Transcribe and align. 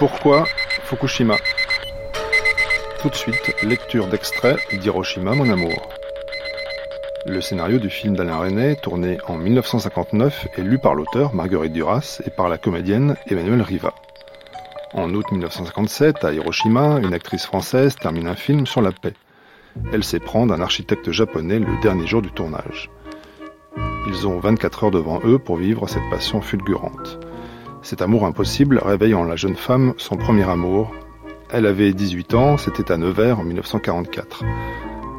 Pourquoi 0.00 0.46
Fukushima? 0.84 1.36
Tout 3.02 3.10
de 3.10 3.14
suite, 3.14 3.54
lecture 3.62 4.06
d'extrait 4.06 4.56
d'Hiroshima, 4.72 5.34
mon 5.34 5.50
amour. 5.50 5.90
Le 7.26 7.42
scénario 7.42 7.78
du 7.78 7.90
film 7.90 8.16
d'Alain 8.16 8.38
Resnais, 8.38 8.76
tourné 8.76 9.18
en 9.28 9.36
1959, 9.36 10.48
est 10.56 10.62
lu 10.62 10.78
par 10.78 10.94
l'auteur 10.94 11.34
Marguerite 11.34 11.74
Duras 11.74 12.22
et 12.24 12.30
par 12.30 12.48
la 12.48 12.56
comédienne 12.56 13.14
Emmanuelle 13.26 13.60
Riva. 13.60 13.92
En 14.94 15.12
août 15.12 15.26
1957, 15.32 16.24
à 16.24 16.32
Hiroshima, 16.32 16.98
une 17.02 17.12
actrice 17.12 17.44
française 17.44 17.94
termine 17.96 18.26
un 18.26 18.36
film 18.36 18.66
sur 18.66 18.80
la 18.80 18.92
paix. 18.92 19.12
Elle 19.92 20.02
s'éprend 20.02 20.46
d'un 20.46 20.62
architecte 20.62 21.10
japonais 21.10 21.58
le 21.58 21.78
dernier 21.82 22.06
jour 22.06 22.22
du 22.22 22.32
tournage. 22.32 22.88
Ils 24.08 24.26
ont 24.26 24.38
24 24.38 24.84
heures 24.84 24.90
devant 24.90 25.20
eux 25.24 25.38
pour 25.38 25.56
vivre 25.56 25.86
cette 25.88 26.08
passion 26.08 26.40
fulgurante. 26.40 27.20
Cet 27.90 28.02
amour 28.02 28.24
impossible 28.24 28.78
réveille 28.78 29.14
en 29.14 29.24
la 29.24 29.34
jeune 29.34 29.56
femme 29.56 29.94
son 29.96 30.14
premier 30.14 30.48
amour. 30.48 30.92
Elle 31.52 31.66
avait 31.66 31.92
18 31.92 32.34
ans, 32.34 32.56
c'était 32.56 32.92
à 32.92 32.96
Nevers 32.96 33.40
en 33.40 33.42
1944. 33.42 34.44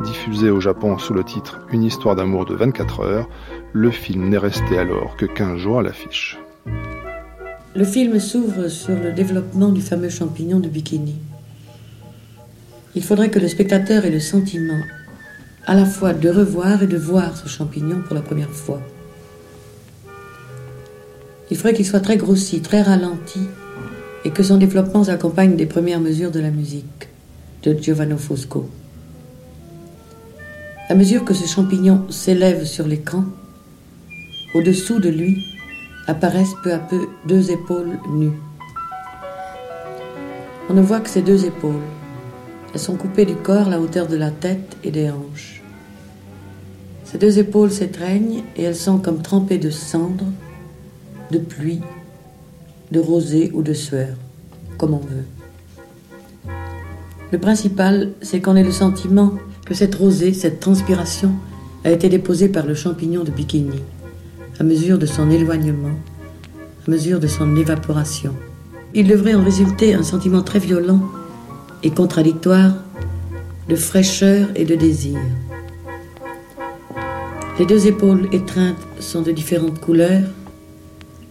Diffusé 0.05 0.49
au 0.49 0.61
Japon 0.61 0.97
sous 0.97 1.13
le 1.13 1.25
titre 1.25 1.59
Une 1.73 1.83
histoire 1.83 2.15
d'amour 2.15 2.45
de 2.45 2.55
24 2.55 3.01
heures, 3.01 3.29
le 3.73 3.91
film 3.91 4.29
n'est 4.29 4.37
resté 4.37 4.77
alors 4.77 5.17
que 5.17 5.25
15 5.25 5.57
jours 5.57 5.79
à 5.79 5.81
l'affiche. 5.81 6.39
Le 7.75 7.83
film 7.83 8.17
s'ouvre 8.21 8.69
sur 8.69 8.97
le 8.97 9.11
développement 9.11 9.67
du 9.67 9.81
fameux 9.81 10.07
champignon 10.07 10.61
de 10.61 10.69
bikini. 10.69 11.15
Il 12.95 13.03
faudrait 13.03 13.31
que 13.31 13.39
le 13.39 13.49
spectateur 13.49 14.05
ait 14.05 14.11
le 14.11 14.21
sentiment 14.21 14.79
à 15.65 15.75
la 15.75 15.83
fois 15.83 16.13
de 16.13 16.29
revoir 16.29 16.83
et 16.83 16.87
de 16.87 16.97
voir 16.97 17.35
ce 17.35 17.49
champignon 17.49 18.01
pour 18.01 18.15
la 18.15 18.21
première 18.21 18.49
fois. 18.49 18.79
Il 21.51 21.57
faudrait 21.57 21.73
qu'il 21.73 21.85
soit 21.85 21.99
très 21.99 22.15
grossi, 22.15 22.61
très 22.61 22.81
ralenti, 22.81 23.41
et 24.23 24.31
que 24.31 24.41
son 24.41 24.57
développement 24.57 25.03
s'accompagne 25.03 25.57
des 25.57 25.65
premières 25.65 25.99
mesures 25.99 26.31
de 26.31 26.39
la 26.39 26.49
musique 26.49 27.09
de 27.63 27.73
Giovanni 27.73 28.17
Fosco. 28.17 28.69
À 30.87 30.95
mesure 30.95 31.25
que 31.25 31.33
ce 31.33 31.47
champignon 31.47 32.05
s'élève 32.09 32.63
sur 32.63 32.87
l'écran, 32.87 33.25
au-dessous 34.53 34.99
de 34.99 35.09
lui 35.09 35.45
apparaissent 36.07 36.55
peu 36.63 36.73
à 36.73 36.79
peu 36.79 37.07
deux 37.27 37.51
épaules 37.51 37.99
nues. 38.09 38.39
On 40.69 40.73
ne 40.73 40.81
voit 40.81 41.01
que 41.01 41.09
ces 41.09 41.21
deux 41.21 41.45
épaules. 41.45 41.81
Elles 42.73 42.79
sont 42.79 42.95
coupées 42.95 43.25
du 43.25 43.35
corps 43.35 43.67
à 43.67 43.71
la 43.71 43.81
hauteur 43.81 44.07
de 44.07 44.15
la 44.15 44.31
tête 44.31 44.77
et 44.85 44.91
des 44.91 45.09
hanches. 45.09 45.61
Ces 47.03 47.17
deux 47.17 47.39
épaules 47.39 47.71
s'étreignent 47.71 48.43
et 48.55 48.63
elles 48.63 48.75
sont 48.75 48.99
comme 48.99 49.21
trempées 49.21 49.57
de 49.57 49.69
cendres, 49.69 50.31
de 51.31 51.39
pluie, 51.39 51.81
de 52.91 52.99
rosée 52.99 53.51
ou 53.53 53.63
de 53.63 53.73
sueur, 53.73 54.09
comme 54.77 54.93
on 54.93 54.99
veut. 54.99 55.25
Le 57.31 57.37
principal, 57.37 58.11
c'est 58.21 58.41
qu'on 58.41 58.57
ait 58.57 58.63
le 58.63 58.71
sentiment 58.71 59.33
que 59.65 59.73
cette 59.73 59.95
rosée, 59.95 60.33
cette 60.33 60.59
transpiration, 60.59 61.31
a 61.85 61.91
été 61.91 62.09
déposée 62.09 62.49
par 62.49 62.65
le 62.65 62.75
champignon 62.75 63.23
de 63.23 63.31
bikini, 63.31 63.79
à 64.59 64.63
mesure 64.63 64.99
de 64.99 65.05
son 65.05 65.31
éloignement, 65.31 65.95
à 66.85 66.91
mesure 66.91 67.19
de 67.19 67.27
son 67.27 67.55
évaporation. 67.55 68.35
Il 68.93 69.07
devrait 69.07 69.33
en 69.33 69.43
résulter 69.43 69.93
un 69.93 70.03
sentiment 70.03 70.41
très 70.41 70.59
violent 70.59 71.01
et 71.83 71.91
contradictoire 71.91 72.73
de 73.69 73.75
fraîcheur 73.75 74.49
et 74.55 74.65
de 74.65 74.75
désir. 74.75 75.17
Les 77.57 77.65
deux 77.65 77.87
épaules 77.87 78.27
étreintes 78.33 78.75
sont 78.99 79.21
de 79.21 79.31
différentes 79.31 79.79
couleurs, 79.79 80.27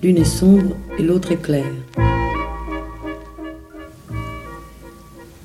l'une 0.03 0.17
est 0.17 0.25
sombre 0.25 0.77
et 0.99 1.03
l'autre 1.03 1.33
est 1.33 1.43
claire. 1.43 1.73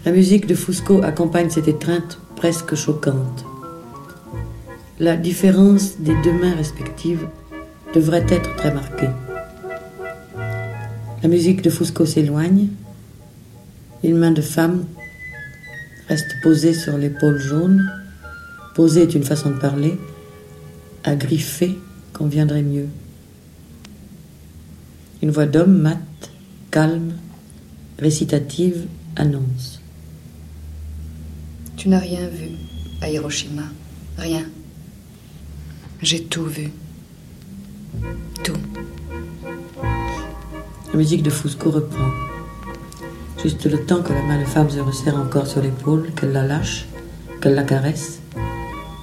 La 0.05 0.11
musique 0.11 0.47
de 0.47 0.55
Fusco 0.55 1.01
accompagne 1.03 1.49
cette 1.49 1.67
étreinte 1.67 2.19
presque 2.35 2.75
choquante. 2.75 3.45
La 4.99 5.17
différence 5.17 5.97
des 5.99 6.13
deux 6.23 6.31
mains 6.31 6.55
respectives 6.55 7.27
devrait 7.93 8.25
être 8.29 8.55
très 8.55 8.73
marquée. 8.73 9.09
La 11.21 11.27
musique 11.27 11.61
de 11.61 11.69
Fusco 11.69 12.05
s'éloigne. 12.05 12.67
Une 14.03 14.17
main 14.17 14.31
de 14.31 14.41
femme 14.41 14.85
reste 16.07 16.35
posée 16.43 16.73
sur 16.73 16.97
l'épaule 16.97 17.39
jaune. 17.39 17.83
Posée 18.75 19.01
est 19.01 19.15
une 19.15 19.23
façon 19.23 19.49
de 19.49 19.59
parler. 19.59 19.97
À 21.03 21.15
conviendrait 22.13 22.61
mieux. 22.61 22.87
Une 25.25 25.31
voix 25.31 25.47
d'homme 25.47 25.81
mate, 25.81 26.29
calme, 26.69 27.13
récitative 27.97 28.85
annonce. 29.15 29.81
Tu 31.77 31.89
n'as 31.89 31.97
rien 31.97 32.27
vu 32.27 32.49
à 33.01 33.09
Hiroshima. 33.09 33.63
Rien. 34.19 34.43
J'ai 36.03 36.25
tout 36.25 36.45
vu. 36.45 36.71
Tout. 38.43 38.53
La 40.91 40.95
musique 40.95 41.23
de 41.23 41.31
Fusco 41.31 41.71
reprend. 41.71 42.11
Juste 43.41 43.65
le 43.65 43.83
temps 43.83 44.03
que 44.03 44.13
la 44.13 44.21
main 44.21 44.39
de 44.39 44.45
femme 44.45 44.69
se 44.69 44.79
resserre 44.79 45.15
encore 45.15 45.47
sur 45.47 45.63
l'épaule, 45.63 46.11
qu'elle 46.15 46.33
la 46.33 46.45
lâche, 46.45 46.85
qu'elle 47.41 47.55
la 47.55 47.63
caresse, 47.63 48.19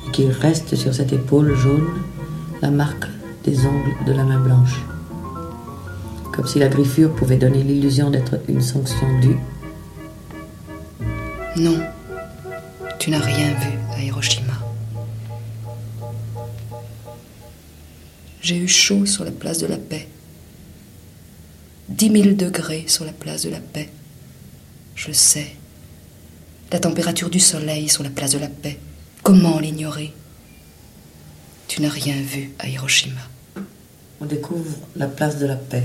et 0.06 0.12
qu'il 0.12 0.31
reste 0.31 0.77
sur 0.77 0.94
cette 0.94 1.12
épaule 1.12 1.56
jaune 1.56 1.88
la 2.61 2.71
marque 2.71 3.06
des 3.43 3.66
ongles 3.66 3.97
de 4.06 4.12
la 4.12 4.22
main 4.22 4.38
blanche. 4.38 4.84
Comme 6.32 6.47
si 6.47 6.59
la 6.59 6.69
griffure 6.69 7.15
pouvait 7.15 7.37
donner 7.37 7.62
l'illusion 7.62 8.10
d'être 8.10 8.41
une 8.48 8.62
sanction 8.62 9.06
due. 9.20 9.37
Non, 11.56 11.78
tu 12.98 13.10
n'as 13.10 13.20
rien 13.20 13.53
vu 13.54 13.78
à 13.94 14.03
Hiroshima. 14.03 14.54
J'ai 18.41 18.56
eu 18.56 18.66
chaud 18.66 19.04
sur 19.06 19.25
la 19.25 19.31
place 19.31 19.59
de 19.59 19.66
la 19.66 19.76
paix. 19.76 20.09
Dix 21.88 22.10
mille 22.10 22.37
degrés 22.37 22.84
sur 22.88 23.04
la 23.04 23.12
place 23.12 23.43
de 23.43 23.50
la 23.50 23.60
paix. 23.60 23.91
Je 24.97 25.12
sais. 25.12 25.54
La 26.72 26.81
température 26.81 27.28
du 27.28 27.41
soleil 27.41 27.88
sur 27.88 28.03
la 28.03 28.10
place 28.10 28.32
de 28.32 28.38
la 28.38 28.49
paix. 28.49 28.78
Comment 29.22 29.59
l'ignorer? 29.60 30.12
Tu 31.69 31.82
n'as 31.82 31.91
rien 31.91 32.16
vu 32.20 32.53
à 32.59 32.69
Hiroshima. 32.69 33.20
On 34.20 34.25
découvre 34.25 34.78
la 34.97 35.06
place 35.06 35.38
de 35.38 35.47
la 35.47 35.56
paix. 35.56 35.84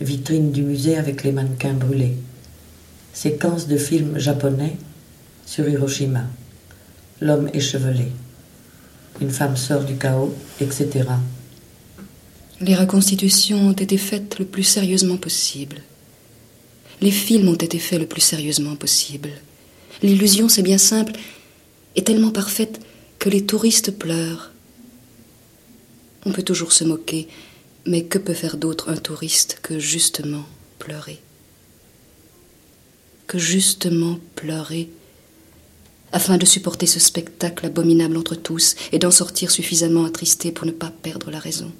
Vitrine 0.00 0.52
du 0.52 0.62
musée 0.62 0.98
avec 0.98 1.24
les 1.24 1.32
mannequins 1.32 1.72
brûlés. 1.72 2.16
Séquence 3.14 3.66
de 3.66 3.78
films 3.78 4.18
japonais 4.18 4.76
sur 5.46 5.66
Hiroshima. 5.66 6.24
L'homme 7.22 7.48
échevelé. 7.54 8.08
Une 9.22 9.30
femme 9.30 9.56
sort 9.56 9.84
du 9.84 9.96
chaos, 9.96 10.34
etc. 10.60 11.06
Les 12.60 12.74
reconstitutions 12.74 13.68
ont 13.68 13.72
été 13.72 13.96
faites 13.96 14.38
le 14.38 14.44
plus 14.44 14.64
sérieusement 14.64 15.16
possible. 15.16 15.76
Les 17.00 17.10
films 17.10 17.48
ont 17.48 17.54
été 17.54 17.78
faits 17.78 18.00
le 18.00 18.06
plus 18.06 18.20
sérieusement 18.20 18.76
possible. 18.76 19.30
L'illusion, 20.02 20.50
c'est 20.50 20.62
bien 20.62 20.78
simple, 20.78 21.12
est 21.94 22.06
tellement 22.06 22.32
parfaite 22.32 22.80
que 23.18 23.30
les 23.30 23.46
touristes 23.46 23.92
pleurent. 23.92 24.52
On 26.26 26.32
peut 26.32 26.42
toujours 26.42 26.72
se 26.72 26.84
moquer, 26.84 27.28
mais 27.86 28.04
que 28.04 28.18
peut 28.18 28.34
faire 28.34 28.56
d'autre 28.56 28.90
un 28.90 28.96
touriste 28.96 29.58
que 29.62 29.78
justement 29.78 30.44
pleurer? 30.78 31.20
Que 33.26 33.38
justement 33.38 34.18
pleurer? 34.34 34.90
Afin 36.12 36.36
de 36.38 36.46
supporter 36.46 36.86
ce 36.86 37.00
spectacle 37.00 37.66
abominable 37.66 38.16
entre 38.16 38.34
tous 38.34 38.76
et 38.92 38.98
d'en 38.98 39.10
sortir 39.10 39.50
suffisamment 39.50 40.04
attristé 40.04 40.52
pour 40.52 40.66
ne 40.66 40.72
pas 40.72 40.92
perdre 41.02 41.30
la 41.30 41.38
raison. 41.38 41.72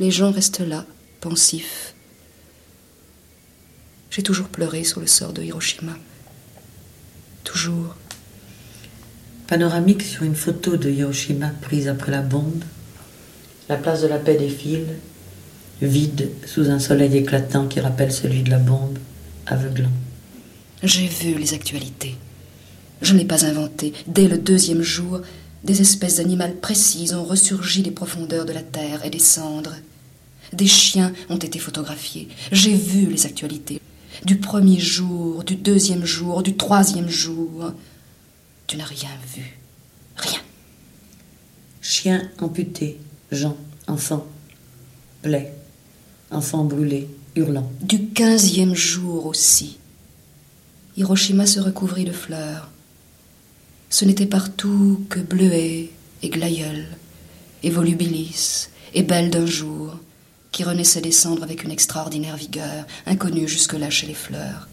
Les 0.00 0.10
gens 0.10 0.32
restent 0.32 0.60
là, 0.60 0.86
pensifs. 1.20 1.94
J'ai 4.10 4.22
toujours 4.22 4.48
pleuré 4.48 4.84
sur 4.84 5.00
le 5.00 5.06
sort 5.06 5.32
de 5.32 5.42
Hiroshima. 5.42 5.96
Toujours. 7.44 7.94
Panoramique 9.46 10.02
sur 10.02 10.22
une 10.22 10.34
photo 10.34 10.76
de 10.76 10.90
Hiroshima 10.90 11.50
prise 11.60 11.88
après 11.88 12.10
la 12.10 12.22
bombe. 12.22 12.64
La 13.68 13.76
place 13.76 14.02
de 14.02 14.08
la 14.08 14.18
paix 14.18 14.36
défile, 14.36 14.86
vide 15.80 16.30
sous 16.46 16.70
un 16.70 16.78
soleil 16.78 17.16
éclatant 17.16 17.66
qui 17.66 17.80
rappelle 17.80 18.12
celui 18.12 18.42
de 18.42 18.50
la 18.50 18.58
bombe, 18.58 18.98
aveuglant. 19.46 19.90
J'ai 20.82 21.06
vu 21.06 21.34
les 21.34 21.54
actualités. 21.54 22.16
Je 23.00 23.14
n'ai 23.14 23.24
pas 23.24 23.46
inventé. 23.46 23.92
Dès 24.06 24.28
le 24.28 24.38
deuxième 24.38 24.82
jour, 24.82 25.20
des 25.62 25.80
espèces 25.80 26.18
animales 26.18 26.56
précises 26.56 27.14
ont 27.14 27.24
ressurgi 27.24 27.82
des 27.82 27.90
profondeurs 27.90 28.44
de 28.44 28.52
la 28.52 28.62
terre 28.62 29.04
et 29.04 29.10
des 29.10 29.18
cendres. 29.18 29.76
Des 30.52 30.66
chiens 30.66 31.12
ont 31.30 31.38
été 31.38 31.58
photographiés. 31.58 32.28
J'ai 32.52 32.74
vu 32.74 33.06
les 33.06 33.24
actualités. 33.24 33.80
Du 34.24 34.36
premier 34.36 34.78
jour, 34.78 35.42
du 35.42 35.56
deuxième 35.56 36.04
jour, 36.04 36.42
du 36.42 36.56
troisième 36.56 37.08
jour. 37.08 37.72
Tu 38.66 38.76
n'as 38.76 38.84
rien 38.84 39.08
vu. 39.34 39.58
Rien. 40.16 40.40
Chiens 41.80 42.30
amputés, 42.40 42.98
gens, 43.34 43.56
enfants, 43.86 44.26
plaies, 45.22 45.52
enfants 46.30 46.64
brûlés, 46.64 47.08
hurlant. 47.36 47.70
Du 47.82 48.06
quinzième 48.08 48.74
jour 48.74 49.26
aussi. 49.26 49.78
Hiroshima 50.96 51.46
se 51.46 51.60
recouvrit 51.60 52.04
de 52.04 52.12
fleurs. 52.12 52.70
Ce 53.90 54.04
n'était 54.04 54.26
partout 54.26 55.04
que 55.08 55.20
bleuets 55.20 55.90
et 56.22 56.28
glaïeuls, 56.28 56.86
et 57.62 57.70
volubilis, 57.70 58.68
et 58.94 59.02
belles 59.02 59.30
d'un 59.30 59.46
jour, 59.46 59.98
qui 60.52 60.64
renaissaient 60.64 61.00
des 61.00 61.12
cendres 61.12 61.42
avec 61.42 61.64
une 61.64 61.70
extraordinaire 61.70 62.36
vigueur, 62.36 62.86
inconnue 63.06 63.48
jusque-là 63.48 63.90
chez 63.90 64.06
les 64.06 64.14
fleurs. 64.14 64.68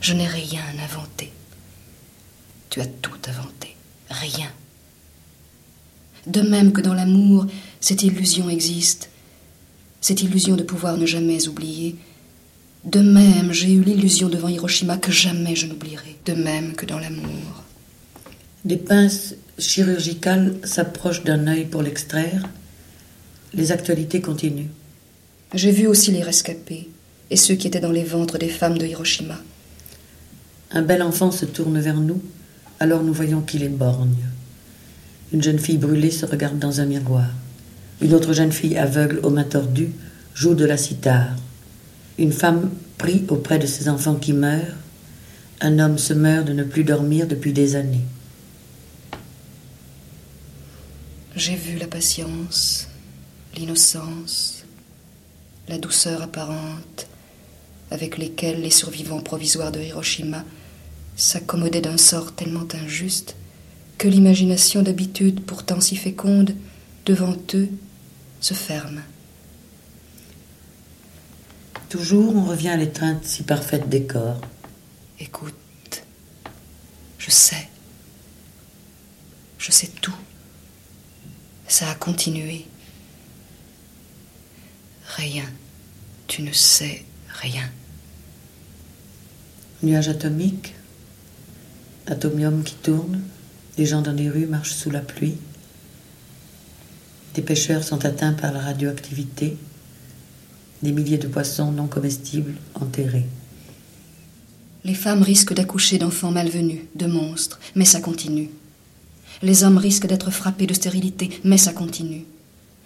Je 0.00 0.14
n'ai 0.14 0.26
rien 0.26 0.62
inventé. 0.82 1.30
Tu 2.70 2.80
as 2.80 2.86
tout 2.86 3.18
inventé. 3.28 3.76
Rien. 4.08 4.50
De 6.26 6.42
même 6.42 6.72
que 6.72 6.80
dans 6.80 6.94
l'amour, 6.94 7.46
cette 7.80 8.02
illusion 8.02 8.50
existe, 8.50 9.10
cette 10.00 10.22
illusion 10.22 10.56
de 10.56 10.62
pouvoir 10.62 10.96
ne 10.96 11.06
jamais 11.06 11.48
oublier. 11.48 11.96
De 12.84 13.00
même, 13.00 13.52
j'ai 13.52 13.72
eu 13.72 13.82
l'illusion 13.82 14.28
devant 14.28 14.48
Hiroshima 14.48 14.96
que 14.96 15.12
jamais 15.12 15.54
je 15.56 15.66
n'oublierai. 15.66 16.16
De 16.24 16.32
même 16.32 16.74
que 16.74 16.86
dans 16.86 16.98
l'amour. 16.98 17.64
Des 18.64 18.76
pinces 18.76 19.34
chirurgicales 19.58 20.56
s'approchent 20.64 21.24
d'un 21.24 21.46
œil 21.46 21.66
pour 21.66 21.82
l'extraire. 21.82 22.48
Les 23.54 23.72
actualités 23.72 24.20
continuent. 24.20 24.70
J'ai 25.54 25.70
vu 25.70 25.86
aussi 25.86 26.12
les 26.12 26.22
rescapés 26.22 26.88
et 27.30 27.36
ceux 27.36 27.54
qui 27.54 27.66
étaient 27.66 27.80
dans 27.80 27.92
les 27.92 28.04
ventres 28.04 28.38
des 28.38 28.48
femmes 28.48 28.78
de 28.78 28.86
Hiroshima. 28.86 29.38
Un 30.72 30.82
bel 30.82 31.02
enfant 31.02 31.30
se 31.30 31.44
tourne 31.44 31.80
vers 31.80 31.96
nous, 31.96 32.22
alors 32.78 33.02
nous 33.02 33.12
voyons 33.12 33.40
qu'il 33.40 33.62
est 33.62 33.68
borgne. 33.68 34.14
Une 35.32 35.42
jeune 35.42 35.58
fille 35.58 35.78
brûlée 35.78 36.10
se 36.10 36.26
regarde 36.26 36.58
dans 36.58 36.80
un 36.80 36.86
miroir. 36.86 37.28
Une 38.00 38.14
autre 38.14 38.32
jeune 38.32 38.50
fille 38.50 38.76
aveugle 38.76 39.20
aux 39.22 39.30
mains 39.30 39.44
tordues 39.44 39.92
joue 40.34 40.54
de 40.54 40.64
la 40.64 40.76
cithare. 40.76 41.36
Une 42.18 42.32
femme 42.32 42.70
prie 42.98 43.24
auprès 43.28 43.58
de 43.58 43.66
ses 43.66 43.88
enfants 43.88 44.16
qui 44.16 44.32
meurent. 44.32 44.76
Un 45.60 45.78
homme 45.78 45.98
se 45.98 46.14
meurt 46.14 46.46
de 46.46 46.52
ne 46.52 46.64
plus 46.64 46.84
dormir 46.84 47.28
depuis 47.28 47.52
des 47.52 47.76
années. 47.76 48.04
J'ai 51.36 51.54
vu 51.54 51.78
la 51.78 51.86
patience, 51.86 52.88
l'innocence, 53.56 54.64
la 55.68 55.78
douceur 55.78 56.22
apparente 56.22 57.06
avec 57.92 58.18
lesquelles 58.18 58.60
les 58.60 58.70
survivants 58.70 59.20
provisoires 59.20 59.70
de 59.70 59.80
Hiroshima 59.80 60.44
s'accommodaient 61.16 61.80
d'un 61.80 61.98
sort 61.98 62.34
tellement 62.34 62.66
injuste 62.74 63.36
que 64.00 64.08
l'imagination 64.08 64.82
d'habitude 64.82 65.44
pourtant 65.44 65.78
si 65.78 65.94
féconde 65.94 66.54
devant 67.04 67.36
eux 67.52 67.68
se 68.40 68.54
ferme. 68.54 69.02
Toujours 71.90 72.34
on 72.34 72.46
revient 72.46 72.70
à 72.70 72.78
l'étreinte 72.78 73.26
si 73.26 73.42
parfaite 73.42 73.90
des 73.90 74.04
corps. 74.04 74.40
Écoute, 75.18 75.52
je 77.18 77.30
sais. 77.30 77.68
Je 79.58 79.70
sais 79.70 79.90
tout. 80.00 80.16
Ça 81.68 81.90
a 81.90 81.94
continué. 81.94 82.64
Rien. 85.16 85.44
Tu 86.26 86.40
ne 86.40 86.52
sais 86.52 87.04
rien. 87.28 87.68
Nuage 89.82 90.08
atomique, 90.08 90.74
atomium 92.06 92.64
qui 92.64 92.76
tourne, 92.76 93.20
des 93.80 93.86
gens 93.86 94.02
dans 94.02 94.12
les 94.12 94.28
rues 94.28 94.44
marchent 94.44 94.74
sous 94.74 94.90
la 94.90 95.00
pluie. 95.00 95.38
Des 97.34 97.40
pêcheurs 97.40 97.82
sont 97.82 98.04
atteints 98.04 98.34
par 98.34 98.52
la 98.52 98.60
radioactivité. 98.60 99.56
Des 100.82 100.92
milliers 100.92 101.16
de 101.16 101.28
poissons 101.28 101.72
non 101.72 101.86
comestibles 101.86 102.52
enterrés. 102.74 103.24
Les 104.84 104.92
femmes 104.92 105.22
risquent 105.22 105.54
d'accoucher 105.54 105.96
d'enfants 105.96 106.30
malvenus, 106.30 106.82
de 106.94 107.06
monstres, 107.06 107.58
mais 107.74 107.86
ça 107.86 108.02
continue. 108.02 108.50
Les 109.40 109.64
hommes 109.64 109.78
risquent 109.78 110.08
d'être 110.08 110.30
frappés 110.30 110.66
de 110.66 110.74
stérilité, 110.74 111.30
mais 111.42 111.56
ça 111.56 111.72
continue. 111.72 112.26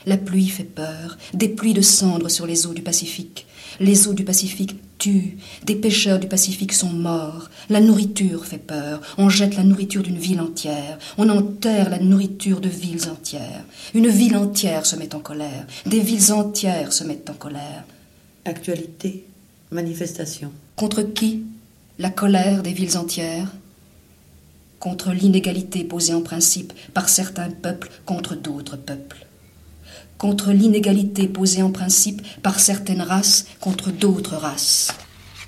La 0.07 0.19
pluie 0.19 0.49
fait 0.49 0.65
peur, 0.65 1.17
des 1.33 1.49
pluies 1.49 1.73
de 1.73 1.81
cendres 1.81 2.29
sur 2.29 2.47
les 2.47 2.67
eaux 2.67 2.75
du 2.75 2.83
Pacifique. 2.83 3.47
Les 3.81 4.07
eaux 4.07 4.13
du 4.13 4.23
Pacifique 4.23 4.77
tuent, 4.99 5.39
des 5.65 5.77
pêcheurs 5.77 6.19
du 6.19 6.29
Pacifique 6.29 6.75
sont 6.75 6.91
morts. 6.91 7.49
La 7.71 7.81
nourriture 7.81 8.45
fait 8.45 8.59
peur, 8.59 9.01
on 9.17 9.31
jette 9.31 9.57
la 9.57 9.65
nourriture 9.65 10.03
d'une 10.03 10.19
ville 10.19 10.43
entière, 10.43 10.99
on 11.17 11.31
enterre 11.31 11.89
la 11.89 11.99
nourriture 11.99 12.61
de 12.61 12.69
villes 12.69 13.09
entières. 13.09 13.65
Une 13.95 14.09
ville 14.09 14.37
entière 14.37 14.85
se 14.85 14.97
met 14.97 15.15
en 15.15 15.21
colère, 15.21 15.67
des 15.87 16.01
villes 16.01 16.33
entières 16.33 16.93
se 16.93 17.05
mettent 17.05 17.31
en 17.31 17.35
colère. 17.35 17.85
Actualité, 18.45 19.25
manifestation. 19.71 20.53
Contre 20.77 21.03
qui 21.03 21.45
La 21.99 22.11
colère 22.11 22.63
des 22.63 22.75
villes 22.75 22.99
entières? 22.99 23.51
Contre 24.81 25.13
l'inégalité 25.13 25.83
posée 25.83 26.13
en 26.13 26.21
principe 26.21 26.75
par 26.93 27.09
certains 27.09 27.51
peuples 27.51 27.91
contre 28.05 28.35
d'autres 28.35 28.77
peuples 28.77 29.24
contre 30.19 30.53
l'inégalité 30.53 31.29
posée 31.29 31.63
en 31.63 31.71
principe 31.71 32.23
par 32.43 32.61
certaines 32.61 33.03
races 33.03 33.47
contre 33.61 33.91
d'autres 33.91 34.37
races, 34.37 34.93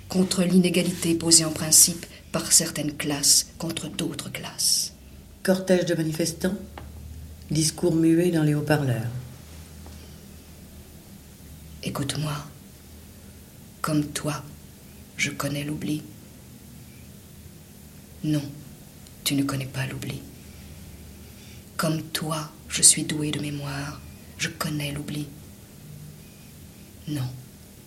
contre 0.08 0.42
l'inégalité 0.42 1.14
posée 1.14 1.44
en 1.44 1.52
principe 1.52 2.06
par 2.32 2.52
certaines 2.52 2.96
classes 2.96 3.46
contre 3.58 3.88
d'autres 3.88 4.30
classes. 4.30 4.92
Cortège 5.42 5.86
de 5.86 5.94
manifestants, 5.94 6.56
discours 7.50 7.94
muets 7.94 8.30
dans 8.30 8.42
les 8.42 8.54
haut-parleurs. 8.54 9.10
Écoute-moi, 11.82 12.34
comme 13.80 14.04
toi, 14.06 14.42
je 15.16 15.30
connais 15.30 15.62
l'oubli. 15.62 16.02
Non, 18.24 18.42
tu 19.22 19.36
ne 19.36 19.44
connais 19.44 19.66
pas 19.66 19.86
l'oubli. 19.86 20.20
Comme 21.76 22.02
toi, 22.02 22.50
je 22.68 22.82
suis 22.82 23.04
doué 23.04 23.30
de 23.30 23.40
mémoire. 23.40 24.00
Je 24.38 24.48
connais 24.48 24.92
l'oubli. 24.92 25.26
Non, 27.08 27.28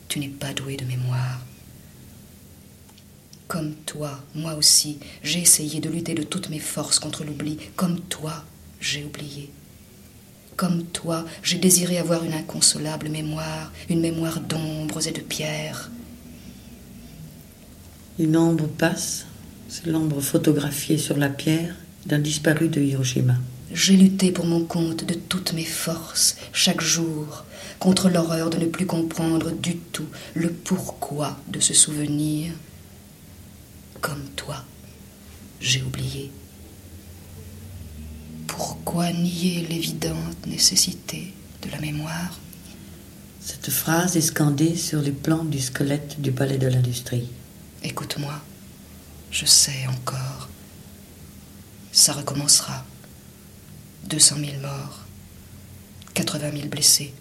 tu 0.08 0.20
n'es 0.20 0.30
pas 0.30 0.54
doué 0.54 0.78
de 0.78 0.86
mémoire. 0.86 1.42
Comme 3.48 3.74
toi, 3.86 4.24
moi 4.36 4.54
aussi, 4.54 5.00
j'ai 5.24 5.42
essayé 5.42 5.80
de 5.80 5.90
lutter 5.90 6.14
de 6.14 6.24
toutes 6.24 6.50
mes 6.50 6.60
forces 6.60 7.00
contre 7.00 7.24
l'oubli. 7.24 7.58
Comme 7.76 8.00
toi, 8.02 8.46
j'ai 8.80 9.04
oublié. 9.04 9.52
Comme 10.56 10.84
toi, 10.86 11.26
j'ai 11.42 11.58
désiré 11.58 11.98
avoir 11.98 12.24
une 12.24 12.34
inconsolable 12.34 13.10
mémoire, 13.10 13.72
une 13.90 14.02
mémoire 14.02 14.40
d'ombres 14.40 15.08
et 15.08 15.12
de 15.12 15.22
pierres. 15.22 15.90
Une 18.20 18.36
ombre 18.36 18.68
passe, 18.68 19.26
c'est 19.68 19.88
l'ombre 19.88 20.22
photographiée 20.22 20.98
sur 20.98 21.18
la 21.18 21.30
pierre 21.30 21.76
d'un 22.06 22.20
disparu 22.20 22.68
de 22.68 22.82
Hiroshima. 22.82 23.36
J'ai 23.72 23.96
lutté 23.96 24.32
pour 24.32 24.46
mon 24.46 24.66
compte 24.66 25.06
de 25.06 25.14
toutes 25.14 25.54
mes 25.54 25.66
forces, 25.66 26.38
chaque 26.54 26.82
jour, 26.82 27.46
contre 27.78 28.10
l'horreur 28.10 28.50
de 28.50 28.58
ne 28.58 28.66
plus 28.66 28.88
comprendre 28.88 29.52
du 29.52 29.78
tout 29.78 30.08
le 30.34 30.52
pourquoi 30.52 31.38
de 31.48 31.60
ce 31.60 31.74
souvenir. 31.74 32.52
Comme 34.02 34.24
toi, 34.36 34.64
j'ai 35.62 35.84
oublié. 35.84 36.32
Pourquoi 38.48 39.12
nier 39.12 39.68
l'évidente 39.70 40.48
nécessité 40.48 41.34
de 41.62 41.70
la 41.70 41.80
mémoire? 41.80 42.40
Cette 43.40 43.70
phrase 43.70 44.18
est 44.18 44.22
scandée 44.22 44.76
sur 44.76 45.02
les 45.02 45.12
plans 45.12 45.44
du 45.44 45.60
squelette 45.60 46.20
du 46.20 46.32
palais 46.32 46.58
de 46.58 46.68
l'industrie. 46.68 47.30
Écoute-moi, 47.84 48.34
je 49.32 49.46
sais 49.46 49.86
encore. 49.88 50.50
Ça 51.92 52.14
recommencera. 52.14 52.84
200 54.06 54.36
000 54.38 54.48
morts, 54.62 55.06
80 56.14 56.52
000 56.52 56.68
blessés. 56.68 57.14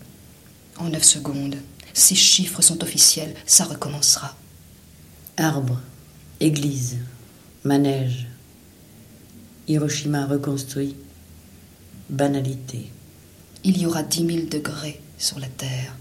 En 0.78 0.88
9 0.88 1.02
secondes, 1.02 1.56
ces 1.92 2.14
chiffres 2.14 2.62
sont 2.62 2.82
officiels, 2.82 3.34
ça 3.46 3.64
recommencera. 3.64 4.36
Arbres, 5.36 5.80
églises, 6.40 6.98
manège, 7.64 8.26
Hiroshima 9.66 10.24
reconstruit, 10.24 10.96
banalité. 12.08 12.90
Il 13.64 13.76
y 13.76 13.86
aura 13.86 14.02
10 14.02 14.26
000 14.26 14.46
degrés 14.46 15.00
sur 15.18 15.38
la 15.38 15.48
terre, 15.48 15.94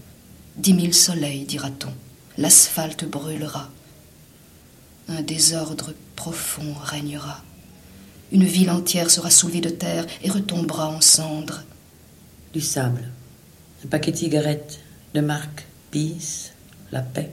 10 0.56 0.80
000 0.80 0.92
soleils, 0.92 1.44
dira-t-on. 1.44 1.92
L'asphalte 2.38 3.04
brûlera. 3.04 3.68
Un 5.08 5.22
désordre 5.22 5.92
profond 6.16 6.72
régnera. 6.82 7.42
Une 8.30 8.44
ville 8.44 8.70
entière 8.70 9.10
sera 9.10 9.30
soulevée 9.30 9.60
de 9.60 9.70
terre 9.70 10.06
et 10.22 10.30
retombera 10.30 10.88
en 10.88 11.00
cendres. 11.00 11.64
Du 12.52 12.60
sable, 12.60 13.08
un 13.84 13.88
paquet 13.88 14.12
de 14.12 14.16
cigarettes 14.16 14.80
de 15.14 15.20
marque 15.20 15.66
Peace, 15.90 16.52
la 16.92 17.00
paix. 17.00 17.30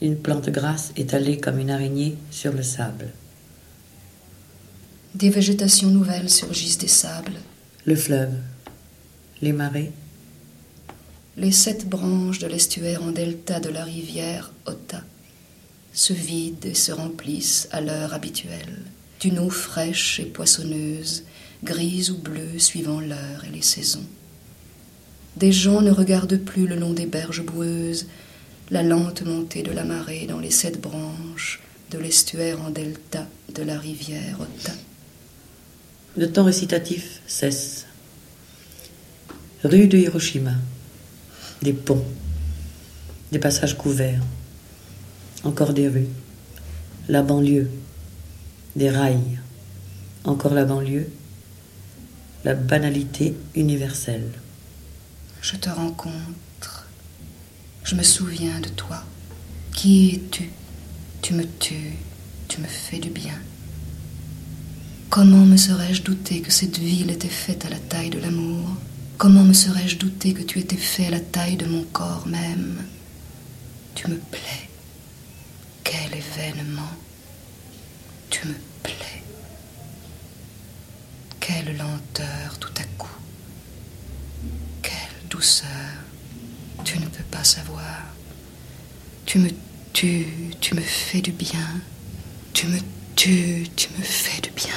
Une 0.00 0.16
plante 0.16 0.48
grasse 0.48 0.92
étalée 0.96 1.38
comme 1.38 1.58
une 1.58 1.70
araignée 1.70 2.16
sur 2.30 2.52
le 2.52 2.62
sable. 2.62 3.10
Des 5.14 5.30
végétations 5.30 5.90
nouvelles 5.90 6.30
surgissent 6.30 6.78
des 6.78 6.88
sables. 6.88 7.38
Le 7.84 7.96
fleuve, 7.96 8.34
les 9.42 9.52
marées, 9.52 9.92
les 11.36 11.52
sept 11.52 11.88
branches 11.88 12.38
de 12.38 12.46
l'estuaire 12.46 13.02
en 13.02 13.10
delta 13.10 13.60
de 13.60 13.68
la 13.68 13.84
rivière 13.84 14.52
Ota 14.66 15.02
se 15.92 16.12
vident 16.12 16.64
et 16.64 16.74
se 16.74 16.92
remplissent 16.92 17.68
à 17.72 17.80
l'heure 17.80 18.14
habituelle 18.14 18.82
d'une 19.24 19.38
eau 19.38 19.48
fraîche 19.48 20.20
et 20.20 20.26
poissonneuse, 20.26 21.24
grise 21.62 22.10
ou 22.10 22.18
bleue 22.18 22.58
suivant 22.58 23.00
l'heure 23.00 23.42
et 23.48 23.50
les 23.50 23.62
saisons. 23.62 24.04
Des 25.38 25.50
gens 25.50 25.80
ne 25.80 25.90
regardent 25.90 26.36
plus 26.36 26.66
le 26.66 26.76
long 26.76 26.92
des 26.92 27.06
berges 27.06 27.42
boueuses 27.42 28.06
la 28.70 28.82
lente 28.82 29.22
montée 29.22 29.62
de 29.62 29.72
la 29.72 29.84
marée 29.84 30.26
dans 30.26 30.40
les 30.40 30.50
sept 30.50 30.78
branches 30.78 31.62
de 31.90 31.96
l'estuaire 31.98 32.60
en 32.60 32.68
delta 32.68 33.26
de 33.54 33.62
la 33.62 33.78
rivière 33.78 34.40
Ota. 34.40 34.72
Le 36.18 36.30
temps 36.30 36.44
récitatif 36.44 37.22
cesse. 37.26 37.86
Rue 39.62 39.86
de 39.86 39.96
Hiroshima, 39.96 40.52
des 41.62 41.72
ponts, 41.72 42.04
des 43.32 43.38
passages 43.38 43.78
couverts, 43.78 44.22
encore 45.44 45.72
des 45.72 45.88
rues, 45.88 46.08
la 47.08 47.22
banlieue, 47.22 47.70
des 48.76 48.90
rails, 48.90 49.38
encore 50.24 50.54
la 50.54 50.64
banlieue, 50.64 51.10
la 52.44 52.54
banalité 52.54 53.36
universelle. 53.54 54.32
Je 55.40 55.56
te 55.56 55.70
rencontre, 55.70 56.88
je 57.84 57.94
me 57.94 58.02
souviens 58.02 58.60
de 58.60 58.68
toi. 58.68 59.02
Qui 59.72 60.10
es-tu? 60.14 60.50
Tu 61.22 61.34
me 61.34 61.44
tues, 61.58 61.94
tu 62.48 62.60
me 62.60 62.66
fais 62.66 62.98
du 62.98 63.10
bien. 63.10 63.38
Comment 65.10 65.44
me 65.44 65.56
serais-je 65.56 66.02
douté 66.02 66.40
que 66.40 66.50
cette 66.50 66.78
ville 66.78 67.10
était 67.10 67.28
faite 67.28 67.64
à 67.64 67.70
la 67.70 67.78
taille 67.78 68.10
de 68.10 68.18
l'amour? 68.18 68.68
Comment 69.16 69.44
me 69.44 69.52
serais-je 69.52 69.96
douté 69.96 70.34
que 70.34 70.42
tu 70.42 70.58
étais 70.58 70.76
fait 70.76 71.06
à 71.06 71.10
la 71.10 71.20
taille 71.20 71.56
de 71.56 71.66
mon 71.66 71.84
corps 71.84 72.26
même? 72.26 72.76
Tu 73.94 74.08
me 74.08 74.16
plais. 74.16 74.68
Quel 75.84 76.18
événement 76.18 76.90
Me 78.44 78.54
plais. 78.82 79.22
Quelle 81.40 81.76
lenteur 81.76 82.58
tout 82.60 82.72
à 82.76 82.84
coup. 82.98 83.18
Quelle 84.82 85.28
douceur. 85.30 85.68
Tu 86.84 86.98
ne 86.98 87.06
peux 87.06 87.24
pas 87.30 87.44
savoir. 87.44 88.04
Tu 89.24 89.38
me 89.38 89.48
tues, 89.94 90.26
tu 90.60 90.74
me 90.74 90.82
fais 90.82 91.22
du 91.22 91.32
bien. 91.32 91.80
Tu 92.52 92.66
me 92.66 92.78
tues, 93.16 93.66
tu 93.76 93.88
me 93.96 94.02
fais 94.02 94.40
du 94.42 94.50
bien. 94.50 94.74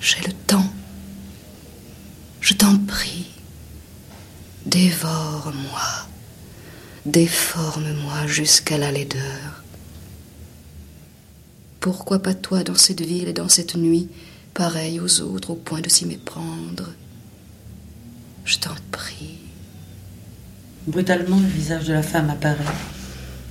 J'ai 0.00 0.20
le 0.22 0.32
temps. 0.32 0.72
Je 2.40 2.54
t'en 2.54 2.78
prie. 2.78 3.26
Dévore-moi. 4.64 6.08
Déforme-moi 7.04 8.26
jusqu'à 8.26 8.78
la 8.78 8.92
laideur. 8.92 9.59
Pourquoi 11.80 12.18
pas 12.18 12.34
toi 12.34 12.62
dans 12.62 12.74
cette 12.74 13.00
ville 13.00 13.28
et 13.28 13.32
dans 13.32 13.48
cette 13.48 13.74
nuit, 13.74 14.08
pareil 14.52 15.00
aux 15.00 15.22
autres 15.22 15.50
au 15.50 15.54
point 15.54 15.80
de 15.80 15.88
s'y 15.88 16.04
méprendre? 16.04 16.92
Je 18.44 18.58
t'en 18.58 18.74
prie. 18.90 19.38
Brutalement, 20.86 21.40
le 21.40 21.46
visage 21.46 21.86
de 21.86 21.94
la 21.94 22.02
femme 22.02 22.28
apparaît, 22.28 22.64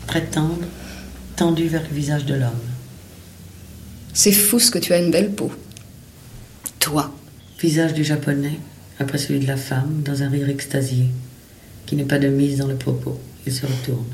très 0.06 0.26
tendre, 0.26 0.68
tendu 1.36 1.68
vers 1.68 1.82
le 1.82 1.96
visage 1.96 2.26
de 2.26 2.36
l'homme. 2.36 2.52
C'est 4.14 4.32
fou 4.32 4.60
ce 4.60 4.70
que 4.70 4.80
tu 4.80 4.94
as 4.94 5.00
une 5.00 5.12
belle 5.12 5.32
peau. 5.32 5.52
Toi. 6.80 7.12
Visage 7.60 7.94
du 7.94 8.04
japonais, 8.04 8.60
après 9.00 9.18
celui 9.18 9.40
de 9.40 9.48
la 9.48 9.58
femme, 9.58 10.02
dans 10.06 10.24
un 10.24 10.30
rire 10.30 10.50
extasié, 10.50 11.08
qui 11.86 11.96
n'est 11.96 12.06
pas 12.06 12.20
de 12.20 12.30
mise 12.30 12.60
dans 12.60 12.68
le 12.68 12.76
propos. 12.76 13.20
Il 13.46 13.54
se 13.54 13.66
retourne. 13.66 14.06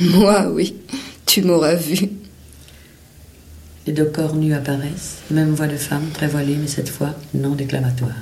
Moi, 0.00 0.48
oui, 0.52 0.76
tu 1.26 1.42
m'auras 1.42 1.74
vu. 1.74 2.08
Les 3.86 3.92
deux 3.92 4.04
corps 4.04 4.36
nus 4.36 4.54
apparaissent, 4.54 5.18
même 5.30 5.54
voix 5.54 5.66
de 5.66 5.76
femme, 5.76 6.10
très 6.14 6.28
mais 6.28 6.66
cette 6.68 6.88
fois 6.88 7.14
non 7.34 7.56
déclamatoire. 7.56 8.14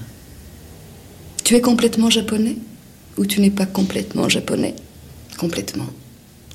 Tu 1.44 1.54
es 1.54 1.60
complètement 1.60 2.08
japonais 2.08 2.56
Ou 3.18 3.26
tu 3.26 3.40
n'es 3.40 3.50
pas 3.50 3.66
complètement 3.66 4.28
japonais? 4.28 4.74
Complètement. 5.36 5.90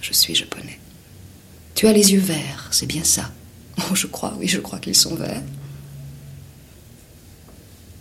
Je 0.01 0.13
suis 0.13 0.33
japonais. 0.33 0.79
Tu 1.75 1.87
as 1.87 1.93
les 1.93 2.13
yeux 2.13 2.19
verts, 2.19 2.69
c'est 2.71 2.85
bien 2.87 3.03
ça. 3.03 3.31
Oh, 3.77 3.93
je 3.93 4.07
crois, 4.07 4.35
oui, 4.39 4.47
je 4.47 4.59
crois 4.59 4.79
qu'ils 4.79 4.95
sont 4.95 5.15
verts. 5.15 5.43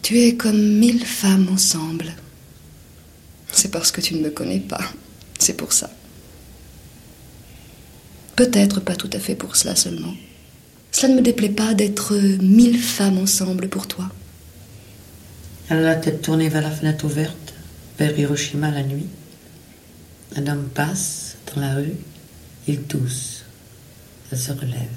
Tu 0.01 0.21
es 0.21 0.37
comme 0.37 0.79
mille 0.79 1.05
femmes 1.05 1.49
ensemble. 1.53 2.15
C'est 3.53 3.71
parce 3.71 3.91
que 3.91 4.01
tu 4.01 4.15
ne 4.15 4.21
me 4.21 4.31
connais 4.31 4.61
pas. 4.61 4.85
C'est 5.39 5.57
pour 5.57 5.73
ça. 5.73 5.91
Peut-être 8.37 8.81
pas 8.81 8.97
tout 8.97 9.11
à 9.13 9.19
fait 9.19 9.35
pour 9.35 9.57
cela 9.57 9.77
seulement. 9.77 10.15
Cela 10.95 11.09
ne 11.09 11.17
me 11.17 11.23
déplaît 11.23 11.49
pas 11.49 11.75
d'être 11.75 12.15
mille 12.41 12.81
femmes 12.81 13.19
ensemble 13.19 13.69
pour 13.69 13.89
toi. 13.89 14.09
Elle 15.69 15.79
a 15.79 15.83
la 15.83 15.97
tête 15.97 16.23
tournée 16.23 16.49
vers 16.49 16.63
la 16.63 16.71
fenêtre 16.71 17.05
ouverte, 17.05 17.53
vers 17.99 18.17
Hiroshima 18.17 18.71
la 18.71 18.85
nuit. 18.85 19.09
Un 20.37 20.47
homme 20.47 20.69
passe 20.73 21.35
dans 21.53 21.63
la 21.63 21.75
rue, 21.75 21.97
il 22.69 22.83
tousse. 22.83 23.43
Elle 24.31 24.39
se 24.39 24.53
relève. 24.53 24.89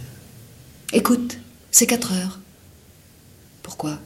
Écoute, 0.94 1.39
c'est 1.72 1.88
quatre 1.88 2.13
heures. 2.13 2.39
Pourquoi? 3.63 4.00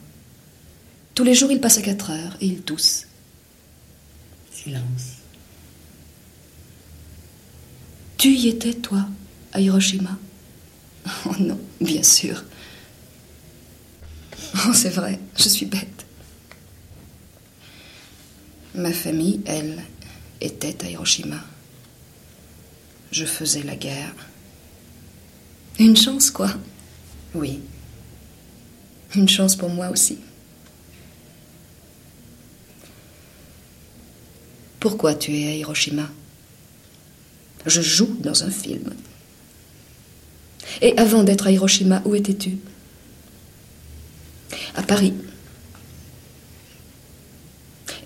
Tous 1.14 1.24
les 1.24 1.34
jours, 1.34 1.52
il 1.52 1.60
passe 1.60 1.76
à 1.76 1.82
quatre 1.82 2.10
heures 2.10 2.38
et 2.40 2.46
il 2.46 2.62
tousse. 2.62 3.06
Silence. 4.50 5.18
Tu 8.16 8.30
y 8.30 8.48
étais, 8.48 8.72
toi, 8.72 9.06
à 9.52 9.60
Hiroshima? 9.60 10.16
Oh 11.26 11.34
non, 11.38 11.58
bien 11.80 12.02
sûr. 12.02 12.44
Oh, 14.66 14.72
c'est 14.74 14.90
vrai, 14.90 15.18
je 15.36 15.48
suis 15.48 15.66
bête. 15.66 16.06
Ma 18.74 18.92
famille, 18.92 19.40
elle, 19.46 19.82
était 20.40 20.84
à 20.84 20.88
Hiroshima. 20.88 21.36
Je 23.10 23.24
faisais 23.24 23.62
la 23.62 23.76
guerre. 23.76 24.14
Une 25.78 25.96
chance, 25.96 26.30
quoi. 26.30 26.50
Oui. 27.34 27.60
Une 29.14 29.28
chance 29.28 29.56
pour 29.56 29.68
moi 29.68 29.90
aussi. 29.90 30.18
Pourquoi 34.80 35.14
tu 35.14 35.36
es 35.36 35.46
à 35.48 35.54
Hiroshima? 35.54 36.08
Je 37.66 37.80
joue 37.80 38.16
dans 38.20 38.42
un 38.42 38.50
film. 38.50 38.92
Et 40.80 40.96
avant 40.98 41.22
d'être 41.22 41.46
à 41.46 41.50
Hiroshima, 41.50 42.02
où 42.04 42.14
étais-tu? 42.14 42.58
À 44.74 44.82
Paris. 44.82 45.14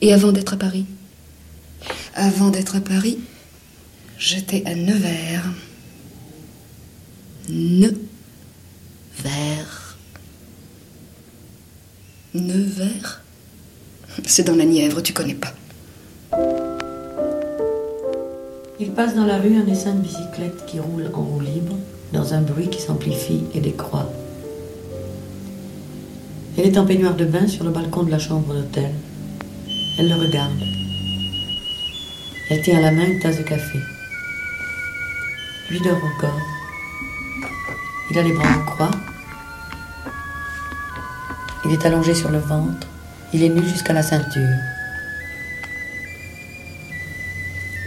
Et 0.01 0.13
avant 0.13 0.33
d'être 0.33 0.55
à 0.55 0.57
Paris? 0.57 0.87
Avant 2.15 2.51
d'être 2.51 2.77
à 2.77 2.81
Paris, 2.81 3.19
j'étais 4.19 4.63
à 4.67 4.75
Nevers. 4.75 5.45
Nevers. 7.49 7.97
Nevers? 12.35 13.23
C'est 14.25 14.45
dans 14.45 14.57
la 14.57 14.65
Nièvre, 14.65 15.03
tu 15.03 15.13
connais 15.13 15.35
pas. 15.35 15.55
Il 18.79 18.91
passe 18.93 19.15
dans 19.15 19.25
la 19.25 19.39
rue 19.39 19.57
un 19.57 19.67
essaim 19.67 19.95
de 19.95 20.01
bicyclette 20.01 20.67
qui 20.67 20.81
roule 20.81 21.11
en 21.15 21.23
roue 21.23 21.41
libre, 21.41 21.77
dans 22.13 22.35
un 22.35 22.41
bruit 22.41 22.69
qui 22.69 22.81
s'amplifie 22.81 23.45
et 23.55 23.61
décroît. 23.61 24.11
Elle 26.59 26.67
est 26.67 26.79
en 26.79 26.87
peignoir 26.87 27.15
de 27.15 27.25
bain 27.25 27.47
sur 27.47 27.65
le 27.65 27.71
balcon 27.71 28.03
de 28.03 28.11
la 28.11 28.19
chambre 28.19 28.55
d'hôtel. 28.55 28.91
Elle 29.99 30.09
le 30.09 30.15
regarde. 30.15 30.63
Elle 32.49 32.63
tient 32.63 32.79
à 32.79 32.83
la 32.83 32.93
main 32.93 33.07
une 33.07 33.19
tasse 33.19 33.39
de 33.39 33.43
café. 33.43 33.79
Lui 35.71 35.81
dort 35.81 36.01
encore. 36.05 36.41
Il 38.11 38.19
a 38.19 38.23
les 38.23 38.33
bras 38.33 38.57
en 38.57 38.65
croix. 38.65 38.91
Il 41.65 41.73
est 41.73 41.85
allongé 41.85 42.15
sur 42.15 42.31
le 42.31 42.39
ventre. 42.39 42.87
Il 43.33 43.43
est 43.43 43.49
nu 43.49 43.63
jusqu'à 43.63 43.93
la 43.93 44.03
ceinture. 44.03 44.57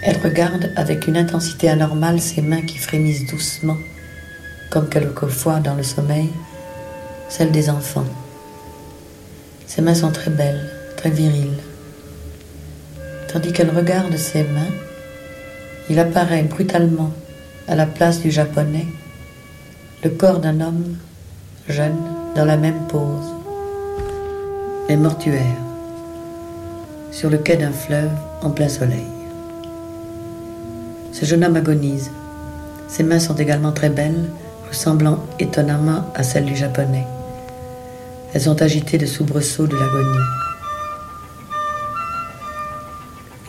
Elle 0.03 0.17
regarde 0.17 0.71
avec 0.75 1.07
une 1.07 1.17
intensité 1.17 1.69
anormale 1.69 2.19
ses 2.19 2.41
mains 2.41 2.61
qui 2.61 2.77
frémissent 2.77 3.25
doucement, 3.25 3.77
comme 4.69 4.89
quelquefois 4.89 5.59
dans 5.59 5.75
le 5.75 5.83
sommeil, 5.83 6.29
celles 7.29 7.51
des 7.51 7.69
enfants. 7.69 8.05
Ses 9.67 9.81
mains 9.81 9.95
sont 9.95 10.11
très 10.11 10.31
belles, 10.31 10.69
très 10.97 11.09
viriles. 11.09 11.59
Tandis 13.31 13.51
qu'elle 13.51 13.75
regarde 13.75 14.15
ses 14.17 14.43
mains, 14.43 14.73
il 15.89 15.99
apparaît 15.99 16.43
brutalement 16.43 17.11
à 17.67 17.75
la 17.75 17.85
place 17.85 18.21
du 18.21 18.31
japonais 18.31 18.88
le 20.03 20.09
corps 20.09 20.39
d'un 20.39 20.61
homme 20.61 20.95
jeune 21.67 21.97
dans 22.35 22.45
la 22.45 22.57
même 22.57 22.88
pose, 22.88 23.33
les 24.88 24.97
mortuaires. 24.97 25.43
sur 27.11 27.29
le 27.29 27.38
quai 27.38 27.57
d'un 27.57 27.71
fleuve 27.71 28.11
en 28.41 28.49
plein 28.51 28.69
soleil. 28.69 29.07
Ce 31.11 31.25
jeune 31.25 31.43
homme 31.43 31.55
agonise. 31.55 32.11
Ses 32.88 33.03
mains 33.03 33.19
sont 33.19 33.35
également 33.35 33.71
très 33.71 33.89
belles, 33.89 34.29
ressemblant 34.69 35.25
étonnamment 35.39 36.11
à 36.15 36.23
celles 36.23 36.45
du 36.45 36.55
japonais. 36.55 37.05
Elles 38.33 38.41
sont 38.41 38.61
agitées 38.61 38.97
de 38.97 39.05
soubresauts 39.05 39.67
de 39.67 39.75
l'agonie. 39.75 40.25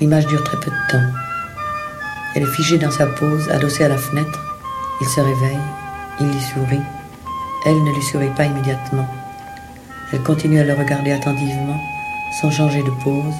L'image 0.00 0.26
dure 0.26 0.42
très 0.42 0.58
peu 0.58 0.70
de 0.70 0.90
temps. 0.90 1.12
Elle 2.34 2.44
est 2.44 2.54
figée 2.54 2.78
dans 2.78 2.90
sa 2.90 3.06
pose, 3.06 3.48
adossée 3.50 3.84
à 3.84 3.88
la 3.88 3.98
fenêtre. 3.98 4.40
Il 5.00 5.06
se 5.06 5.20
réveille, 5.20 5.58
il 6.20 6.26
lui 6.26 6.40
sourit. 6.40 6.82
Elle 7.66 7.84
ne 7.84 7.94
lui 7.94 8.02
sourit 8.02 8.34
pas 8.34 8.46
immédiatement. 8.46 9.06
Elle 10.12 10.22
continue 10.22 10.60
à 10.60 10.64
le 10.64 10.72
regarder 10.72 11.12
attentivement, 11.12 11.78
sans 12.40 12.50
changer 12.50 12.82
de 12.82 12.90
pose. 13.04 13.34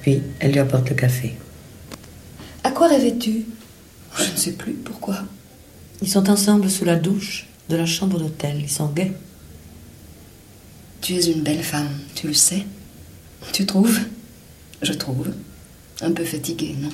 Puis 0.00 0.22
elle 0.40 0.52
lui 0.52 0.60
apporte 0.60 0.88
le 0.88 0.96
café. 0.96 1.36
À 2.64 2.70
quoi 2.70 2.88
rêvais-tu? 2.88 3.44
Je 4.16 4.32
ne 4.32 4.36
sais 4.36 4.52
plus 4.52 4.72
pourquoi. 4.72 5.16
Ils 6.02 6.08
sont 6.08 6.28
ensemble 6.28 6.68
sous 6.68 6.84
la 6.84 6.96
douche 6.96 7.46
de 7.68 7.76
la 7.76 7.86
chambre 7.86 8.18
d'hôtel. 8.18 8.58
Ils 8.60 8.68
sont 8.68 8.88
gais. 8.88 9.12
Tu 11.00 11.14
es 11.14 11.30
une 11.30 11.42
belle 11.42 11.62
femme, 11.62 11.96
tu 12.14 12.26
le 12.26 12.34
sais. 12.34 12.66
Tu 13.52 13.66
trouves? 13.66 14.00
Je 14.82 14.92
trouve. 14.92 15.32
Un 16.00 16.10
peu 16.10 16.24
fatiguée, 16.24 16.74
non? 16.78 16.90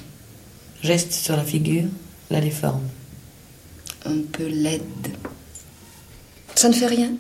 Geste 0.83 1.13
sur 1.13 1.37
la 1.37 1.45
figure, 1.45 1.87
la 2.31 2.41
déforme. 2.41 2.87
Un 4.05 4.19
peu 4.31 4.47
laide. 4.47 4.83
Ça 6.55 6.69
ne 6.69 6.75
fait 6.75 6.87
rien. 6.87 7.13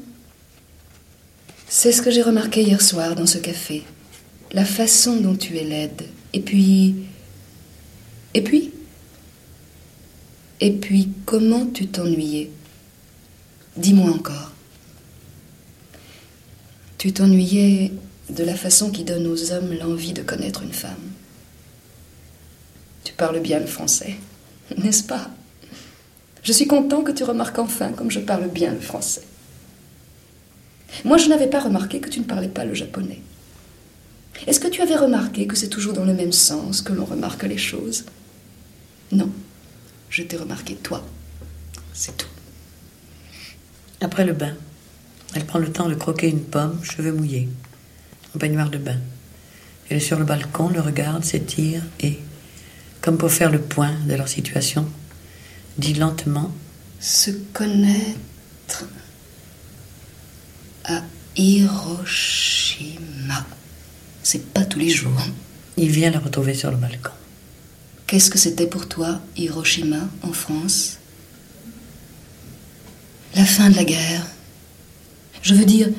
C'est 1.68 1.92
ce 1.92 2.02
que 2.02 2.10
j'ai 2.10 2.22
remarqué 2.22 2.62
hier 2.62 2.82
soir 2.82 3.14
dans 3.14 3.26
ce 3.26 3.38
café. 3.38 3.82
La 4.52 4.64
façon 4.64 5.20
dont 5.20 5.36
tu 5.36 5.56
es 5.56 5.64
laide. 5.64 6.04
Et 6.34 6.40
puis... 6.40 6.94
Et 8.34 8.42
puis 8.42 8.72
Et 10.60 10.72
puis, 10.72 11.10
comment 11.24 11.66
tu 11.66 11.86
t'ennuyais? 11.86 12.50
Dis-moi 13.76 14.10
encore. 14.10 14.52
Tu 16.98 17.12
t'ennuyais 17.12 17.92
de 18.30 18.44
la 18.44 18.56
façon 18.56 18.90
qui 18.90 19.04
donne 19.04 19.26
aux 19.26 19.52
hommes 19.52 19.72
l'envie 19.78 20.12
de 20.12 20.22
connaître 20.22 20.62
une 20.62 20.72
femme. 20.72 21.12
Tu 23.04 23.12
parles 23.12 23.40
bien 23.40 23.60
le 23.60 23.66
français, 23.66 24.16
n'est-ce 24.76 25.04
pas? 25.04 25.30
Je 26.42 26.52
suis 26.52 26.66
content 26.66 27.02
que 27.02 27.12
tu 27.12 27.24
remarques 27.24 27.58
enfin 27.58 27.92
comme 27.92 28.10
je 28.10 28.20
parle 28.20 28.48
bien 28.48 28.72
le 28.72 28.80
français. 28.80 29.22
Moi, 31.04 31.18
je 31.18 31.28
n'avais 31.28 31.46
pas 31.46 31.60
remarqué 31.60 32.00
que 32.00 32.08
tu 32.08 32.20
ne 32.20 32.24
parlais 32.24 32.48
pas 32.48 32.64
le 32.64 32.74
japonais. 32.74 33.20
Est-ce 34.46 34.60
que 34.60 34.68
tu 34.68 34.82
avais 34.82 34.96
remarqué 34.96 35.46
que 35.46 35.56
c'est 35.56 35.68
toujours 35.68 35.92
dans 35.92 36.04
le 36.04 36.14
même 36.14 36.32
sens 36.32 36.80
que 36.80 36.92
l'on 36.92 37.04
remarque 37.04 37.42
les 37.44 37.58
choses? 37.58 38.04
Non. 39.12 39.30
Je 40.18 40.24
t'ai 40.24 40.36
remarqué 40.36 40.74
toi. 40.74 41.06
C'est 41.92 42.16
tout. 42.16 42.26
Après 44.00 44.24
le 44.24 44.32
bain, 44.32 44.56
elle 45.32 45.46
prend 45.46 45.60
le 45.60 45.70
temps 45.70 45.88
de 45.88 45.94
croquer 45.94 46.28
une 46.28 46.42
pomme, 46.42 46.82
cheveux 46.82 47.12
mouillés, 47.12 47.48
en 48.34 48.38
baignoire 48.40 48.68
de 48.68 48.78
bain. 48.78 48.98
Elle 49.88 49.98
est 49.98 50.00
sur 50.00 50.18
le 50.18 50.24
balcon, 50.24 50.70
le 50.70 50.80
regarde, 50.80 51.22
s'étire 51.22 51.84
et, 52.00 52.18
comme 53.00 53.16
pour 53.16 53.30
faire 53.30 53.52
le 53.52 53.60
point 53.60 53.92
de 54.08 54.14
leur 54.14 54.28
situation, 54.28 54.88
dit 55.76 55.94
lentement 55.94 56.50
Se 56.98 57.30
connaître 57.52 58.86
à 60.82 61.00
Hiroshima. 61.36 62.96
C'est 64.24 64.52
pas 64.52 64.64
tous 64.64 64.80
les 64.80 64.90
jours. 64.90 65.22
Il 65.76 65.92
vient 65.92 66.10
la 66.10 66.18
retrouver 66.18 66.54
sur 66.54 66.72
le 66.72 66.76
balcon. 66.76 67.12
Qu'est-ce 68.08 68.30
que 68.30 68.38
c'était 68.38 68.66
pour 68.66 68.88
toi, 68.88 69.20
Hiroshima, 69.36 70.08
en 70.22 70.32
France? 70.32 70.96
La 73.36 73.44
fin 73.44 73.68
de 73.68 73.76
la 73.76 73.84
guerre. 73.84 74.26
Je 75.42 75.54
veux 75.54 75.66
dire, 75.66 75.90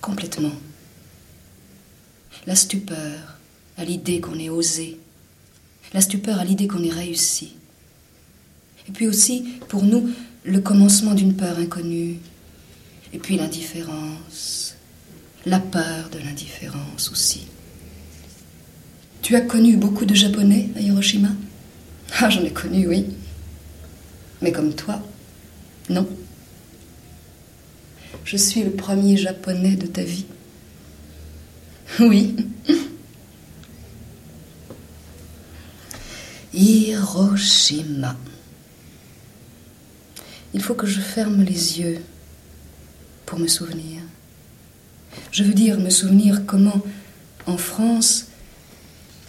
complètement. 0.00 0.52
La 2.46 2.54
stupeur 2.54 3.38
à 3.76 3.84
l'idée 3.84 4.20
qu'on 4.20 4.38
ait 4.38 4.50
osé. 4.50 5.00
La 5.92 6.00
stupeur 6.00 6.38
à 6.38 6.44
l'idée 6.44 6.68
qu'on 6.68 6.84
ait 6.84 6.90
réussi. 6.90 7.54
Et 8.88 8.92
puis 8.92 9.08
aussi, 9.08 9.54
pour 9.68 9.82
nous, 9.82 10.10
le 10.44 10.60
commencement 10.60 11.14
d'une 11.14 11.34
peur 11.34 11.58
inconnue. 11.58 12.18
Et 13.12 13.18
puis 13.18 13.36
l'indifférence. 13.36 14.76
La 15.44 15.58
peur 15.58 16.08
de 16.10 16.20
l'indifférence 16.20 17.10
aussi. 17.10 17.48
Tu 19.22 19.36
as 19.36 19.42
connu 19.42 19.76
beaucoup 19.76 20.06
de 20.06 20.14
Japonais 20.14 20.70
à 20.76 20.80
Hiroshima? 20.80 21.28
Ah, 22.18 22.30
j'en 22.30 22.42
ai 22.42 22.52
connu, 22.52 22.88
oui. 22.88 23.06
Mais 24.40 24.50
comme 24.50 24.74
toi, 24.74 25.02
non. 25.88 26.08
Je 28.24 28.36
suis 28.36 28.62
le 28.62 28.70
premier 28.70 29.16
Japonais 29.16 29.76
de 29.76 29.86
ta 29.86 30.02
vie. 30.02 30.26
Oui. 32.00 32.34
Hiroshima. 36.54 38.16
Il 40.54 40.62
faut 40.62 40.74
que 40.74 40.86
je 40.86 41.00
ferme 41.00 41.42
les 41.42 41.78
yeux 41.78 42.00
pour 43.26 43.38
me 43.38 43.46
souvenir. 43.46 44.00
Je 45.30 45.44
veux 45.44 45.54
dire 45.54 45.78
me 45.78 45.90
souvenir 45.90 46.44
comment, 46.46 46.82
en 47.46 47.56
France, 47.56 48.29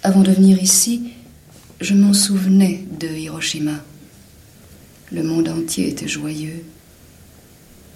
avant 0.03 0.21
de 0.21 0.31
venir 0.31 0.61
ici, 0.61 1.13
je 1.79 1.93
m'en 1.93 2.13
souvenais 2.13 2.85
de 2.99 3.07
Hiroshima. 3.07 3.83
Le 5.11 5.23
monde 5.23 5.49
entier 5.49 5.89
était 5.89 6.07
joyeux. 6.07 6.63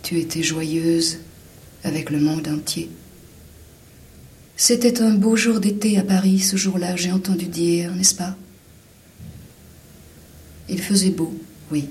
Tu 0.04 0.20
étais 0.20 0.44
joyeuse 0.44 1.20
avec 1.84 2.10
le 2.10 2.20
monde 2.20 2.48
entier. 2.48 2.90
C'était 4.58 5.02
un 5.02 5.16
beau 5.16 5.36
jour 5.36 5.60
d'été 5.60 5.98
à 5.98 6.04
Paris 6.04 6.40
ce 6.40 6.58
jour-là, 6.58 6.96
j'ai 6.96 7.12
entendu 7.12 7.46
dire, 7.46 7.94
n'est-ce 7.96 8.16
pas? 8.16 8.36
Il 10.70 10.82
faisait 10.82 11.10
beau, 11.10 11.36
oui. 11.72 11.90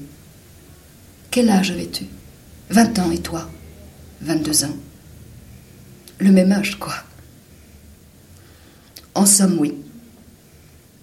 Quel 1.31 1.51
âge 1.51 1.73
avais-tu? 1.73 2.05
Vingt 2.71 2.99
ans 2.99 3.11
et 3.11 3.21
toi? 3.21 3.51
Vingt-deux 4.21 4.65
ans. 4.65 4.77
Le 6.19 6.31
même 6.31 6.53
âge, 6.53 6.79
quoi. 6.79 6.95
En 9.15 9.27
somme, 9.27 9.59
oui. 9.59 9.75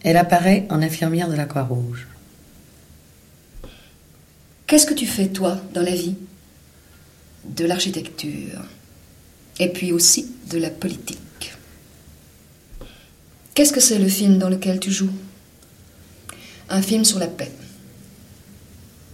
Elle 0.04 0.18
apparaît 0.18 0.66
en 0.70 0.82
infirmière 0.82 1.30
de 1.30 1.36
la 1.36 1.46
Croix-Rouge. 1.46 2.08
Qu'est-ce 4.66 4.86
que 4.86 4.94
tu 4.94 5.06
fais, 5.06 5.28
toi, 5.28 5.60
dans 5.74 5.82
la 5.82 5.94
vie? 5.94 6.16
De 7.46 7.66
l'architecture. 7.66 8.64
Et 9.60 9.70
puis 9.70 9.92
aussi 9.92 10.32
de 10.50 10.58
la 10.58 10.70
politique. 10.70 11.54
Qu'est-ce 13.54 13.74
que 13.74 13.82
c'est 13.82 14.00
le 14.00 14.08
film 14.08 14.38
dans 14.38 14.50
lequel 14.50 14.80
tu 14.80 14.92
joues? 14.92 15.14
Un 16.70 16.82
film 16.82 17.04
sur 17.04 17.20
la 17.20 17.28
paix. 17.28 17.52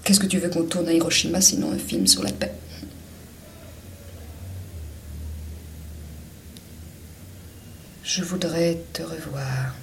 Qu'est-ce 0.03 0.19
que 0.19 0.27
tu 0.27 0.37
veux 0.37 0.49
qu'on 0.49 0.63
tourne 0.63 0.87
à 0.87 0.93
Hiroshima 0.93 1.41
sinon 1.41 1.71
un 1.71 1.77
film 1.77 2.07
sur 2.07 2.23
la 2.23 2.31
paix? 2.31 2.53
Je 8.03 8.23
voudrais 8.23 8.77
te 8.93 9.01
revoir. 9.01 9.75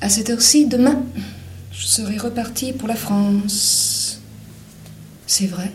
À 0.00 0.08
cette 0.08 0.30
heure-ci, 0.30 0.66
demain, 0.66 1.02
je 1.72 1.86
serai 1.86 2.18
repartie 2.18 2.72
pour 2.72 2.88
la 2.88 2.96
France. 2.96 4.20
C'est 5.26 5.46
vrai, 5.46 5.72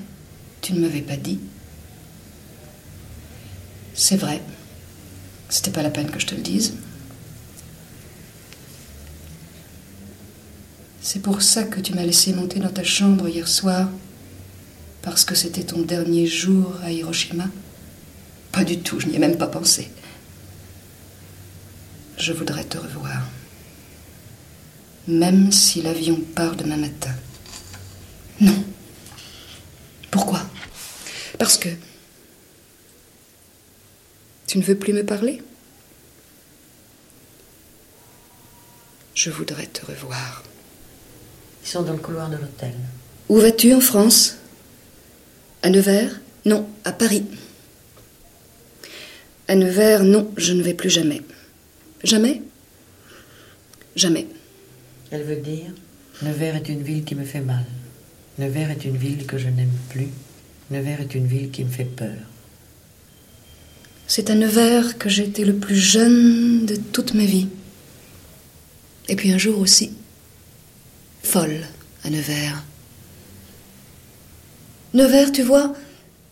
tu 0.62 0.74
ne 0.74 0.80
m'avais 0.80 1.02
pas 1.02 1.18
dit. 1.18 1.40
C'est 3.94 4.18
vrai. 4.18 4.42
C'était 5.50 5.72
pas 5.72 5.84
la 5.84 5.90
peine 5.90 6.10
que 6.10 6.20
je 6.20 6.28
te 6.28 6.36
le 6.36 6.42
dise. 6.42 6.74
C'est 11.02 11.22
pour 11.22 11.42
ça 11.42 11.64
que 11.64 11.80
tu 11.82 11.94
m'as 11.94 12.06
laissé 12.06 12.32
monter 12.32 12.60
dans 12.60 12.70
ta 12.70 12.84
chambre 12.84 13.28
hier 13.28 13.48
soir, 13.48 13.90
parce 15.02 15.26
que 15.26 15.36
c'était 15.36 15.64
ton 15.64 15.82
dernier 15.82 16.26
jour 16.26 16.74
à 16.84 16.92
Hiroshima. 16.92 17.48
Pas 18.52 18.64
du 18.64 18.80
tout, 18.80 19.00
je 19.00 19.08
n'y 19.08 19.16
ai 19.16 19.20
même 19.20 19.38
pas 19.38 19.48
pensé. 19.48 19.90
Je 22.18 22.34
voudrais 22.34 22.64
te 22.64 22.78
revoir. 22.78 23.24
Même 25.12 25.52
si 25.52 25.82
l'avion 25.82 26.22
part 26.36 26.56
demain 26.56 26.78
matin. 26.78 27.14
Non. 28.40 28.64
Pourquoi? 30.10 30.42
Parce 31.38 31.58
que... 31.58 31.68
Tu 34.48 34.58
ne 34.58 34.64
veux 34.64 34.78
plus 34.78 34.94
me 34.94 35.06
parler? 35.06 35.42
Je 39.14 39.30
voudrais 39.30 39.68
te 39.68 39.86
revoir. 39.86 40.44
Ils 41.64 41.68
sont 41.68 41.82
dans 41.82 41.92
le 41.92 42.00
couloir 42.00 42.30
de 42.30 42.38
l'hôtel. 42.38 42.74
Où 43.28 43.38
vas-tu 43.38 43.74
en 43.74 43.82
France? 43.82 44.38
À 45.62 45.70
Nevers? 45.70 46.22
Non, 46.46 46.70
à 46.86 46.94
Paris. 46.94 47.26
À 49.50 49.56
Nevers, 49.56 50.04
non, 50.04 50.32
je 50.38 50.54
ne 50.54 50.64
vais 50.64 50.74
plus 50.74 50.90
jamais. 50.90 51.22
Jamais? 52.02 52.42
Jamais. 53.98 54.28
Elle 55.12 55.24
veut 55.24 55.36
dire 55.36 55.72
Nevers 56.22 56.56
est 56.56 56.70
une 56.70 56.82
ville 56.82 57.04
qui 57.04 57.16
me 57.16 57.26
fait 57.26 57.42
mal. 57.42 57.66
Nevers 58.40 58.72
est 58.72 58.86
une 58.86 58.98
ville 58.98 59.26
que 59.26 59.38
je 59.38 59.50
n'aime 59.50 59.78
plus. 59.90 60.08
Nevers 60.70 61.02
est 61.02 61.16
une 61.16 61.28
ville 61.28 61.52
qui 61.52 61.64
me 61.64 61.70
fait 61.70 61.86
peur. 61.86 62.16
C'est 64.08 64.30
à 64.30 64.36
Nevers 64.36 64.98
que 64.98 65.10
été 65.22 65.46
le 65.46 65.56
plus 65.56 65.78
jeune 65.78 66.66
de 66.66 66.76
toute 66.76 67.14
ma 67.14 67.26
vie. 67.26 67.48
Et 69.10 69.16
puis 69.16 69.32
un 69.32 69.38
jour 69.38 69.60
aussi, 69.60 69.92
folle 71.24 71.62
à 72.04 72.10
Nevers. 72.10 72.64
Nevers, 74.94 75.32
tu 75.32 75.44
vois, 75.44 75.74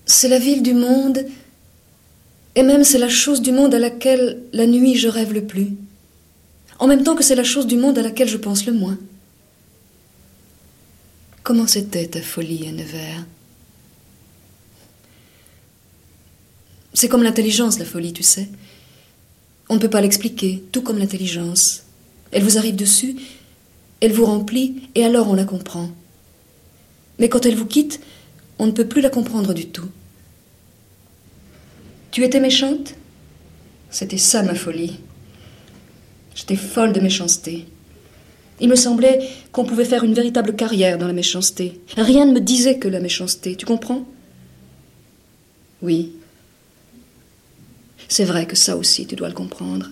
c'est 0.05 0.27
la 0.27 0.39
ville 0.39 0.63
du 0.63 0.73
monde, 0.73 1.25
et 2.55 2.63
même 2.63 2.83
c'est 2.83 2.97
la 2.97 3.09
chose 3.09 3.41
du 3.41 3.51
monde 3.51 3.73
à 3.73 3.79
laquelle 3.79 4.39
la 4.53 4.67
nuit 4.67 4.95
je 4.95 5.07
rêve 5.07 5.33
le 5.33 5.45
plus, 5.45 5.75
en 6.79 6.87
même 6.87 7.03
temps 7.03 7.15
que 7.15 7.23
c'est 7.23 7.35
la 7.35 7.43
chose 7.43 7.67
du 7.67 7.77
monde 7.77 7.97
à 7.97 8.01
laquelle 8.01 8.29
je 8.29 8.37
pense 8.37 8.65
le 8.65 8.73
moins. 8.73 8.97
Comment 11.43 11.67
c'était 11.67 12.07
ta 12.07 12.21
folie 12.21 12.67
à 12.67 12.71
Nevers 12.71 13.25
C'est 16.93 17.09
comme 17.09 17.23
l'intelligence, 17.23 17.79
la 17.79 17.85
folie, 17.85 18.13
tu 18.13 18.23
sais. 18.23 18.49
On 19.69 19.75
ne 19.75 19.79
peut 19.79 19.89
pas 19.89 20.01
l'expliquer, 20.01 20.63
tout 20.71 20.81
comme 20.81 20.97
l'intelligence. 20.97 21.83
Elle 22.31 22.43
vous 22.43 22.57
arrive 22.57 22.75
dessus, 22.75 23.15
elle 24.01 24.13
vous 24.13 24.25
remplit, 24.25 24.89
et 24.95 25.03
alors 25.03 25.29
on 25.29 25.35
la 25.35 25.45
comprend. 25.45 25.89
Mais 27.19 27.29
quand 27.29 27.45
elle 27.45 27.55
vous 27.55 27.65
quitte, 27.65 27.99
on 28.57 28.67
ne 28.67 28.71
peut 28.71 28.87
plus 28.87 29.01
la 29.01 29.09
comprendre 29.09 29.53
du 29.53 29.67
tout. 29.67 29.89
Tu 32.11 32.23
étais 32.23 32.39
méchante? 32.39 32.95
C'était 33.91 34.17
ça 34.17 34.43
ma 34.43 34.55
folie. 34.55 34.99
J'étais 36.39 36.55
folle 36.55 36.93
de 36.93 37.01
méchanceté. 37.01 37.65
Il 38.61 38.69
me 38.69 38.77
semblait 38.77 39.29
qu'on 39.51 39.65
pouvait 39.65 39.83
faire 39.83 40.05
une 40.05 40.13
véritable 40.13 40.55
carrière 40.55 40.97
dans 40.97 41.07
la 41.07 41.11
méchanceté. 41.11 41.81
Rien 41.97 42.25
ne 42.25 42.31
me 42.31 42.39
disait 42.39 42.79
que 42.79 42.87
la 42.87 43.01
méchanceté, 43.01 43.57
tu 43.57 43.65
comprends? 43.65 44.07
Oui. 45.81 46.13
C'est 48.07 48.23
vrai 48.23 48.47
que 48.47 48.55
ça 48.55 48.77
aussi, 48.77 49.05
tu 49.05 49.17
dois 49.17 49.27
le 49.27 49.33
comprendre. 49.33 49.89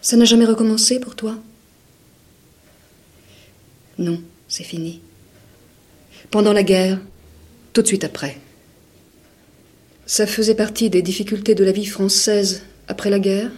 Ça 0.00 0.16
n'a 0.16 0.24
jamais 0.24 0.46
recommencé 0.46 1.00
pour 1.00 1.14
toi? 1.14 1.36
Non, 3.98 4.22
c'est 4.48 4.64
fini. 4.64 5.02
Pendant 6.30 6.54
la 6.54 6.62
guerre, 6.62 6.98
tout 7.74 7.82
de 7.82 7.86
suite 7.86 8.04
après. 8.04 8.38
Ça 10.10 10.26
faisait 10.26 10.54
partie 10.54 10.88
des 10.88 11.02
difficultés 11.02 11.54
de 11.54 11.64
la 11.64 11.70
vie 11.70 11.84
française 11.84 12.62
après 12.88 13.10
la 13.10 13.18
guerre? 13.18 13.50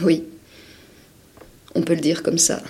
Oui, 0.00 0.22
on 1.74 1.82
peut 1.82 1.96
le 1.96 2.00
dire 2.00 2.22
comme 2.22 2.38
ça. 2.38 2.62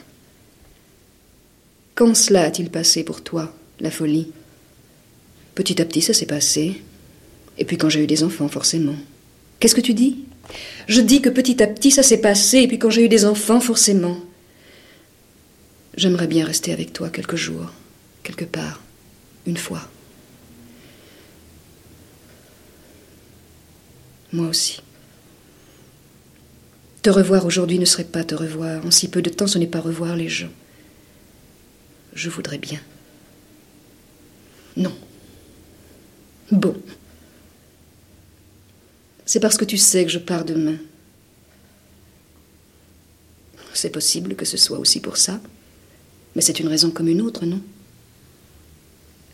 Quand 1.94 2.16
cela 2.16 2.44
a-t-il 2.44 2.70
passé 2.70 3.04
pour 3.04 3.22
toi, 3.22 3.54
la 3.78 3.90
folie? 3.90 4.32
Petit 5.54 5.82
à 5.82 5.84
petit, 5.84 6.00
ça 6.00 6.14
s'est 6.14 6.24
passé. 6.24 6.80
Et 7.58 7.66
puis 7.66 7.76
quand 7.76 7.90
j'ai 7.90 8.02
eu 8.02 8.06
des 8.06 8.24
enfants, 8.24 8.48
forcément. 8.48 8.96
Qu'est-ce 9.60 9.74
que 9.74 9.82
tu 9.82 9.92
dis? 9.92 10.24
Je 10.88 11.02
dis 11.02 11.20
que 11.20 11.28
petit 11.28 11.62
à 11.62 11.66
petit, 11.66 11.90
ça 11.90 12.02
s'est 12.02 12.22
passé, 12.22 12.60
et 12.60 12.68
puis 12.68 12.78
quand 12.78 12.88
j'ai 12.88 13.04
eu 13.04 13.10
des 13.10 13.26
enfants, 13.26 13.60
forcément. 13.60 14.16
J'aimerais 15.94 16.26
bien 16.26 16.46
rester 16.46 16.72
avec 16.72 16.94
toi 16.94 17.10
quelques 17.10 17.36
jours, 17.36 17.70
quelque 18.22 18.46
part, 18.46 18.82
une 19.46 19.58
fois. 19.58 19.86
Moi 24.32 24.48
aussi. 24.48 24.80
Te 27.02 27.10
revoir 27.10 27.46
aujourd'hui 27.46 27.78
ne 27.78 27.84
serait 27.84 28.04
pas 28.04 28.24
te 28.24 28.34
revoir. 28.34 28.84
En 28.84 28.90
si 28.90 29.08
peu 29.08 29.22
de 29.22 29.30
temps, 29.30 29.46
ce 29.46 29.58
n'est 29.58 29.66
pas 29.66 29.80
revoir 29.80 30.16
les 30.16 30.28
gens. 30.28 30.50
Je 32.14 32.30
voudrais 32.30 32.58
bien. 32.58 32.80
Non. 34.76 34.96
Bon. 36.50 36.76
C'est 39.24 39.40
parce 39.40 39.56
que 39.56 39.64
tu 39.64 39.76
sais 39.76 40.04
que 40.04 40.10
je 40.10 40.18
pars 40.18 40.44
demain. 40.44 40.78
C'est 43.74 43.90
possible 43.90 44.34
que 44.34 44.44
ce 44.44 44.56
soit 44.56 44.78
aussi 44.78 45.00
pour 45.00 45.16
ça. 45.16 45.40
Mais 46.34 46.42
c'est 46.42 46.60
une 46.60 46.68
raison 46.68 46.90
comme 46.90 47.08
une 47.08 47.22
autre, 47.22 47.44
non? 47.44 47.60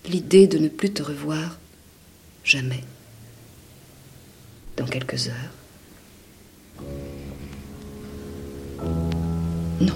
L'idée 0.06 0.46
de 0.46 0.58
ne 0.58 0.68
plus 0.68 0.92
te 0.92 1.02
revoir 1.02 1.58
jamais. 2.44 2.82
Dans 4.76 4.86
quelques 4.86 5.28
heures. 5.28 5.52
Non. 9.80 9.94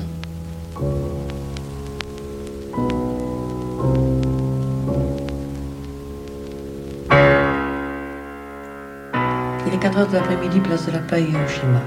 Il 9.67 9.75
est 9.75 9.79
4 9.79 9.99
heures 9.99 10.09
de 10.09 10.13
l'après-midi, 10.13 10.61
place 10.61 10.87
de 10.87 10.93
la 10.93 10.99
Paix, 10.99 11.23
Hiroshima. 11.23 11.83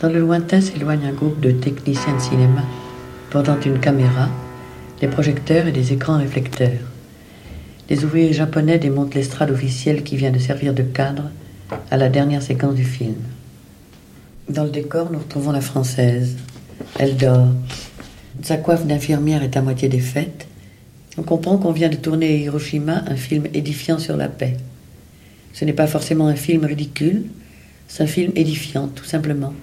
Dans 0.00 0.08
le 0.08 0.20
lointain 0.20 0.60
s'éloigne 0.60 1.06
un 1.06 1.12
groupe 1.12 1.40
de 1.40 1.50
techniciens 1.50 2.14
de 2.14 2.20
cinéma 2.20 2.62
portant 3.30 3.58
une 3.60 3.80
caméra, 3.80 4.28
des 5.00 5.08
projecteurs 5.08 5.66
et 5.66 5.72
des 5.72 5.92
écrans 5.92 6.18
réflecteurs. 6.18 6.80
Les 7.90 8.04
ouvriers 8.04 8.32
japonais 8.32 8.78
démontent 8.78 9.14
l'estrade 9.14 9.50
officielle 9.50 10.04
qui 10.04 10.16
vient 10.16 10.30
de 10.30 10.38
servir 10.38 10.72
de 10.72 10.82
cadre 10.82 11.24
à 11.90 11.96
la 11.96 12.08
dernière 12.08 12.42
séquence 12.42 12.74
du 12.74 12.84
film. 12.84 13.16
Dans 14.48 14.64
le 14.64 14.70
décor, 14.70 15.10
nous 15.10 15.18
retrouvons 15.18 15.52
la 15.52 15.60
française. 15.60 16.36
Elle 16.98 17.16
dort. 17.16 17.48
Sa 18.42 18.56
coiffe 18.56 18.86
d'infirmière 18.86 19.42
est 19.42 19.56
à 19.56 19.62
moitié 19.62 19.88
défaite. 19.88 20.46
On 21.18 21.22
comprend 21.22 21.56
qu'on 21.56 21.72
vient 21.72 21.88
de 21.88 21.96
tourner 21.96 22.28
à 22.28 22.36
Hiroshima 22.36 23.02
un 23.06 23.16
film 23.16 23.46
édifiant 23.54 23.98
sur 23.98 24.16
la 24.16 24.28
paix. 24.28 24.56
Ce 25.52 25.64
n'est 25.64 25.72
pas 25.72 25.86
forcément 25.86 26.28
un 26.28 26.36
film 26.36 26.64
ridicule, 26.64 27.24
c'est 27.88 28.02
un 28.02 28.06
film 28.06 28.32
édifiant, 28.36 28.88
tout 28.88 29.04
simplement. 29.04 29.54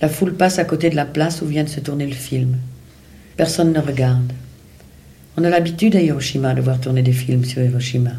La 0.00 0.08
foule 0.08 0.34
passe 0.34 0.58
à 0.58 0.64
côté 0.64 0.88
de 0.90 0.96
la 0.96 1.04
place 1.04 1.42
où 1.42 1.46
vient 1.46 1.64
de 1.64 1.68
se 1.68 1.80
tourner 1.80 2.06
le 2.06 2.14
film. 2.14 2.56
Personne 3.36 3.72
ne 3.72 3.78
regarde. 3.78 4.32
On 5.36 5.44
a 5.44 5.50
l'habitude 5.50 5.94
à 5.94 6.00
Hiroshima 6.00 6.54
de 6.54 6.62
voir 6.62 6.80
tourner 6.80 7.02
des 7.02 7.12
films 7.12 7.44
sur 7.44 7.62
Hiroshima. 7.62 8.12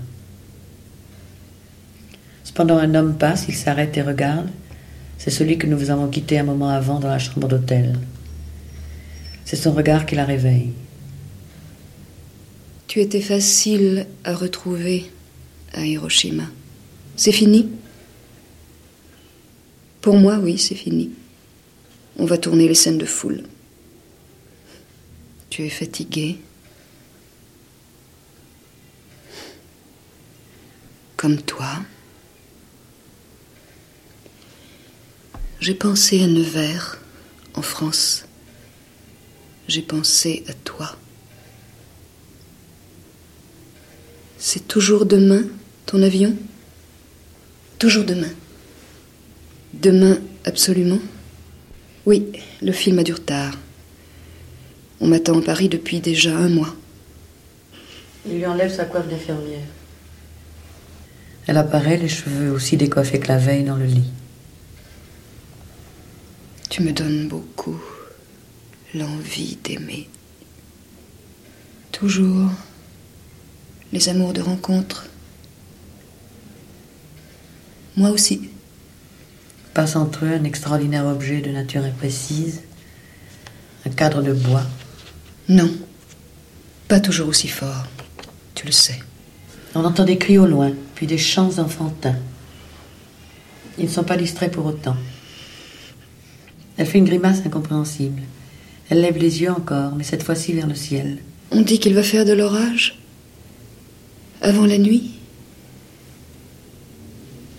Cependant, 2.54 2.78
un 2.78 2.94
homme 2.94 3.18
passe, 3.18 3.46
il 3.50 3.56
s'arrête 3.56 3.98
et 3.98 4.04
regarde. 4.04 4.48
C'est 5.18 5.32
celui 5.32 5.58
que 5.58 5.66
nous 5.66 5.90
avons 5.90 6.08
quitté 6.08 6.38
un 6.38 6.44
moment 6.44 6.70
avant 6.70 7.00
dans 7.00 7.08
la 7.08 7.18
chambre 7.18 7.48
d'hôtel. 7.48 7.98
C'est 9.44 9.56
son 9.56 9.72
regard 9.72 10.06
qui 10.06 10.14
la 10.14 10.24
réveille. 10.24 10.72
Tu 12.86 13.00
étais 13.00 13.22
facile 13.22 14.06
à 14.24 14.36
retrouver 14.36 15.10
à 15.74 15.84
Hiroshima. 15.84 16.44
C'est 17.16 17.32
fini? 17.32 17.70
Pour 20.02 20.16
moi, 20.18 20.38
oui, 20.38 20.60
c'est 20.60 20.76
fini. 20.76 21.10
On 22.20 22.26
va 22.26 22.38
tourner 22.38 22.68
les 22.68 22.76
scènes 22.76 23.00
de 23.00 23.06
foule. 23.06 23.42
Tu 25.50 25.66
es 25.66 25.70
fatigué? 25.70 26.38
Comme 31.18 31.42
toi? 31.42 31.80
J'ai 35.64 35.76
pensé 35.76 36.22
à 36.22 36.28
Nevers, 36.28 36.98
en 37.54 37.62
France. 37.62 38.26
J'ai 39.70 39.82
pensé 39.82 40.44
à 40.50 40.54
toi. 40.66 40.98
C'est 44.38 44.68
toujours 44.68 45.06
demain, 45.06 45.44
ton 45.86 46.04
avion? 46.04 46.36
Toujours 47.80 48.04
demain. 48.04 48.34
Demain, 49.74 50.18
absolument? 50.44 51.00
Oui, 52.06 52.34
le 52.62 52.74
film 52.74 53.00
a 53.00 53.04
du 53.04 53.14
retard. 53.14 53.54
On 55.00 55.08
m'attend 55.08 55.40
à 55.40 55.42
Paris 55.42 55.70
depuis 55.70 56.02
déjà 56.02 56.36
un 56.36 56.50
mois. 56.50 56.76
Il 58.26 58.36
lui 58.36 58.46
enlève 58.46 58.76
sa 58.76 58.84
coiffe 58.84 59.08
d'infirmière. 59.08 59.64
Elle 61.48 61.56
apparaît, 61.56 61.96
les 61.96 62.10
cheveux 62.10 62.52
aussi 62.52 62.76
décoiffés 62.76 63.22
que 63.22 63.30
la 63.30 63.38
veille 63.38 63.64
dans 63.64 63.78
le 63.78 63.86
lit. 63.86 64.12
Tu 66.74 66.82
me 66.82 66.92
donnes 66.92 67.28
beaucoup 67.28 67.80
l'envie 68.96 69.60
d'aimer. 69.64 70.10
Toujours 71.92 72.50
les 73.92 74.10
amours 74.10 74.34
de 74.34 74.42
rencontre. 74.42 75.06
Moi 77.96 78.10
aussi. 78.10 78.50
Passe 79.76 79.96
entre 79.96 80.26
eux 80.26 80.34
un 80.34 80.46
extraordinaire 80.46 81.06
objet 81.06 81.42
de 81.42 81.52
nature 81.52 81.84
imprécise, 81.84 82.64
un 83.86 83.92
cadre 83.92 84.24
de 84.24 84.34
bois. 84.34 84.66
Non, 85.50 85.72
pas 86.88 87.00
toujours 87.00 87.28
aussi 87.28 87.50
fort, 87.50 87.86
tu 88.56 88.66
le 88.66 88.72
sais. 88.72 89.00
On 89.76 89.86
entend 89.86 90.06
des 90.06 90.18
cris 90.18 90.40
au 90.40 90.48
loin, 90.48 90.72
puis 90.96 91.06
des 91.06 91.20
chants 91.20 91.60
enfantins. 91.60 92.18
Ils 93.78 93.86
ne 93.86 93.92
sont 93.92 94.04
pas 94.04 94.18
distraits 94.18 94.52
pour 94.52 94.66
autant. 94.66 94.98
Elle 96.78 96.88
fait 96.88 96.98
une 96.98 97.06
grimace 97.06 97.46
incompréhensible. 97.46 98.22
Elle 98.90 99.02
lève 99.02 99.18
les 99.18 99.42
yeux 99.42 99.52
encore, 99.52 99.96
mais 99.96 100.04
cette 100.04 100.24
fois-ci 100.24 100.54
vers 100.54 100.68
le 100.68 100.76
ciel. 100.76 101.20
On 101.52 101.62
dit 101.62 101.80
qu'il 101.80 101.94
va 101.94 102.04
faire 102.04 102.26
de 102.26 102.34
l'orage 102.34 103.00
Avant 104.42 104.66
la 104.66 104.78
nuit 104.78 105.12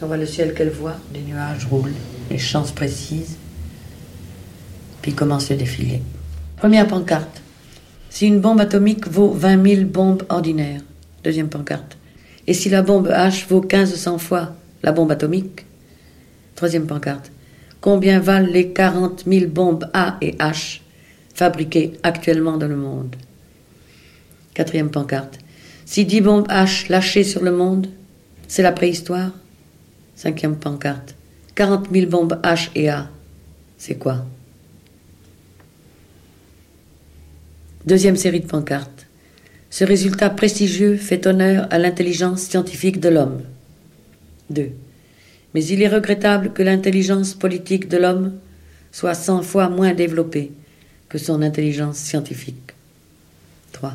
On 0.02 0.06
voit 0.06 0.16
le 0.16 0.26
ciel 0.26 0.54
qu'elle 0.54 0.70
voit, 0.70 0.96
les 1.12 1.22
nuages 1.22 1.66
roulent, 1.66 1.94
les 2.30 2.38
chances 2.38 2.72
précises. 2.72 3.36
Puis 5.00 5.12
commence 5.12 5.50
le 5.50 5.56
défilé. 5.56 6.02
Première 6.56 6.86
pancarte. 6.86 7.42
Si 8.10 8.26
une 8.26 8.40
bombe 8.40 8.60
atomique 8.60 9.08
vaut 9.08 9.32
20 9.32 9.76
000 9.76 9.84
bombes 9.86 10.24
ordinaires. 10.28 10.82
Deuxième 11.22 11.48
pancarte. 11.48 11.96
Et 12.46 12.54
si 12.54 12.68
la 12.68 12.82
bombe 12.82 13.08
H 13.08 13.46
vaut 13.48 13.60
1500 13.60 14.18
fois 14.18 14.54
la 14.82 14.92
bombe 14.92 15.10
atomique 15.10 15.64
Troisième 16.54 16.86
pancarte. 16.86 17.30
Combien 17.84 18.18
valent 18.18 18.48
les 18.50 18.72
40 18.72 19.24
000 19.26 19.48
bombes 19.48 19.90
A 19.92 20.16
et 20.22 20.30
H 20.36 20.80
fabriquées 21.34 21.92
actuellement 22.02 22.56
dans 22.56 22.66
le 22.66 22.76
monde? 22.76 23.14
Quatrième 24.54 24.90
pancarte. 24.90 25.38
Si 25.84 26.06
10 26.06 26.22
bombes 26.22 26.48
H 26.48 26.88
lâchées 26.88 27.24
sur 27.24 27.44
le 27.44 27.52
monde, 27.52 27.88
c'est 28.48 28.62
la 28.62 28.72
préhistoire? 28.72 29.32
Cinquième 30.16 30.56
pancarte. 30.56 31.14
40 31.56 31.92
000 31.92 32.06
bombes 32.06 32.40
H 32.42 32.70
et 32.74 32.88
A, 32.88 33.10
c'est 33.76 33.96
quoi? 33.96 34.24
Deuxième 37.84 38.16
série 38.16 38.40
de 38.40 38.46
pancartes. 38.46 39.06
Ce 39.68 39.84
résultat 39.84 40.30
prestigieux 40.30 40.96
fait 40.96 41.26
honneur 41.26 41.66
à 41.70 41.78
l'intelligence 41.78 42.40
scientifique 42.40 42.98
de 42.98 43.10
l'homme. 43.10 43.42
2. 44.48 44.72
Mais 45.54 45.64
il 45.64 45.82
est 45.82 45.88
regrettable 45.88 46.52
que 46.52 46.62
l'intelligence 46.62 47.34
politique 47.34 47.88
de 47.88 47.96
l'homme 47.96 48.34
soit 48.90 49.14
cent 49.14 49.42
fois 49.42 49.68
moins 49.68 49.94
développée 49.94 50.52
que 51.08 51.18
son 51.18 51.42
intelligence 51.42 51.96
scientifique. 51.96 52.72
3. 53.72 53.94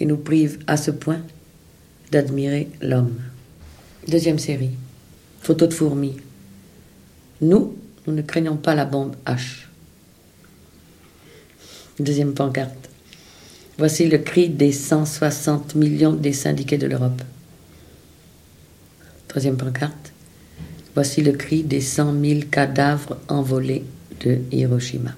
Il 0.00 0.08
nous 0.08 0.18
prive 0.18 0.58
à 0.66 0.76
ce 0.76 0.90
point 0.90 1.22
d'admirer 2.10 2.68
l'homme. 2.82 3.18
Deuxième 4.06 4.38
série. 4.38 4.70
Photo 5.40 5.66
de 5.66 5.74
fourmis. 5.74 6.16
Nous, 7.40 7.76
nous 8.06 8.12
ne 8.12 8.22
craignons 8.22 8.56
pas 8.56 8.74
la 8.74 8.84
bombe 8.84 9.16
H. 9.26 9.66
Deuxième 11.98 12.34
pancarte. 12.34 12.90
Voici 13.78 14.08
le 14.08 14.18
cri 14.18 14.48
des 14.48 14.72
160 14.72 15.74
millions 15.74 16.12
des 16.12 16.32
syndiqués 16.32 16.78
de 16.78 16.86
l'Europe. 16.86 17.22
Troisième 19.28 19.56
pancarte. 19.56 20.11
Voici 20.94 21.22
le 21.22 21.32
cri 21.32 21.62
des 21.62 21.80
100 21.80 22.20
000 22.20 22.40
cadavres 22.50 23.18
envolés 23.28 23.84
de 24.20 24.40
Hiroshima. 24.50 25.14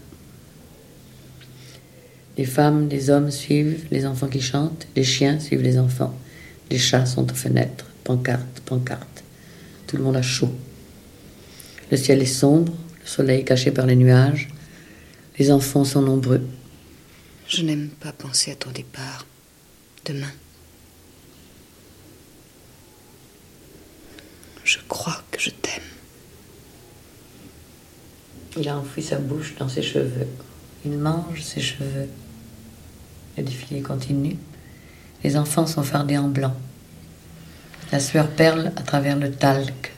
Les 2.37 2.44
femmes, 2.44 2.88
les 2.88 3.10
hommes 3.10 3.30
suivent 3.30 3.84
les 3.90 4.06
enfants 4.06 4.28
qui 4.28 4.40
chantent, 4.40 4.87
les 4.96 5.04
chiens 5.04 5.38
suivent 5.38 5.62
les 5.62 5.78
enfants, 5.78 6.16
les 6.70 6.78
chats 6.78 7.06
sont 7.06 7.30
aux 7.30 7.34
fenêtres, 7.34 7.87
pancarte, 8.02 8.60
pancarte. 8.64 9.22
Tout 9.87 9.96
le 9.96 10.02
monde 10.02 10.16
a 10.16 10.22
chaud. 10.22 10.52
Le 11.90 11.96
ciel 11.96 12.22
est 12.22 12.26
sombre, 12.26 12.72
le 13.02 13.08
soleil 13.08 13.44
caché 13.44 13.70
par 13.70 13.87
les 13.87 13.96
nuages, 13.96 14.48
les 15.38 15.50
enfants 15.50 15.84
sont 15.84 16.02
nombreux. 16.02 16.46
Je 17.48 17.62
n'aime 17.62 17.88
pas 18.00 18.12
penser 18.12 18.52
à 18.52 18.54
ton 18.54 18.70
départ. 18.70 19.26
Demain. 20.04 20.32
Je 24.64 24.79
crois 24.88 25.22
que 25.31 25.40
je 25.40 25.50
t'aime. 25.50 25.83
Il 28.57 28.68
a 28.68 28.79
enfoui 28.79 29.03
sa 29.03 29.18
bouche 29.18 29.55
dans 29.59 29.68
ses 29.68 29.83
cheveux. 29.83 30.29
Il 30.85 30.92
mange 30.98 31.42
ses 31.42 31.61
cheveux. 31.61 32.09
Le 33.37 33.42
défilé 33.42 33.83
continue. 33.83 34.38
Les 35.22 35.37
enfants 35.37 35.66
sont 35.66 35.83
fardés 35.83 36.18
en 36.18 36.29
blanc. 36.29 36.55
La 37.92 38.00
sueur 38.00 38.29
perle 38.29 38.72
à 38.77 38.83
travers 38.83 39.18
le 39.18 39.31
talc. 39.31 39.92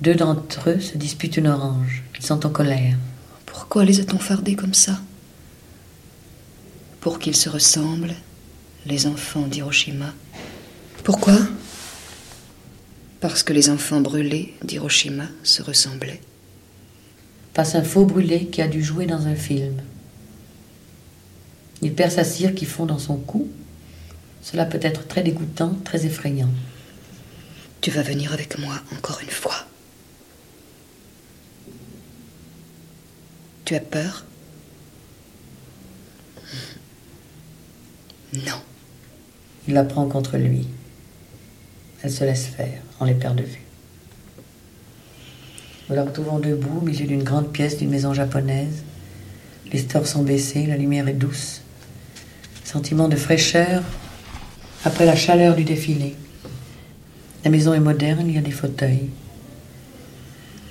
Deux 0.00 0.14
d'entre 0.14 0.70
eux 0.70 0.80
se 0.80 0.98
disputent 0.98 1.38
une 1.38 1.46
orange. 1.48 2.02
Ils 2.18 2.24
sont 2.24 2.44
en 2.44 2.50
colère. 2.50 2.96
Pourquoi 3.46 3.84
les 3.84 4.00
a-t-on 4.00 4.18
fardés 4.18 4.56
comme 4.56 4.74
ça? 4.74 5.00
Pour 7.00 7.18
qu'ils 7.18 7.36
se 7.36 7.48
ressemblent, 7.48 8.14
les 8.84 9.06
enfants 9.06 9.46
d'Hiroshima. 9.46 10.12
Pourquoi? 11.02 11.38
Parce 13.24 13.42
que 13.42 13.54
les 13.54 13.70
enfants 13.70 14.02
brûlés 14.02 14.52
d'Hiroshima 14.62 15.24
se 15.44 15.62
ressemblaient. 15.62 16.20
Passe 17.54 17.74
un 17.74 17.82
faux 17.82 18.04
brûlé 18.04 18.48
qui 18.48 18.60
a 18.60 18.68
dû 18.68 18.84
jouer 18.84 19.06
dans 19.06 19.26
un 19.26 19.34
film. 19.34 19.80
Il 21.80 21.94
perd 21.94 22.12
sa 22.12 22.22
cire 22.22 22.54
qui 22.54 22.66
fond 22.66 22.84
dans 22.84 22.98
son 22.98 23.16
cou. 23.16 23.48
Cela 24.42 24.66
peut 24.66 24.80
être 24.82 25.08
très 25.08 25.22
dégoûtant, 25.22 25.74
très 25.84 26.04
effrayant. 26.04 26.50
Tu 27.80 27.90
vas 27.90 28.02
venir 28.02 28.34
avec 28.34 28.58
moi 28.58 28.74
encore 28.94 29.20
une 29.22 29.30
fois. 29.30 29.56
Tu 33.64 33.74
as 33.74 33.80
peur? 33.80 34.26
Non. 38.34 38.60
Il 39.66 39.72
la 39.72 39.84
prend 39.84 40.06
contre 40.08 40.36
lui. 40.36 40.68
Elle 42.02 42.12
se 42.12 42.22
laisse 42.22 42.44
faire, 42.44 42.82
on 43.00 43.04
les 43.04 43.14
perd 43.14 43.36
de 43.36 43.42
vue. 43.42 43.62
Nous 45.88 45.96
la 45.96 46.04
retrouvons 46.04 46.38
debout 46.38 46.78
au 46.78 46.84
milieu 46.84 47.06
d'une 47.06 47.22
grande 47.22 47.52
pièce 47.52 47.76
d'une 47.76 47.90
maison 47.90 48.14
japonaise. 48.14 48.82
Les 49.72 49.78
stores 49.78 50.06
sont 50.06 50.22
baissés, 50.22 50.66
la 50.66 50.76
lumière 50.76 51.08
est 51.08 51.14
douce. 51.14 51.60
Sentiment 52.64 53.08
de 53.08 53.16
fraîcheur 53.16 53.82
après 54.84 55.04
la 55.04 55.16
chaleur 55.16 55.54
du 55.54 55.64
défilé. 55.64 56.14
La 57.44 57.50
maison 57.50 57.74
est 57.74 57.80
moderne, 57.80 58.26
il 58.28 58.34
y 58.34 58.38
a 58.38 58.42
des 58.42 58.50
fauteuils. 58.50 59.10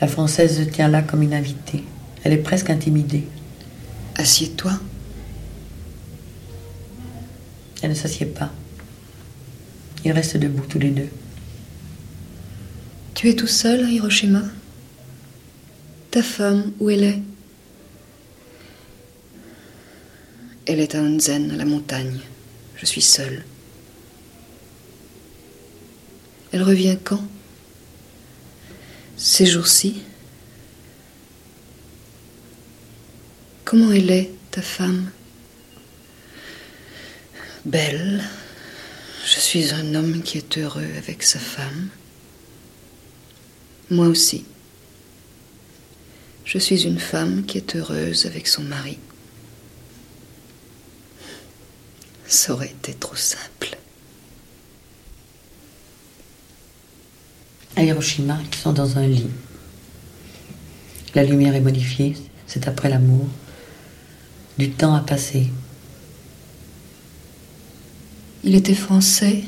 La 0.01 0.07
Française 0.07 0.57
se 0.57 0.63
tient 0.63 0.87
là 0.87 1.01
comme 1.01 1.21
une 1.21 1.33
invitée. 1.33 1.83
Elle 2.23 2.33
est 2.33 2.37
presque 2.37 2.69
intimidée. 2.69 3.27
Assieds-toi. 4.15 4.73
Elle 7.81 7.91
ne 7.91 7.95
s'assied 7.95 8.25
pas. 8.25 8.51
Ils 10.05 10.11
restent 10.11 10.37
debout 10.37 10.65
tous 10.67 10.79
les 10.79 10.89
deux. 10.89 11.09
Tu 13.15 13.29
es 13.29 13.35
tout 13.35 13.47
seul 13.47 13.85
à 13.85 13.89
Hiroshima? 13.89 14.41
Ta 16.11 16.21
femme, 16.21 16.73
où 16.79 16.89
elle 16.89 17.03
est? 17.03 17.21
Elle 20.65 20.79
est 20.79 20.95
à 20.95 21.01
Onzen, 21.01 21.51
à 21.51 21.55
la 21.55 21.65
montagne. 21.65 22.19
Je 22.75 22.85
suis 22.85 23.01
seule. 23.01 23.45
Elle 26.51 26.63
revient 26.63 26.97
quand? 27.03 27.23
Ces 29.15 29.45
jours-ci? 29.45 30.01
Comment 33.63 33.91
elle 33.91 34.11
est, 34.11 34.31
ta 34.51 34.61
femme? 34.61 35.11
Belle. 37.63 38.23
Je 39.25 39.39
suis 39.39 39.71
un 39.73 39.95
homme 39.95 40.21
qui 40.21 40.39
est 40.39 40.57
heureux 40.57 40.89
avec 40.97 41.23
sa 41.23 41.39
femme. 41.39 41.89
Moi 43.89 44.07
aussi. 44.07 44.45
Je 46.45 46.57
suis 46.57 46.83
une 46.83 46.99
femme 46.99 47.45
qui 47.45 47.57
est 47.57 47.75
heureuse 47.75 48.25
avec 48.25 48.47
son 48.47 48.63
mari. 48.63 48.97
Ça 52.27 52.53
aurait 52.53 52.67
été 52.71 52.93
trop 52.93 53.15
simple. 53.15 53.77
À 57.75 57.83
Hiroshima, 57.83 58.39
ils 58.51 58.55
sont 58.55 58.73
dans 58.73 58.97
un 58.97 59.07
lit. 59.07 59.29
La 61.15 61.23
lumière 61.23 61.55
est 61.55 61.61
modifiée, 61.61 62.15
c'est 62.47 62.67
après 62.67 62.89
l'amour. 62.89 63.27
Du 64.57 64.71
temps 64.71 64.93
a 64.95 65.01
passé. 65.01 65.49
Il 68.43 68.55
était 68.55 68.75
français, 68.75 69.43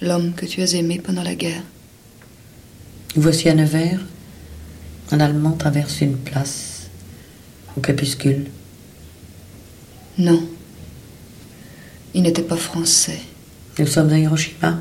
l'homme 0.00 0.34
que 0.34 0.46
tu 0.46 0.60
as 0.62 0.74
aimé 0.74 1.00
pendant 1.02 1.22
la 1.22 1.34
guerre. 1.34 1.62
Voici 3.14 3.50
à 3.50 3.54
Nevers, 3.54 4.00
un 5.10 5.20
Allemand 5.20 5.52
traverse 5.52 6.00
une 6.00 6.16
place 6.16 6.88
au 7.76 7.80
crépuscule. 7.80 8.46
Non, 10.16 10.42
il 12.14 12.22
n'était 12.22 12.40
pas 12.40 12.56
français. 12.56 13.18
Nous 13.78 13.86
sommes 13.86 14.10
à 14.10 14.18
Hiroshima. 14.18 14.78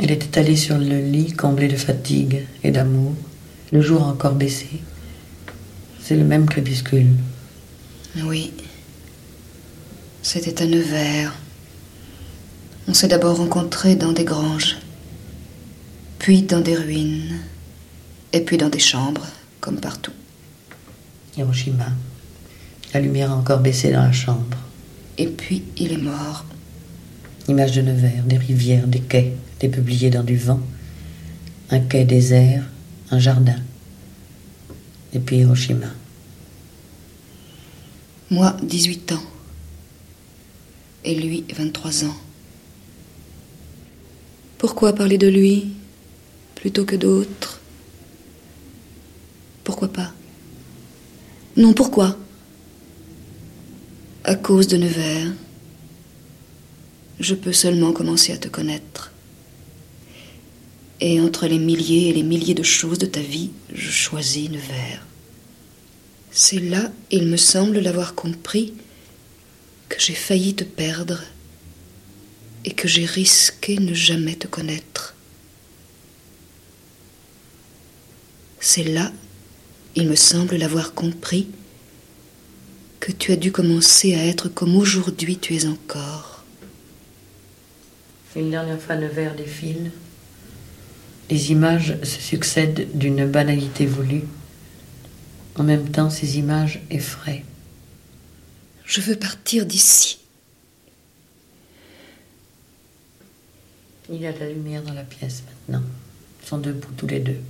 Il 0.00 0.10
était 0.10 0.38
allé 0.38 0.54
sur 0.54 0.76
le 0.76 1.00
lit 1.00 1.32
comblé 1.32 1.66
de 1.66 1.76
fatigue 1.76 2.46
et 2.62 2.70
d'amour, 2.70 3.14
le 3.72 3.80
jour 3.80 4.02
encore 4.02 4.34
baissé. 4.34 4.68
C'est 5.98 6.16
le 6.16 6.24
même 6.24 6.46
crépuscule. 6.46 7.14
Oui, 8.22 8.52
c'était 10.20 10.62
à 10.62 10.66
Nevers. 10.66 11.32
On 12.86 12.92
s'est 12.92 13.08
d'abord 13.08 13.38
rencontrés 13.38 13.94
dans 13.94 14.12
des 14.12 14.24
granges, 14.24 14.76
puis 16.22 16.42
dans 16.42 16.60
des 16.60 16.76
ruines, 16.76 17.40
et 18.32 18.42
puis 18.42 18.56
dans 18.56 18.68
des 18.68 18.78
chambres, 18.78 19.26
comme 19.60 19.80
partout. 19.80 20.12
Hiroshima. 21.36 21.88
La 22.94 23.00
lumière 23.00 23.32
a 23.32 23.34
encore 23.34 23.58
baissé 23.58 23.90
dans 23.90 24.02
la 24.02 24.12
chambre. 24.12 24.56
Et 25.18 25.26
puis 25.26 25.64
il 25.76 25.92
est 25.92 25.96
mort. 25.96 26.44
Image 27.48 27.72
de 27.72 27.82
Nevers, 27.82 28.22
des 28.22 28.36
rivières, 28.36 28.86
des 28.86 29.00
quais, 29.00 29.34
des 29.58 29.68
peupliers 29.68 30.10
dans 30.10 30.22
du 30.22 30.36
vent, 30.36 30.60
un 31.70 31.80
quai 31.80 32.04
désert, 32.04 32.62
un 33.10 33.18
jardin. 33.18 33.58
Et 35.12 35.18
puis 35.18 35.38
Hiroshima. 35.38 35.88
Moi, 38.30 38.56
18 38.62 39.10
ans. 39.10 39.24
Et 41.04 41.16
lui, 41.16 41.44
23 41.52 42.04
ans. 42.04 42.16
Pourquoi 44.58 44.94
parler 44.94 45.18
de 45.18 45.26
lui? 45.26 45.72
Plutôt 46.62 46.84
que 46.84 46.94
d'autres 46.94 47.58
Pourquoi 49.64 49.88
pas? 49.88 50.12
Non, 51.56 51.72
pourquoi? 51.72 52.16
À 54.22 54.36
cause 54.36 54.68
de 54.68 54.76
Nevers. 54.76 55.32
Je 57.18 57.34
peux 57.34 57.52
seulement 57.52 57.92
commencer 57.92 58.32
à 58.32 58.36
te 58.36 58.46
connaître. 58.46 59.10
Et 61.00 61.20
entre 61.20 61.48
les 61.48 61.58
milliers 61.58 62.10
et 62.10 62.12
les 62.12 62.22
milliers 62.22 62.54
de 62.54 62.62
choses 62.62 62.98
de 62.98 63.06
ta 63.06 63.20
vie, 63.20 63.50
je 63.74 63.90
choisis 63.90 64.48
Nevers. 64.48 65.04
C'est 66.30 66.60
là, 66.60 66.92
il 67.10 67.26
me 67.26 67.36
semble 67.36 67.80
l'avoir 67.80 68.14
compris, 68.14 68.72
que 69.88 69.98
j'ai 69.98 70.14
failli 70.14 70.54
te 70.54 70.62
perdre 70.62 71.24
et 72.64 72.70
que 72.70 72.86
j'ai 72.86 73.04
risqué 73.04 73.80
ne 73.80 73.94
jamais 73.94 74.36
te 74.36 74.46
connaître. 74.46 75.16
C'est 78.64 78.84
là, 78.84 79.10
il 79.96 80.08
me 80.08 80.14
semble 80.14 80.54
l'avoir 80.54 80.94
compris, 80.94 81.48
que 83.00 83.10
tu 83.10 83.32
as 83.32 83.36
dû 83.36 83.50
commencer 83.50 84.14
à 84.14 84.24
être 84.24 84.48
comme 84.48 84.76
aujourd'hui 84.76 85.36
tu 85.36 85.56
es 85.56 85.66
encore. 85.66 86.44
Une 88.36 88.52
dernière 88.52 88.80
fois, 88.80 88.94
Nevers 88.94 89.34
défile. 89.34 89.90
Les 91.28 91.50
images 91.50 92.00
se 92.04 92.20
succèdent 92.20 92.96
d'une 92.96 93.26
banalité 93.26 93.84
voulue. 93.84 94.22
En 95.56 95.64
même 95.64 95.90
temps, 95.90 96.08
ces 96.08 96.38
images 96.38 96.80
effraient. 96.88 97.44
Je 98.84 99.00
veux 99.00 99.16
partir 99.16 99.66
d'ici. 99.66 100.20
Il 104.08 104.20
y 104.20 104.26
a 104.28 104.32
de 104.32 104.38
la 104.38 104.50
lumière 104.50 104.84
dans 104.84 104.94
la 104.94 105.02
pièce 105.02 105.42
maintenant. 105.48 105.84
Ils 106.44 106.48
sont 106.48 106.58
debout 106.58 106.92
tous 106.96 107.08
les 107.08 107.18
deux. 107.18 107.40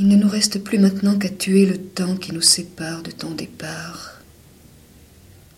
Il 0.00 0.06
ne 0.06 0.14
nous 0.14 0.28
reste 0.28 0.62
plus 0.62 0.78
maintenant 0.78 1.18
qu'à 1.18 1.28
tuer 1.28 1.66
le 1.66 1.76
temps 1.76 2.14
qui 2.14 2.32
nous 2.32 2.40
sépare 2.40 3.02
de 3.02 3.10
ton 3.10 3.32
départ. 3.32 4.20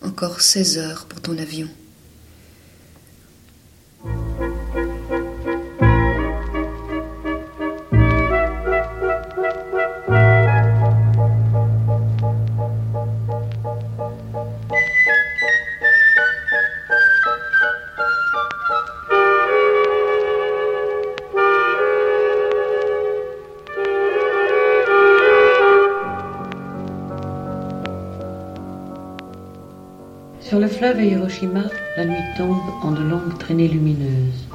Encore 0.01 0.41
16 0.41 0.79
heures 0.79 1.05
pour 1.05 1.21
ton 1.21 1.37
avion. 1.37 1.67
Fleuve 30.91 31.03
à 31.03 31.09
Hiroshima, 31.09 31.63
la 31.95 32.03
nuit 32.03 32.17
tombe 32.37 32.57
en 32.83 32.91
de 32.91 33.01
longues 33.01 33.37
traînées 33.39 33.69
lumineuses. 33.69 34.49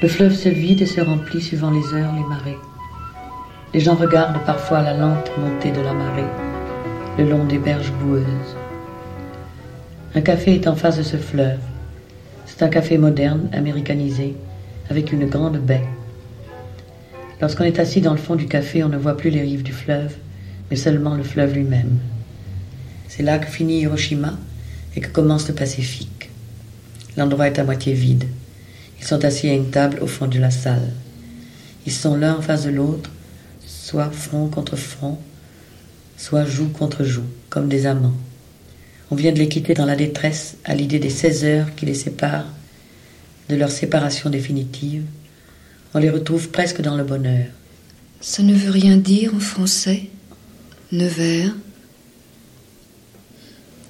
Le 0.00 0.06
fleuve 0.06 0.32
se 0.32 0.48
vide 0.48 0.80
et 0.80 0.86
se 0.86 1.00
remplit 1.00 1.42
suivant 1.42 1.72
les 1.72 1.92
heures, 1.92 2.14
les 2.14 2.28
marées. 2.28 2.58
Les 3.74 3.80
gens 3.80 3.96
regardent 3.96 4.44
parfois 4.44 4.82
la 4.82 4.96
lente 4.96 5.28
montée 5.38 5.72
de 5.72 5.80
la 5.80 5.92
marée, 5.92 6.30
le 7.18 7.28
long 7.28 7.44
des 7.44 7.58
berges 7.58 7.90
boueuses. 7.94 8.56
Un 10.14 10.20
café 10.20 10.54
est 10.54 10.68
en 10.68 10.76
face 10.76 10.98
de 10.98 11.02
ce 11.02 11.16
fleuve. 11.16 11.58
C'est 12.44 12.62
un 12.62 12.68
café 12.68 12.96
moderne, 12.96 13.48
américanisé, 13.52 14.36
avec 14.88 15.10
une 15.10 15.26
grande 15.26 15.58
baie. 15.58 15.88
Lorsqu'on 17.40 17.64
est 17.64 17.80
assis 17.80 18.02
dans 18.02 18.12
le 18.12 18.18
fond 18.18 18.36
du 18.36 18.46
café, 18.46 18.84
on 18.84 18.88
ne 18.88 18.98
voit 18.98 19.16
plus 19.16 19.30
les 19.30 19.42
rives 19.42 19.64
du 19.64 19.72
fleuve, 19.72 20.14
mais 20.70 20.76
seulement 20.76 21.16
le 21.16 21.24
fleuve 21.24 21.54
lui-même. 21.54 21.98
C'est 23.08 23.24
là 23.24 23.40
que 23.40 23.46
finit 23.46 23.80
Hiroshima 23.80 24.34
et 24.96 25.00
que 25.00 25.08
commence 25.08 25.46
le 25.46 25.54
Pacifique. 25.54 26.30
L'endroit 27.16 27.46
est 27.46 27.58
à 27.58 27.64
moitié 27.64 27.92
vide. 27.92 28.24
Ils 28.98 29.06
sont 29.06 29.24
assis 29.24 29.48
à 29.48 29.54
une 29.54 29.70
table 29.70 29.98
au 30.00 30.06
fond 30.06 30.26
de 30.26 30.38
la 30.38 30.50
salle. 30.50 30.92
Ils 31.86 31.92
sont 31.92 32.16
l'un 32.16 32.36
en 32.36 32.42
face 32.42 32.64
de 32.64 32.70
l'autre, 32.70 33.10
soit 33.64 34.10
front 34.10 34.48
contre 34.48 34.76
front, 34.76 35.18
soit 36.16 36.44
joue 36.44 36.68
contre 36.68 37.04
joue, 37.04 37.26
comme 37.48 37.68
des 37.68 37.86
amants. 37.86 38.16
On 39.10 39.14
vient 39.14 39.32
de 39.32 39.38
les 39.38 39.48
quitter 39.48 39.74
dans 39.74 39.86
la 39.86 39.94
détresse 39.94 40.56
à 40.64 40.74
l'idée 40.74 40.98
des 40.98 41.10
16 41.10 41.44
heures 41.44 41.74
qui 41.76 41.86
les 41.86 41.94
séparent, 41.94 42.48
de 43.48 43.54
leur 43.54 43.70
séparation 43.70 44.30
définitive. 44.30 45.04
On 45.94 45.98
les 45.98 46.10
retrouve 46.10 46.48
presque 46.48 46.80
dans 46.80 46.96
le 46.96 47.04
bonheur. 47.04 47.46
Ça 48.20 48.42
ne 48.42 48.54
veut 48.54 48.72
rien 48.72 48.96
dire 48.96 49.34
en 49.34 49.40
français 49.40 50.08
Nevers 50.90 51.54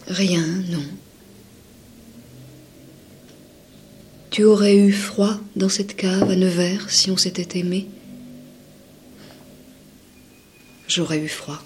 Rien, 0.07 0.47
non. 0.69 0.85
Tu 4.31 4.45
aurais 4.45 4.77
eu 4.77 4.93
froid 4.93 5.41
dans 5.57 5.69
cette 5.69 5.97
cave 5.97 6.31
à 6.31 6.37
Nevers 6.37 6.91
si 6.91 7.11
on 7.11 7.17
s'était 7.17 7.59
aimé? 7.59 7.87
J'aurais 10.89 11.19
eu 11.19 11.29
froid. 11.29 11.63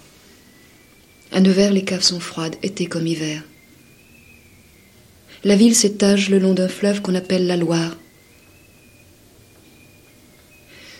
À 1.31 1.39
Nevers, 1.39 1.71
les 1.71 1.83
caves 1.83 2.01
sont 2.01 2.19
froides, 2.19 2.55
été 2.63 2.87
comme 2.87 3.07
hiver. 3.07 3.43
La 5.43 5.55
ville 5.55 5.75
s'étage 5.75 6.29
le 6.29 6.39
long 6.39 6.53
d'un 6.53 6.67
fleuve 6.67 7.01
qu'on 7.01 7.15
appelle 7.15 7.47
la 7.47 7.57
Loire. 7.57 7.95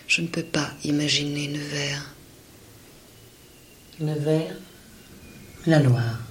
Je 0.06 0.20
ne 0.20 0.26
peux 0.26 0.42
pas 0.42 0.70
imaginer 0.84 1.48
Nevers. 1.48 2.14
Nevers, 4.00 4.56
la 5.66 5.80
Loire. 5.80 6.21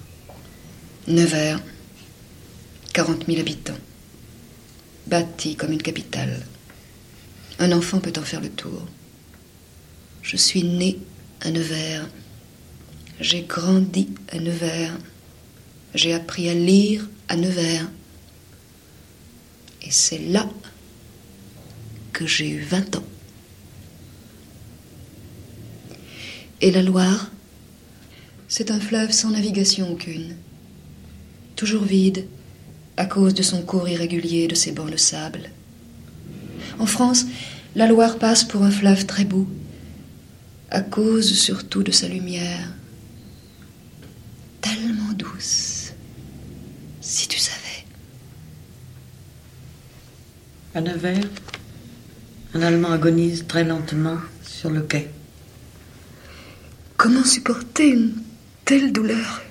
Nevers, 1.08 1.60
40 2.92 3.26
000 3.26 3.40
habitants. 3.40 3.78
Bâti 5.08 5.56
comme 5.56 5.72
une 5.72 5.82
capitale. 5.82 6.46
Un 7.58 7.72
enfant 7.72 7.98
peut 7.98 8.12
en 8.16 8.22
faire 8.22 8.40
le 8.40 8.50
tour. 8.50 8.86
Je 10.22 10.36
suis 10.36 10.62
né 10.62 10.98
à 11.40 11.50
Nevers. 11.50 12.08
J'ai 13.18 13.42
grandi 13.42 14.10
à 14.30 14.38
Nevers. 14.38 14.96
J'ai 15.92 16.14
appris 16.14 16.48
à 16.48 16.54
lire 16.54 17.08
à 17.28 17.34
Nevers. 17.34 17.90
Et 19.82 19.90
c'est 19.90 20.20
là 20.20 20.48
que 22.12 22.28
j'ai 22.28 22.48
eu 22.48 22.60
20 22.60 22.94
ans. 22.94 23.04
Et 26.60 26.70
la 26.70 26.82
Loire, 26.82 27.32
c'est 28.46 28.70
un 28.70 28.78
fleuve 28.78 29.10
sans 29.10 29.30
navigation 29.30 29.90
aucune 29.90 30.36
toujours 31.62 31.84
vide 31.84 32.26
à 32.96 33.06
cause 33.06 33.34
de 33.34 33.42
son 33.44 33.62
cours 33.62 33.88
irrégulier 33.88 34.48
de 34.48 34.56
ses 34.56 34.72
bancs 34.72 34.90
de 34.90 34.96
sable. 34.96 35.48
En 36.80 36.86
France, 36.86 37.24
la 37.76 37.86
Loire 37.86 38.18
passe 38.18 38.42
pour 38.42 38.64
un 38.64 38.70
fleuve 38.72 39.06
très 39.06 39.24
beau, 39.24 39.46
à 40.70 40.80
cause 40.80 41.32
surtout 41.32 41.84
de 41.84 41.92
sa 41.92 42.08
lumière, 42.08 42.68
tellement 44.60 45.12
douce, 45.16 45.92
si 47.00 47.28
tu 47.28 47.38
savais. 47.38 47.84
À 50.74 50.80
Nevers, 50.80 51.30
un 52.54 52.62
Allemand 52.62 52.90
agonise 52.90 53.44
très 53.46 53.62
lentement 53.62 54.18
sur 54.42 54.70
le 54.70 54.80
quai. 54.80 55.08
Comment 56.96 57.24
supporter 57.24 57.90
une 57.90 58.14
telle 58.64 58.92
douleur? 58.92 59.42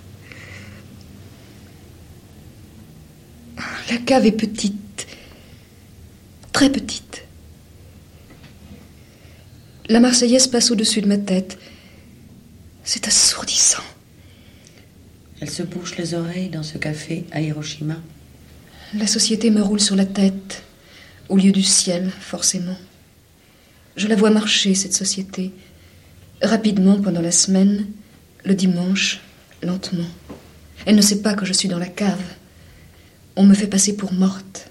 La 3.89 3.97
cave 3.97 4.25
est 4.25 4.31
petite, 4.31 5.07
très 6.51 6.69
petite. 6.69 7.23
La 9.87 9.99
Marseillaise 9.99 10.47
passe 10.47 10.71
au-dessus 10.71 11.01
de 11.01 11.07
ma 11.07 11.17
tête. 11.17 11.57
C'est 12.83 13.07
assourdissant. 13.07 13.83
Elle 15.41 15.49
se 15.49 15.63
bouche 15.63 15.97
les 15.97 16.13
oreilles 16.13 16.49
dans 16.49 16.63
ce 16.63 16.77
café 16.77 17.25
à 17.31 17.41
Hiroshima. 17.41 17.97
La 18.93 19.07
société 19.07 19.49
me 19.49 19.61
roule 19.61 19.79
sur 19.79 19.95
la 19.95 20.05
tête, 20.05 20.63
au 21.29 21.37
lieu 21.37 21.51
du 21.51 21.63
ciel, 21.63 22.11
forcément. 22.19 22.77
Je 23.95 24.07
la 24.07 24.15
vois 24.15 24.29
marcher, 24.29 24.75
cette 24.75 24.93
société, 24.93 25.51
rapidement 26.41 26.99
pendant 27.01 27.21
la 27.21 27.31
semaine, 27.31 27.87
le 28.45 28.55
dimanche, 28.55 29.19
lentement. 29.61 30.07
Elle 30.85 30.95
ne 30.95 31.01
sait 31.01 31.21
pas 31.21 31.33
que 31.33 31.45
je 31.45 31.53
suis 31.53 31.67
dans 31.67 31.79
la 31.79 31.87
cave. 31.87 32.21
On 33.35 33.43
me 33.43 33.53
fait 33.53 33.67
passer 33.67 33.95
pour 33.95 34.13
morte. 34.13 34.69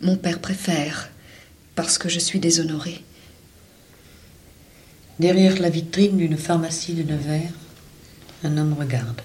Mon 0.00 0.16
père 0.16 0.40
préfère, 0.40 1.10
parce 1.74 1.98
que 1.98 2.08
je 2.08 2.18
suis 2.18 2.40
déshonorée. 2.40 3.02
Derrière 5.18 5.60
la 5.60 5.70
vitrine 5.70 6.16
d'une 6.16 6.36
pharmacie 6.36 6.94
de 6.94 7.02
Nevers, 7.02 7.52
un 8.44 8.56
homme 8.56 8.74
regarde. 8.74 9.20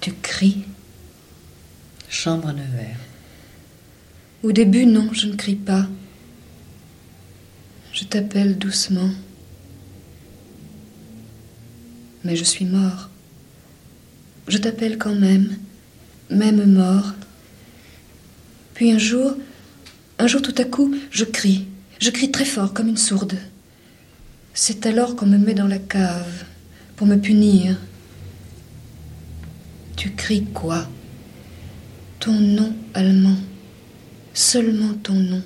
Tu 0.00 0.12
cries? 0.12 0.64
Chambre 2.08 2.52
Nevers. 2.52 2.98
Au 4.42 4.52
début, 4.52 4.86
non, 4.86 5.12
je 5.12 5.26
ne 5.26 5.36
crie 5.36 5.56
pas. 5.56 5.86
Je 7.92 8.04
t'appelle 8.04 8.58
doucement. 8.58 9.10
Mais 12.24 12.36
je 12.36 12.44
suis 12.44 12.66
mort. 12.66 13.08
Je 14.48 14.58
t'appelle 14.58 14.98
quand 14.98 15.14
même, 15.14 15.56
même 16.30 16.64
mort. 16.72 17.14
Puis 18.74 18.92
un 18.92 18.98
jour, 18.98 19.36
un 20.18 20.26
jour 20.26 20.42
tout 20.42 20.54
à 20.58 20.64
coup, 20.64 20.94
je 21.10 21.24
crie. 21.24 21.66
Je 21.98 22.10
crie 22.10 22.30
très 22.30 22.44
fort 22.44 22.72
comme 22.72 22.88
une 22.88 22.96
sourde. 22.96 23.36
C'est 24.54 24.86
alors 24.86 25.16
qu'on 25.16 25.26
me 25.26 25.38
met 25.38 25.54
dans 25.54 25.66
la 25.66 25.78
cave 25.78 26.44
pour 26.96 27.06
me 27.06 27.16
punir. 27.16 27.76
Tu 29.96 30.10
cries 30.12 30.44
quoi? 30.44 30.86
Ton 32.20 32.32
nom 32.32 32.74
allemand. 32.94 33.36
Seulement 34.34 34.94
ton 35.02 35.14
nom. 35.14 35.42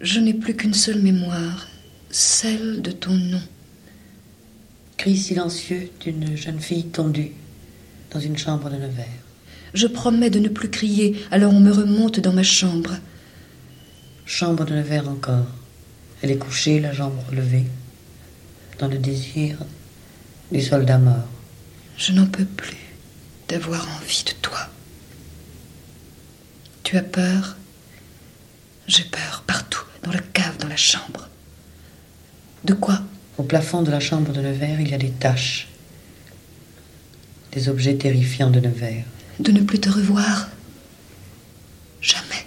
Je 0.00 0.20
n'ai 0.20 0.34
plus 0.34 0.54
qu'une 0.54 0.74
seule 0.74 1.00
mémoire, 1.00 1.68
celle 2.10 2.82
de 2.82 2.90
ton 2.90 3.14
nom. 3.14 3.40
Cri 4.98 5.16
silencieux 5.16 5.90
d'une 6.00 6.36
jeune 6.36 6.60
fille 6.60 6.86
tondue 6.86 7.32
dans 8.10 8.20
une 8.20 8.36
chambre 8.36 8.70
de 8.70 8.76
Nevers. 8.76 9.25
Je 9.74 9.86
promets 9.86 10.30
de 10.30 10.38
ne 10.38 10.48
plus 10.48 10.70
crier, 10.70 11.16
alors 11.30 11.52
on 11.52 11.60
me 11.60 11.72
remonte 11.72 12.20
dans 12.20 12.32
ma 12.32 12.42
chambre. 12.42 12.96
Chambre 14.24 14.64
de 14.64 14.74
Nevers 14.74 15.08
encore. 15.08 15.46
Elle 16.22 16.30
est 16.30 16.38
couchée, 16.38 16.80
la 16.80 16.92
jambe 16.92 17.18
relevée, 17.28 17.66
dans 18.78 18.88
le 18.88 18.98
désir 18.98 19.58
du 20.50 20.62
soldat 20.62 20.98
mort. 20.98 21.28
Je 21.98 22.12
n'en 22.12 22.26
peux 22.26 22.44
plus 22.44 22.76
d'avoir 23.48 23.86
envie 24.00 24.24
de 24.24 24.32
toi. 24.42 24.68
Tu 26.82 26.96
as 26.96 27.02
peur? 27.02 27.56
J'ai 28.86 29.04
peur 29.04 29.44
partout, 29.46 29.84
dans 30.02 30.12
la 30.12 30.20
cave, 30.20 30.56
dans 30.58 30.68
la 30.68 30.76
chambre. 30.76 31.28
De 32.64 32.74
quoi? 32.74 33.02
Au 33.38 33.42
plafond 33.42 33.82
de 33.82 33.90
la 33.90 34.00
chambre 34.00 34.32
de 34.32 34.40
Nevers, 34.40 34.80
il 34.80 34.88
y 34.88 34.94
a 34.94 34.98
des 34.98 35.10
taches. 35.10 35.68
Des 37.52 37.68
objets 37.68 37.96
terrifiants 37.96 38.50
de 38.50 38.60
Nevers. 38.60 39.04
De 39.38 39.52
ne 39.52 39.62
plus 39.62 39.78
te 39.78 39.88
revoir 39.88 40.48
Jamais. 42.00 42.46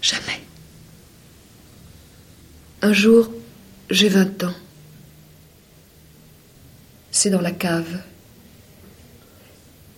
Jamais. 0.00 0.40
Un 2.82 2.92
jour, 2.92 3.30
j'ai 3.90 4.08
vingt 4.08 4.44
ans. 4.44 4.54
C'est 7.10 7.30
dans 7.30 7.40
la 7.40 7.50
cave. 7.50 8.02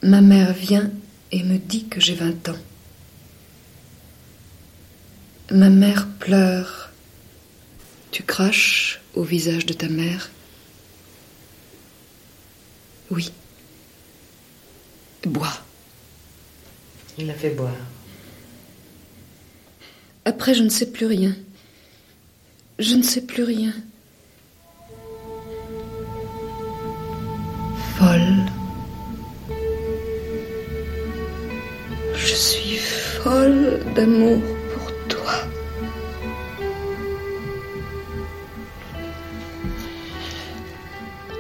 Ma 0.03 0.21
mère 0.21 0.53
vient 0.53 0.91
et 1.33 1.43
me 1.43 1.59
dit 1.59 1.87
que 1.89 2.01
j'ai 2.01 2.15
vingt 2.15 2.49
ans. 2.49 2.59
Ma 5.51 5.69
mère 5.69 6.09
pleure. 6.19 6.91
Tu 8.11 8.23
craches 8.23 9.01
au 9.15 9.23
visage 9.23 9.67
de 9.67 9.73
ta 9.73 9.89
mère 9.89 10.31
Oui. 13.11 13.33
Bois. 15.27 15.59
Il 17.19 17.27
la 17.27 17.35
fait 17.35 17.51
boire. 17.51 17.73
Après, 20.25 20.55
je 20.55 20.63
ne 20.63 20.69
sais 20.69 20.87
plus 20.93 21.07
rien. 21.07 21.35
Je 22.79 22.95
ne 22.95 23.03
sais 23.03 23.23
plus 23.23 23.43
rien. 23.43 23.73
Folle. 27.97 28.47
Je 32.15 32.35
suis 32.35 32.77
folle 32.77 33.83
d'amour 33.97 34.41
pour 34.75 34.93
toi. 35.09 35.33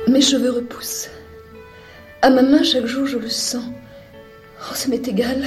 Mes 0.08 0.20
cheveux 0.20 0.50
repoussent. 0.50 1.08
À 2.26 2.30
ma 2.30 2.42
main, 2.42 2.64
chaque 2.64 2.86
jour, 2.86 3.06
je 3.06 3.18
le 3.18 3.30
sens. 3.30 3.62
Oh, 4.60 4.74
ça 4.74 4.88
m'est 4.88 5.06
égal. 5.06 5.46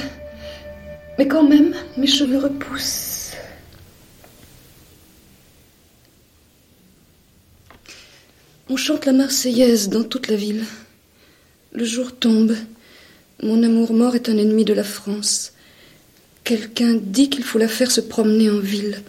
Mais 1.18 1.28
quand 1.28 1.46
même, 1.46 1.74
mes 1.98 2.06
cheveux 2.06 2.38
repoussent. 2.38 3.32
On 8.70 8.78
chante 8.78 9.04
la 9.04 9.12
Marseillaise 9.12 9.90
dans 9.90 10.04
toute 10.04 10.28
la 10.28 10.36
ville. 10.36 10.64
Le 11.74 11.84
jour 11.84 12.16
tombe. 12.16 12.56
Mon 13.42 13.62
amour 13.62 13.92
mort 13.92 14.14
est 14.14 14.30
un 14.30 14.38
ennemi 14.38 14.64
de 14.64 14.72
la 14.72 14.82
France. 14.82 15.52
Quelqu'un 16.44 16.94
dit 16.94 17.28
qu'il 17.28 17.44
faut 17.44 17.58
la 17.58 17.68
faire 17.68 17.90
se 17.90 18.00
promener 18.00 18.48
en 18.48 18.58
ville. 18.58 19.02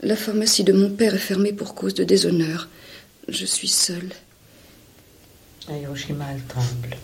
La 0.00 0.16
pharmacie 0.16 0.64
de 0.64 0.72
mon 0.72 0.88
père 0.88 1.14
est 1.14 1.18
fermée 1.18 1.52
pour 1.52 1.74
cause 1.74 1.92
de 1.92 2.04
déshonneur. 2.04 2.70
Je 3.28 3.44
suis 3.44 3.68
seule. 3.68 4.08
À 5.70 5.74
elle 5.74 6.42
tremble. 6.48 6.96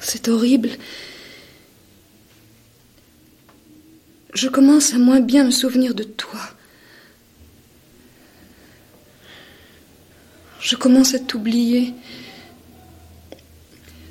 C'est 0.00 0.28
horrible. 0.28 0.70
Je 4.32 4.48
commence 4.48 4.94
à 4.94 4.98
moins 4.98 5.20
bien 5.20 5.44
me 5.44 5.50
souvenir 5.50 5.94
de 5.94 6.04
toi. 6.04 6.40
Je 10.60 10.76
commence 10.76 11.12
à 11.12 11.18
t'oublier. 11.18 11.92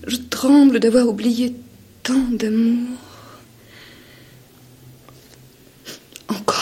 Je 0.05 0.17
tremble 0.17 0.79
d'avoir 0.79 1.07
oublié 1.07 1.55
tant 2.03 2.19
d'amour. 2.31 2.99
Encore. 6.27 6.56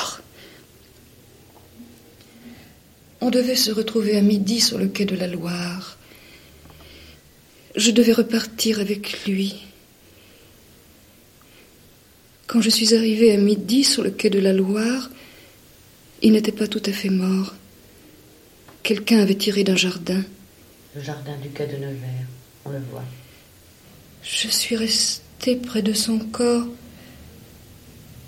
On 3.25 3.31
devait 3.31 3.55
se 3.55 3.71
retrouver 3.71 4.15
à 4.17 4.21
midi 4.21 4.61
sur 4.61 4.77
le 4.77 4.85
quai 4.85 5.05
de 5.05 5.15
la 5.15 5.25
Loire. 5.25 5.97
Je 7.75 7.89
devais 7.89 8.11
repartir 8.13 8.79
avec 8.79 9.25
lui. 9.25 9.65
Quand 12.45 12.61
je 12.61 12.69
suis 12.69 12.93
arrivée 12.93 13.33
à 13.33 13.37
midi 13.37 13.83
sur 13.83 14.03
le 14.03 14.11
quai 14.11 14.29
de 14.29 14.37
la 14.37 14.53
Loire, 14.53 15.09
il 16.21 16.33
n'était 16.33 16.51
pas 16.51 16.67
tout 16.67 16.83
à 16.85 16.91
fait 16.91 17.09
mort. 17.09 17.55
Quelqu'un 18.83 19.17
avait 19.17 19.33
tiré 19.33 19.63
d'un 19.63 19.75
jardin. 19.75 20.21
Le 20.95 21.01
jardin 21.01 21.35
du 21.41 21.49
quai 21.49 21.65
de 21.65 21.77
Nevers, 21.77 22.27
on 22.63 22.69
le 22.69 22.79
voit. 22.91 23.05
Je 24.21 24.49
suis 24.49 24.75
restée 24.75 25.55
près 25.55 25.81
de 25.81 25.93
son 25.93 26.19
corps 26.19 26.67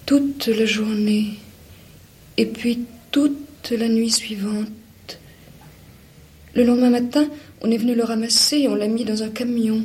toute 0.07 0.47
la 0.47 0.65
journée 0.65 1.33
et 2.37 2.47
puis 2.47 2.79
toute 3.11 3.69
la 3.69 3.89
nuit 3.89 4.09
suivante. 4.09 4.69
Le 6.57 6.63
lendemain 6.63 6.89
matin, 6.89 7.29
on 7.61 7.69
est 7.69 7.77
venu 7.77 7.93
le 7.93 8.03
ramasser 8.03 8.57
et 8.57 8.67
on 8.67 8.73
l'a 8.73 8.87
mis 8.87 9.05
dans 9.05 9.21
un 9.21 9.29
camion. 9.29 9.83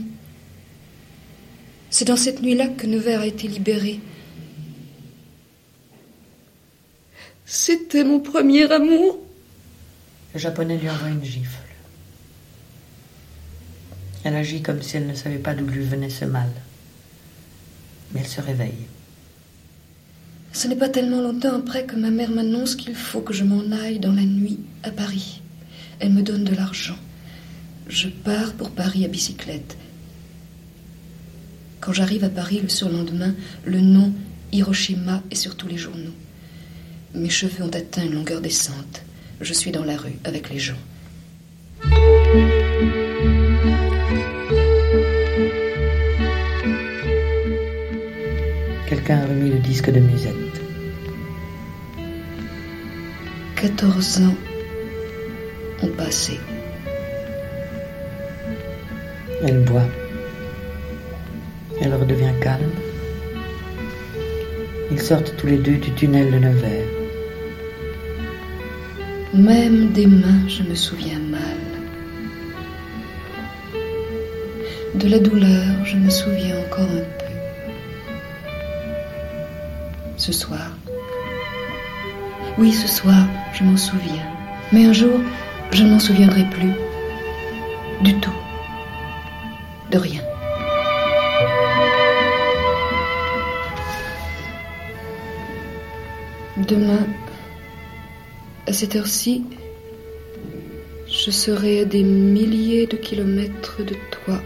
C'est 1.91 2.07
dans 2.07 2.17
cette 2.17 2.41
nuit-là 2.41 2.69
que 2.69 2.87
Nevers 2.87 3.21
a 3.21 3.27
été 3.27 3.47
libéré. 3.47 4.01
C'était 7.45 8.05
mon 8.05 8.21
premier 8.21 8.73
amour. 8.73 9.19
Le 10.33 10.41
japonais 10.41 10.79
lui 10.79 10.89
envoie 10.89 11.11
une 11.11 11.23
gifle. 11.23 11.61
Elle 14.25 14.37
agit 14.37 14.63
comme 14.63 14.81
si 14.81 14.97
elle 14.97 15.07
ne 15.07 15.15
savait 15.15 15.37
pas 15.37 15.53
d'où 15.53 15.67
lui 15.67 15.85
venait 15.85 16.09
ce 16.09 16.25
mal. 16.25 16.49
Mais 18.15 18.21
elle 18.21 18.29
se 18.29 18.41
réveille. 18.41 18.87
Ce 20.55 20.69
n'est 20.69 20.77
pas 20.77 20.89
tellement 20.89 21.21
longtemps 21.21 21.55
après 21.55 21.85
que 21.85 21.97
ma 21.97 22.11
mère 22.11 22.31
m'annonce 22.31 22.77
qu'il 22.77 22.95
faut 22.95 23.21
que 23.21 23.35
je 23.35 23.45
m'en 23.45 23.71
aille 23.77 23.99
dans 23.99 24.15
la 24.15 24.25
nuit 24.25 24.61
à 24.85 24.91
Paris. 24.91 25.43
Elle 26.03 26.11
me 26.11 26.23
donne 26.23 26.43
de 26.43 26.53
l'argent. 26.53 26.97
Je 27.87 28.09
pars 28.09 28.55
pour 28.55 28.73
Paris 28.73 29.05
à 29.05 29.09
bicyclette. 29.09 29.77
Quand 31.79 31.93
j'arrive 31.93 32.25
à 32.25 32.29
Paris 32.29 32.59
le 32.61 32.69
surlendemain, 32.69 33.37
le 33.65 33.81
nom 33.81 34.13
Hiroshima 34.51 35.23
est 35.31 35.37
sur 35.37 35.57
tous 35.57 35.69
les 35.69 35.79
journaux. 35.79 36.11
Mes 37.15 37.31
cheveux 37.31 37.63
ont 37.63 37.69
atteint 37.69 38.03
une 38.05 38.15
longueur 38.15 38.41
décente. 38.41 39.05
je 39.41 39.53
suis 39.53 39.71
dans 39.71 39.85
la 39.85 39.97
rue 39.97 40.19
avec 40.25 40.51
les 40.51 40.59
gens. 40.59 40.75
Quelqu'un 48.89 49.19
a 49.19 49.27
remis 49.27 49.51
le 49.51 49.61
disque 49.61 49.93
de 49.93 50.01
musette. 50.01 50.35
14 53.55 54.23
ans 54.23 54.37
ont 55.83 55.89
passé. 55.89 56.39
Elle 59.45 59.65
boit. 59.65 59.89
Elle 61.81 61.95
redevient 61.95 62.33
calme. 62.41 62.71
Ils 64.91 65.01
sortent 65.01 65.35
tous 65.37 65.47
les 65.47 65.59
deux 65.59 65.77
du 65.77 65.91
tunnel 65.93 66.31
de 66.31 66.39
Nevers. 66.39 66.87
Même 69.35 69.93
des 69.93 70.07
mains, 70.07 70.47
je 70.47 70.63
me 70.63 70.75
souviens 70.75 71.19
mal. 71.19 71.41
De 74.95 75.09
la 75.09 75.19
douleur, 75.19 75.85
je 75.85 75.97
me 75.97 76.11
souviens 76.11 76.59
encore 76.61 76.85
un 76.85 77.07
peu. 77.19 77.33
Ce 80.19 80.33
soir. 80.33 80.77
Oui, 82.59 82.73
ce 82.73 82.87
soir, 82.87 83.27
je 83.55 83.65
m'en 83.65 83.77
souviens. 83.77 84.29
Mais 84.71 84.85
un 84.85 84.93
jour, 84.93 85.19
je 85.73 85.83
ne 85.83 85.91
m'en 85.91 85.99
souviendrai 85.99 86.45
plus. 86.51 86.73
Du 88.03 88.15
tout. 88.21 88.33
De 89.91 89.99
rien. 89.99 90.23
Demain, 96.69 97.07
à 98.67 98.73
cette 98.73 98.97
heure-ci, 98.97 99.45
je 101.07 101.31
serai 101.31 101.81
à 101.81 101.85
des 101.85 102.03
milliers 102.03 102.87
de 102.87 102.97
kilomètres 102.97 103.83
de 103.83 103.95
toi. 104.11 104.41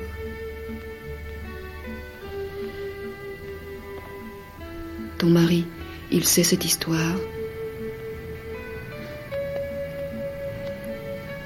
Ton 5.18 5.28
mari, 5.28 5.66
il 6.10 6.24
sait 6.24 6.42
cette 6.42 6.64
histoire 6.64 7.16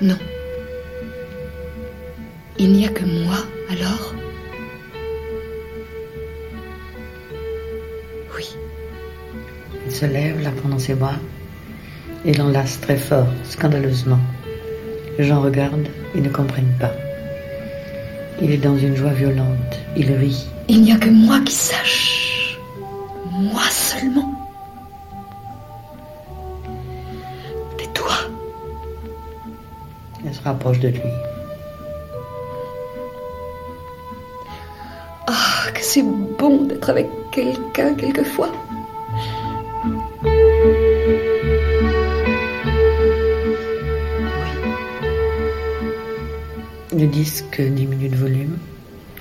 Non. 0.01 0.19
Il 2.59 2.73
n'y 2.73 2.87
a 2.87 2.89
que 2.89 3.05
moi, 3.05 3.37
alors? 3.71 4.15
Oui. 8.37 8.45
Il 9.87 9.93
se 9.93 10.07
lève, 10.07 10.43
la 10.43 10.51
prend 10.51 10.71
dans 10.71 10.79
ses 10.79 10.95
bras 10.95 11.17
et 12.25 12.35
l'enlace 12.35 12.81
très 12.81 12.97
fort, 12.97 13.29
scandaleusement. 13.45 14.21
Les 15.19 15.25
gens 15.25 15.41
regardent 15.41 15.89
et 16.15 16.21
ne 16.21 16.29
comprennent 16.29 16.77
pas. 16.79 16.93
Il 18.43 18.51
est 18.53 18.59
dans 18.59 18.77
une 18.77 18.97
joie 18.97 19.13
violente. 19.13 19.81
Il 19.97 20.13
rit. 20.13 20.47
Il 20.69 20.83
n'y 20.83 20.93
a 20.93 20.97
que 20.97 21.11
moi 21.11 21.41
qui 21.45 21.55
sache. 21.55 22.10
De 30.81 30.89
lui. 30.89 31.13
Ah, 35.27 35.71
que 35.73 35.83
c'est 35.83 36.03
bon 36.03 36.65
d'être 36.65 36.91
avec 36.91 37.07
quelqu'un 37.31 37.95
quelquefois. 37.95 38.51
Le 46.93 47.07
disque 47.07 47.61
diminue 47.61 48.09
de 48.09 48.17
volume. 48.17 48.59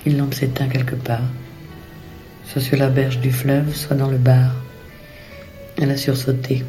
Il 0.06 0.16
lampe 0.16 0.34
s'éteint 0.34 0.68
quelque 0.68 0.96
part. 0.96 1.28
Soit 2.46 2.62
sur 2.62 2.76
la 2.76 2.88
berge 2.88 3.20
du 3.20 3.30
fleuve, 3.30 3.74
soit 3.74 3.96
dans 3.96 4.10
le 4.10 4.18
bar. 4.18 4.50
Elle 5.76 5.90
a 5.90 5.96
sursauté. 5.96 6.64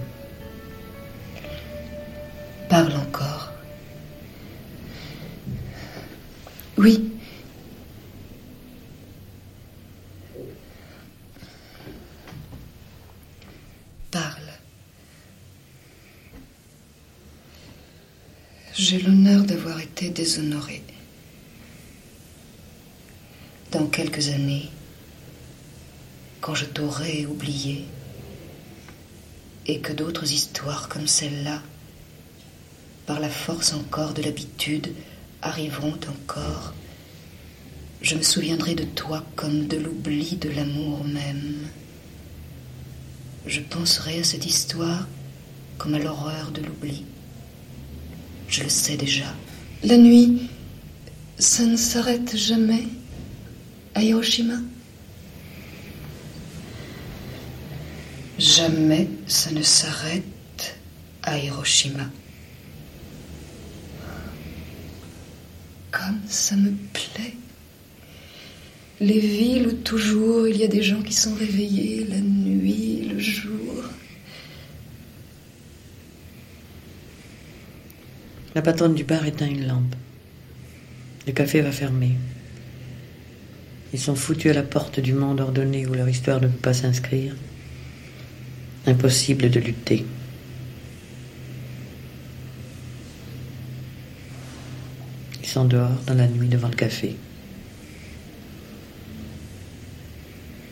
J'ai 18.83 18.97
l'honneur 18.97 19.43
d'avoir 19.43 19.79
été 19.79 20.09
déshonorée. 20.09 20.81
Dans 23.71 23.85
quelques 23.85 24.29
années, 24.29 24.71
quand 26.39 26.55
je 26.55 26.65
t'aurai 26.65 27.27
oublié, 27.27 27.85
et 29.67 29.81
que 29.81 29.93
d'autres 29.93 30.31
histoires 30.33 30.89
comme 30.89 31.05
celle-là, 31.05 31.61
par 33.05 33.19
la 33.19 33.29
force 33.29 33.73
encore 33.73 34.15
de 34.15 34.23
l'habitude, 34.23 34.91
arriveront 35.43 35.99
encore, 36.09 36.73
je 38.01 38.15
me 38.15 38.23
souviendrai 38.23 38.73
de 38.73 38.85
toi 38.85 39.23
comme 39.35 39.67
de 39.67 39.77
l'oubli 39.77 40.37
de 40.37 40.49
l'amour 40.49 41.03
même. 41.03 41.67
Je 43.45 43.59
penserai 43.59 44.21
à 44.21 44.23
cette 44.23 44.47
histoire 44.47 45.07
comme 45.77 45.93
à 45.93 45.99
l'horreur 45.99 46.49
de 46.49 46.61
l'oubli. 46.61 47.05
Je 48.51 48.63
le 48.63 48.69
sais 48.69 48.97
déjà. 48.97 49.33
La 49.81 49.97
nuit, 49.97 50.49
ça 51.39 51.63
ne 51.63 51.77
s'arrête 51.77 52.35
jamais 52.35 52.83
à 53.95 54.03
Hiroshima? 54.03 54.55
Jamais 58.37 59.07
ça 59.25 59.51
ne 59.51 59.61
s'arrête 59.61 60.75
à 61.23 61.37
Hiroshima. 61.37 62.09
Comme 65.91 66.19
ça 66.27 66.57
me 66.57 66.71
plaît. 66.91 67.35
Les 68.99 69.19
villes 69.19 69.67
où 69.67 69.71
toujours 69.71 70.47
il 70.49 70.57
y 70.57 70.65
a 70.65 70.67
des 70.67 70.83
gens 70.83 71.01
qui 71.01 71.13
sont 71.13 71.33
réveillés 71.35 72.05
la 72.09 72.19
nuit, 72.19 73.07
le 73.09 73.17
jour. 73.17 73.85
La 78.53 78.61
patronne 78.61 78.95
du 78.95 79.05
bar 79.05 79.25
éteint 79.25 79.47
une 79.47 79.65
lampe. 79.65 79.95
Le 81.25 81.31
café 81.31 81.61
va 81.61 81.71
fermer. 81.71 82.17
Ils 83.93 83.99
sont 83.99 84.15
foutus 84.15 84.51
à 84.51 84.53
la 84.53 84.63
porte 84.63 84.99
du 84.99 85.13
monde 85.13 85.39
ordonné 85.39 85.87
où 85.87 85.93
leur 85.93 86.09
histoire 86.09 86.41
ne 86.41 86.47
peut 86.47 86.57
pas 86.57 86.73
s'inscrire. 86.73 87.33
Impossible 88.85 89.49
de 89.49 89.59
lutter. 89.59 90.05
Ils 95.41 95.47
sont 95.47 95.65
dehors 95.65 96.01
dans 96.07 96.13
la 96.13 96.27
nuit 96.27 96.49
devant 96.49 96.69
le 96.69 96.75
café. 96.75 97.15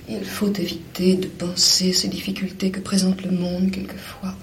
Il 0.10 0.26
faut 0.26 0.52
éviter 0.52 1.16
de 1.16 1.28
penser 1.28 1.94
ces 1.94 2.08
difficultés 2.10 2.72
que 2.72 2.80
présente 2.80 3.24
le 3.24 3.32
monde 3.32 3.72
quelquefois. 3.72 4.36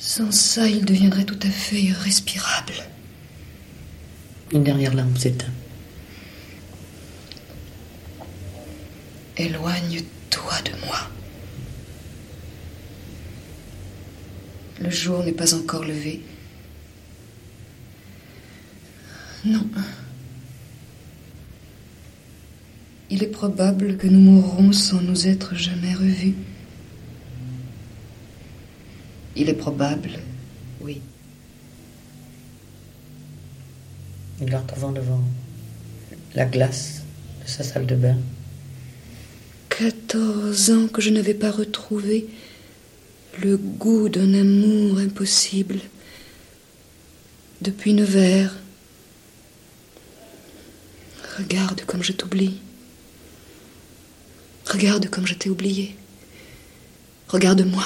Sans 0.00 0.32
ça, 0.32 0.66
il 0.66 0.86
deviendrait 0.86 1.24
tout 1.24 1.38
à 1.42 1.50
fait 1.50 1.82
irrespirable. 1.82 2.72
Une 4.50 4.64
dernière 4.64 4.94
lampe 4.94 5.18
s'éteint. 5.18 5.52
Éloigne-toi 9.36 10.54
de 10.64 10.86
moi. 10.86 11.10
Le 14.80 14.90
jour 14.90 15.22
n'est 15.22 15.32
pas 15.32 15.54
encore 15.54 15.84
levé. 15.84 16.22
Non. 19.44 19.66
Il 23.10 23.22
est 23.22 23.26
probable 23.26 23.98
que 23.98 24.06
nous 24.06 24.20
mourrons 24.20 24.72
sans 24.72 25.02
nous 25.02 25.26
être 25.26 25.54
jamais 25.54 25.92
revus. 25.92 26.34
Il 29.36 29.48
est 29.48 29.54
probable, 29.54 30.18
oui. 30.80 31.00
La 34.40 34.58
retrouvons 34.60 34.92
devant 34.92 35.22
la 36.34 36.46
glace 36.46 37.02
de 37.42 37.48
sa 37.48 37.62
salle 37.62 37.86
de 37.86 37.94
bain. 37.94 38.16
Quatorze 39.68 40.70
ans 40.70 40.88
que 40.88 41.00
je 41.00 41.10
n'avais 41.10 41.34
pas 41.34 41.50
retrouvé 41.50 42.26
le 43.42 43.56
goût 43.56 44.08
d'un 44.08 44.34
amour 44.34 44.98
impossible. 44.98 45.80
Depuis 47.60 47.92
Nevers. 47.92 48.54
Regarde 51.38 51.82
comme 51.86 52.02
je 52.02 52.12
t'oublie. 52.12 52.60
Regarde 54.66 55.08
comme 55.08 55.26
je 55.26 55.34
t'ai 55.34 55.50
oublié. 55.50 55.96
Regarde-moi. 57.28 57.84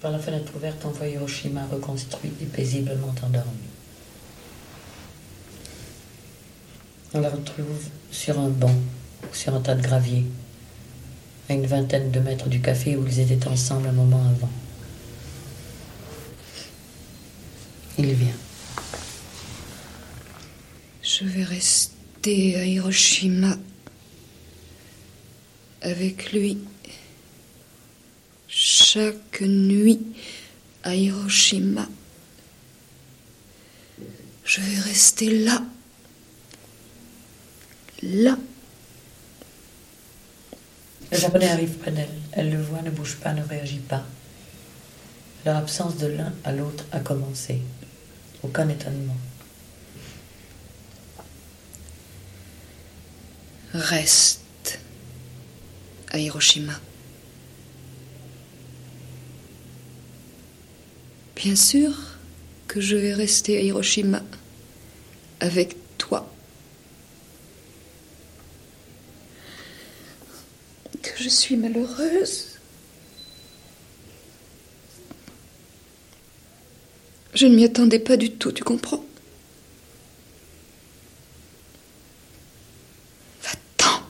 Par 0.00 0.10
la 0.10 0.18
fenêtre 0.18 0.52
ouverte, 0.54 0.84
on 0.84 0.90
voit 0.90 1.08
Hiroshima 1.08 1.64
reconstruit 1.72 2.32
et 2.42 2.44
paisiblement 2.44 3.14
endormi. 3.22 3.50
On 7.14 7.20
la 7.20 7.30
retrouve 7.30 7.82
sur 8.10 8.38
un 8.38 8.48
banc, 8.50 8.74
sur 9.32 9.54
un 9.54 9.60
tas 9.60 9.74
de 9.74 9.82
gravier, 9.82 10.24
à 11.48 11.54
une 11.54 11.66
vingtaine 11.66 12.10
de 12.10 12.20
mètres 12.20 12.48
du 12.48 12.60
café 12.60 12.96
où 12.96 13.06
ils 13.06 13.20
étaient 13.20 13.48
ensemble 13.48 13.88
un 13.88 13.92
moment 13.92 14.20
avant. 14.20 14.50
Il 17.98 18.12
vient. 18.12 18.34
Je 21.02 21.24
vais 21.24 21.44
rester 21.44 22.56
à 22.56 22.66
Hiroshima 22.66 23.56
avec 25.80 26.32
lui 26.32 26.58
chaque 28.58 29.42
nuit 29.42 30.00
à 30.82 30.94
Hiroshima. 30.94 31.86
Je 34.46 34.62
vais 34.62 34.80
rester 34.80 35.44
là. 35.44 35.62
Là. 38.02 38.38
Le 41.12 41.18
japonais 41.18 41.50
arrive 41.50 41.76
près 41.76 41.90
d'elle. 41.90 42.08
Elle 42.32 42.50
le 42.50 42.62
voit, 42.62 42.80
ne 42.80 42.90
bouge 42.90 43.16
pas, 43.16 43.34
ne 43.34 43.42
réagit 43.42 43.80
pas. 43.80 44.06
Leur 45.44 45.56
absence 45.56 45.98
de 45.98 46.06
l'un 46.06 46.32
à 46.42 46.52
l'autre 46.52 46.86
a 46.92 47.00
commencé. 47.00 47.60
Aucun 48.42 48.70
étonnement. 48.70 49.18
Reste 53.74 54.80
à 56.10 56.18
Hiroshima. 56.18 56.80
Bien 61.36 61.54
sûr 61.54 61.92
que 62.66 62.80
je 62.80 62.96
vais 62.96 63.12
rester 63.12 63.58
à 63.58 63.60
Hiroshima 63.60 64.22
avec 65.38 65.76
toi. 65.98 66.32
Que 71.02 71.22
je 71.22 71.28
suis 71.28 71.56
malheureuse. 71.56 72.58
Je 77.34 77.46
ne 77.46 77.54
m'y 77.54 77.64
attendais 77.64 77.98
pas 77.98 78.16
du 78.16 78.32
tout, 78.32 78.50
tu 78.50 78.64
comprends? 78.64 79.04
Va-t'en. 83.42 84.00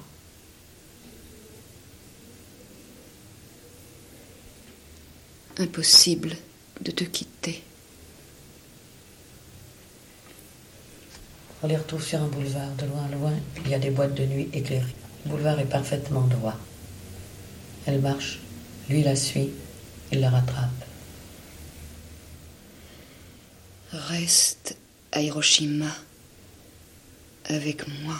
Impossible 5.58 6.36
de 6.86 6.92
te 6.92 7.02
quitter. 7.02 7.62
On 11.62 11.66
les 11.66 11.76
retrouve 11.76 12.04
sur 12.04 12.22
un 12.22 12.28
boulevard. 12.28 12.70
De 12.78 12.86
loin, 12.86 13.08
loin, 13.08 13.32
il 13.64 13.70
y 13.70 13.74
a 13.74 13.78
des 13.80 13.90
boîtes 13.90 14.14
de 14.14 14.24
nuit 14.24 14.48
éclairées. 14.52 14.94
Le 15.24 15.30
boulevard 15.32 15.58
est 15.58 15.64
parfaitement 15.64 16.22
droit. 16.22 16.56
Elle 17.86 18.00
marche. 18.00 18.38
Lui 18.88 19.02
la 19.02 19.16
suit. 19.16 19.50
Il 20.12 20.20
la 20.20 20.30
rattrape. 20.30 20.84
Reste 23.90 24.76
à 25.10 25.20
Hiroshima 25.20 25.90
avec 27.46 27.88
moi. 28.04 28.14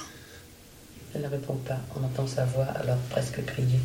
Elle 1.15 1.23
ne 1.23 1.29
répond 1.29 1.55
pas. 1.55 1.79
On 1.95 2.05
entend 2.05 2.27
sa 2.27 2.45
voix 2.47 2.65
alors 2.65 2.99
presque 3.11 3.45
crier 3.45 3.79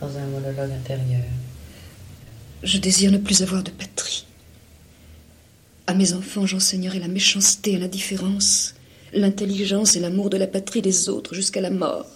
dans 0.00 0.14
un 0.18 0.26
monologue 0.26 0.72
intérieur. 0.72 1.22
Je 2.62 2.78
désire 2.78 3.10
ne 3.10 3.18
plus 3.18 3.42
avoir 3.42 3.62
de 3.62 3.70
patrie. 3.70 4.26
À 5.86 5.94
mes 5.94 6.12
enfants, 6.12 6.46
j'enseignerai 6.46 6.98
la 6.98 7.08
méchanceté 7.08 7.72
et 7.72 7.78
l'indifférence, 7.78 8.74
l'intelligence 9.12 9.96
et 9.96 10.00
l'amour 10.00 10.30
de 10.30 10.36
la 10.36 10.46
patrie 10.46 10.82
des 10.82 11.08
autres 11.08 11.34
jusqu'à 11.34 11.60
la 11.60 11.70
mort. 11.70 12.06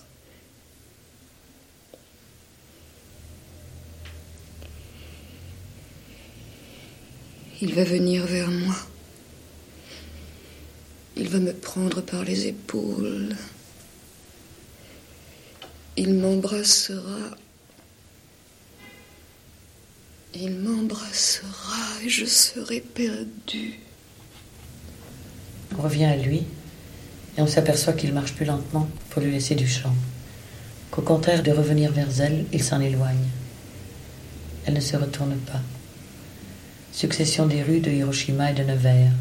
Il 7.63 7.73
va 7.73 7.85
venir 7.85 8.27
vers 8.27 8.51
moi. 8.51 8.77
Il 11.17 11.29
va 11.29 11.39
me 11.39 11.53
prendre 11.55 12.03
par 12.03 12.23
les 12.23 12.49
épaules. 12.49 13.35
Il 15.97 16.15
m'embrassera. 16.15 17.37
Il 20.37 20.51
m'embrassera 20.51 22.03
et 22.05 22.09
je 22.09 22.25
serai 22.25 22.81
perdue. 22.81 23.79
On 25.79 25.83
revient 25.83 26.07
à 26.07 26.17
lui 26.17 26.43
et 27.37 27.41
on 27.41 27.47
s'aperçoit 27.47 27.93
qu'il 27.93 28.13
marche 28.13 28.35
plus 28.35 28.45
lentement 28.45 28.89
pour 29.11 29.23
lui 29.23 29.31
laisser 29.31 29.55
du 29.55 29.69
champ. 29.69 29.95
Qu'au 30.91 31.03
contraire 31.03 31.45
de 31.45 31.53
revenir 31.53 31.93
vers 31.93 32.21
elle, 32.21 32.47
il 32.53 32.65
s'en 32.65 32.81
éloigne. 32.81 33.29
Elle 34.67 34.75
ne 34.75 34.81
se 34.81 34.97
retourne 34.97 35.37
pas. 35.37 35.61
Succession 36.93 37.47
des 37.47 37.63
rues 37.63 37.81
de 37.81 37.93
Hiroshima 37.93 38.51
et 38.51 38.55
de 38.55 38.65
Nevers. 38.65 39.13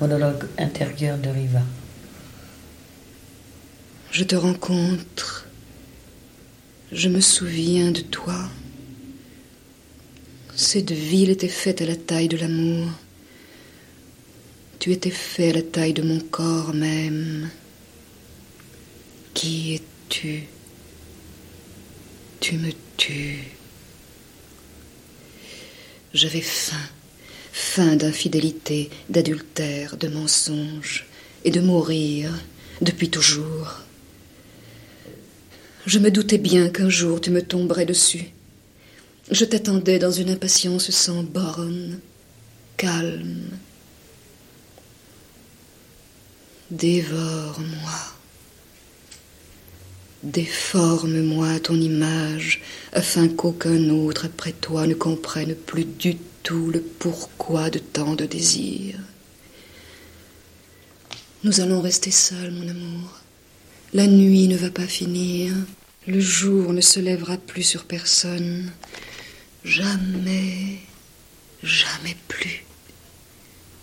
Monologue 0.00 0.44
intérieur 0.58 1.18
de 1.18 1.28
Riva. 1.28 1.62
Je 4.12 4.22
te 4.22 4.36
rencontre. 4.36 5.48
Je 6.92 7.08
me 7.08 7.20
souviens 7.20 7.90
de 7.90 8.00
toi. 8.00 8.48
Cette 10.62 10.92
ville 10.92 11.30
était 11.30 11.48
faite 11.48 11.82
à 11.82 11.86
la 11.86 11.96
taille 11.96 12.28
de 12.28 12.36
l'amour. 12.36 12.88
Tu 14.78 14.92
étais 14.92 15.10
fait 15.10 15.50
à 15.50 15.54
la 15.54 15.62
taille 15.62 15.92
de 15.92 16.02
mon 16.02 16.20
corps 16.20 16.72
même. 16.72 17.50
Qui 19.34 19.74
es-tu? 19.74 20.44
Tu 22.38 22.58
me 22.58 22.70
tues. 22.96 23.42
J'avais 26.14 26.40
faim, 26.40 26.88
faim 27.52 27.96
d'infidélité, 27.96 28.88
d'adultère, 29.08 29.96
de 29.96 30.06
mensonge 30.06 31.06
et 31.44 31.50
de 31.50 31.60
mourir 31.60 32.30
depuis 32.80 33.10
toujours. 33.10 33.80
Je 35.86 35.98
me 35.98 36.12
doutais 36.12 36.38
bien 36.38 36.68
qu'un 36.68 36.88
jour 36.88 37.20
tu 37.20 37.30
me 37.30 37.42
tomberais 37.42 37.84
dessus. 37.84 38.32
Je 39.32 39.46
t'attendais 39.46 39.98
dans 39.98 40.10
une 40.10 40.28
impatience 40.28 40.90
sans 40.90 41.22
borne, 41.22 42.00
calme. 42.76 43.48
Dévore-moi. 46.70 47.98
Déforme-moi 50.22 51.60
ton 51.60 51.80
image, 51.80 52.60
afin 52.92 53.26
qu'aucun 53.26 53.88
autre 53.88 54.26
après 54.26 54.52
toi 54.52 54.86
ne 54.86 54.92
comprenne 54.92 55.54
plus 55.54 55.86
du 55.86 56.18
tout 56.42 56.70
le 56.70 56.82
pourquoi 56.82 57.70
de 57.70 57.78
tant 57.78 58.14
de 58.14 58.26
désirs. 58.26 59.00
Nous 61.42 61.60
allons 61.62 61.80
rester 61.80 62.10
seuls, 62.10 62.50
mon 62.50 62.68
amour. 62.68 63.20
La 63.94 64.06
nuit 64.06 64.46
ne 64.46 64.58
va 64.58 64.68
pas 64.68 64.86
finir. 64.86 65.54
Le 66.06 66.20
jour 66.20 66.74
ne 66.74 66.82
se 66.82 67.00
lèvera 67.00 67.38
plus 67.38 67.62
sur 67.62 67.86
personne. 67.86 68.70
Jamais, 69.64 70.78
jamais 71.62 72.16
plus. 72.28 72.64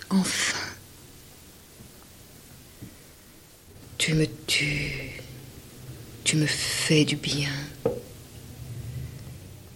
Enfin. 0.10 0.58
Tu 3.98 4.14
me 4.14 4.26
tues. 4.48 5.22
Tu 6.24 6.36
me 6.36 6.46
fais 6.46 7.06
du 7.06 7.16
bien. 7.16 7.52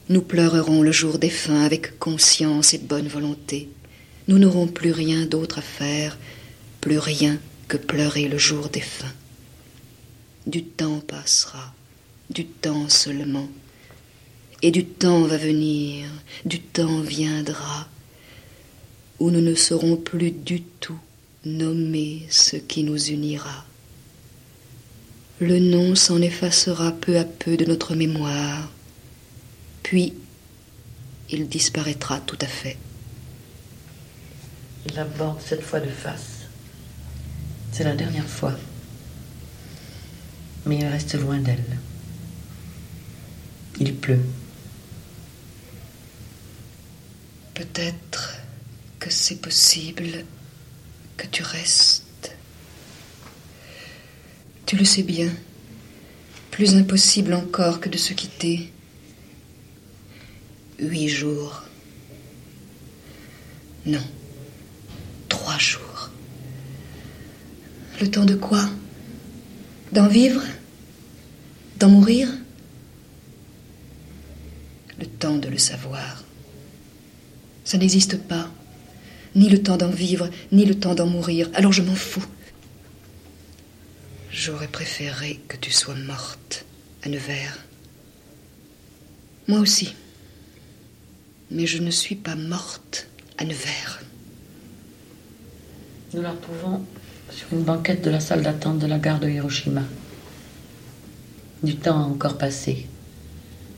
Nous 0.09 0.21
pleurerons 0.21 0.81
le 0.81 0.91
jour 0.91 1.17
des 1.17 1.29
fins 1.29 1.63
avec 1.63 1.97
conscience 1.97 2.73
et 2.73 2.77
bonne 2.77 3.07
volonté. 3.07 3.69
Nous 4.27 4.37
n'aurons 4.37 4.67
plus 4.67 4.91
rien 4.91 5.25
d'autre 5.25 5.59
à 5.59 5.61
faire, 5.61 6.17
plus 6.81 6.99
rien 6.99 7.39
que 7.67 7.77
pleurer 7.77 8.27
le 8.27 8.37
jour 8.37 8.69
des 8.69 8.81
fins. 8.81 9.13
Du 10.45 10.63
temps 10.63 10.99
passera, 10.99 11.73
du 12.29 12.45
temps 12.45 12.89
seulement. 12.89 13.47
Et 14.63 14.71
du 14.71 14.85
temps 14.85 15.23
va 15.23 15.35
venir, 15.35 16.07
du 16.45 16.61
temps 16.61 17.01
viendra, 17.01 17.89
où 19.19 19.29
nous 19.29 19.41
ne 19.41 19.55
saurons 19.55 19.97
plus 19.97 20.31
du 20.31 20.61
tout 20.61 20.97
nommer 21.43 22.25
ce 22.29 22.55
qui 22.55 22.83
nous 22.83 23.09
unira. 23.09 23.65
Le 25.41 25.59
nom 25.59 25.95
s'en 25.95 26.21
effacera 26.21 26.93
peu 26.93 27.17
à 27.17 27.25
peu 27.25 27.57
de 27.57 27.65
notre 27.65 27.93
mémoire, 27.93 28.71
puis 29.83 30.13
il 31.29 31.49
disparaîtra 31.49 32.21
tout 32.21 32.37
à 32.39 32.47
fait. 32.47 32.77
Il 34.85 34.95
l'aborde 34.95 35.41
cette 35.41 35.61
fois 35.61 35.81
de 35.81 35.89
face. 35.89 36.47
C'est 37.73 37.83
la 37.83 37.95
dernière 37.95 38.27
fois. 38.27 38.53
Mais 40.65 40.77
il 40.77 40.85
reste 40.85 41.15
loin 41.15 41.39
d'elle. 41.39 41.77
Il 43.81 43.93
pleut. 43.93 44.21
Peut-être 47.53 48.37
que 48.99 49.09
c'est 49.09 49.41
possible 49.41 50.25
que 51.17 51.27
tu 51.27 51.43
restes. 51.43 52.35
Tu 54.65 54.77
le 54.77 54.85
sais 54.85 55.03
bien, 55.03 55.29
plus 56.51 56.75
impossible 56.75 57.33
encore 57.33 57.79
que 57.79 57.89
de 57.89 57.97
se 57.97 58.13
quitter. 58.13 58.71
Huit 60.79 61.09
jours. 61.09 61.63
Non, 63.85 64.03
trois 65.29 65.57
jours. 65.57 66.09
Le 67.99 68.09
temps 68.09 68.25
de 68.25 68.35
quoi? 68.35 68.69
D'en 69.91 70.07
vivre? 70.07 70.41
D'en 71.77 71.89
mourir? 71.89 72.29
Le 74.99 75.05
temps 75.05 75.37
de 75.37 75.49
le 75.49 75.57
savoir. 75.57 76.22
Ça 77.73 77.79
n'existe 77.79 78.19
pas. 78.19 78.51
Ni 79.33 79.49
le 79.49 79.63
temps 79.63 79.77
d'en 79.77 79.89
vivre, 79.89 80.29
ni 80.51 80.63
le 80.63 80.75
temps 80.75 80.93
d'en 80.93 81.07
mourir. 81.07 81.49
Alors 81.55 81.71
je 81.71 81.81
m'en 81.81 81.95
fous. 81.95 82.23
J'aurais 84.29 84.67
préféré 84.67 85.39
que 85.47 85.57
tu 85.57 85.71
sois 85.71 85.95
morte 85.95 86.67
à 87.01 87.09
Nevers. 87.09 87.57
Moi 89.47 89.57
aussi. 89.57 89.95
Mais 91.49 91.65
je 91.65 91.79
ne 91.79 91.89
suis 91.89 92.13
pas 92.13 92.35
morte 92.35 93.07
à 93.39 93.43
Nevers. 93.43 94.03
Nous 96.13 96.21
la 96.21 96.29
retrouvons 96.29 96.85
sur 97.31 97.51
une 97.53 97.63
banquette 97.63 98.03
de 98.03 98.11
la 98.11 98.19
salle 98.19 98.43
d'attente 98.43 98.77
de 98.77 98.85
la 98.85 98.99
gare 98.99 99.19
de 99.19 99.29
Hiroshima. 99.29 99.81
Du 101.63 101.75
temps 101.77 101.97
a 101.97 102.05
encore 102.05 102.37
passé. 102.37 102.85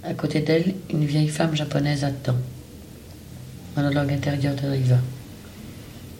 À 0.03 0.13
côté 0.13 0.41
d'elle, 0.41 0.75
une 0.89 1.05
vieille 1.05 1.29
femme 1.29 1.55
japonaise 1.55 2.03
attend. 2.03 2.35
Monologue 3.75 4.13
intérieur 4.13 4.55
de 4.55 4.67
Riva. 4.67 4.99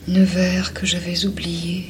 Nevers 0.10 0.74
que 0.74 0.86
j'avais 0.86 1.26
oublié. 1.26 1.86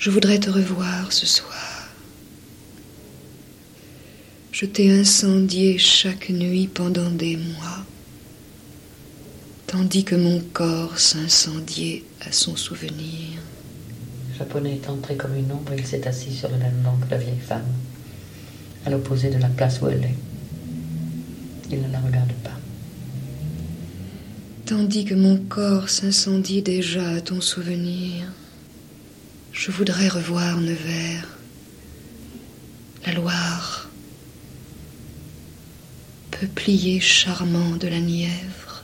Je 0.00 0.10
voudrais 0.10 0.40
te 0.40 0.50
revoir 0.50 1.12
ce 1.12 1.24
soir. 1.24 1.88
Je 4.50 4.66
t'ai 4.66 4.90
incendié 4.90 5.78
chaque 5.78 6.30
nuit 6.30 6.66
pendant 6.66 7.10
des 7.10 7.36
mois, 7.36 7.84
tandis 9.68 10.02
que 10.02 10.16
mon 10.16 10.40
corps 10.52 10.98
s'incendiait 10.98 12.02
à 12.22 12.32
son 12.32 12.56
souvenir. 12.56 13.38
Le 14.32 14.38
japonais 14.38 14.80
est 14.82 14.88
entré 14.88 15.16
comme 15.16 15.36
une 15.36 15.52
ombre 15.52 15.74
il 15.78 15.86
s'est 15.86 16.08
assis 16.08 16.34
sur 16.34 16.48
le 16.48 16.56
même 16.56 16.82
banc 16.82 16.98
que 17.06 17.10
la 17.12 17.18
vieille 17.18 17.38
femme, 17.38 17.72
à 18.84 18.90
l'opposé 18.90 19.30
de 19.30 19.38
la 19.38 19.48
place 19.48 19.80
où 19.80 19.86
elle 19.86 20.02
est. 20.02 20.18
Il 21.70 21.82
ne 21.82 21.92
la 21.92 22.00
regarde 22.00 22.32
pas. 22.42 22.50
Tandis 24.66 25.04
que 25.04 25.14
mon 25.14 25.36
corps 25.36 25.88
s'incendie 25.88 26.60
déjà 26.60 27.08
à 27.10 27.20
ton 27.20 27.40
souvenir, 27.40 28.32
je 29.52 29.70
voudrais 29.70 30.08
revoir 30.08 30.60
Nevers, 30.60 31.38
la 33.06 33.12
Loire, 33.12 33.88
peuplier 36.32 36.98
charmant 36.98 37.76
de 37.76 37.86
la 37.86 38.00
Nièvre. 38.00 38.82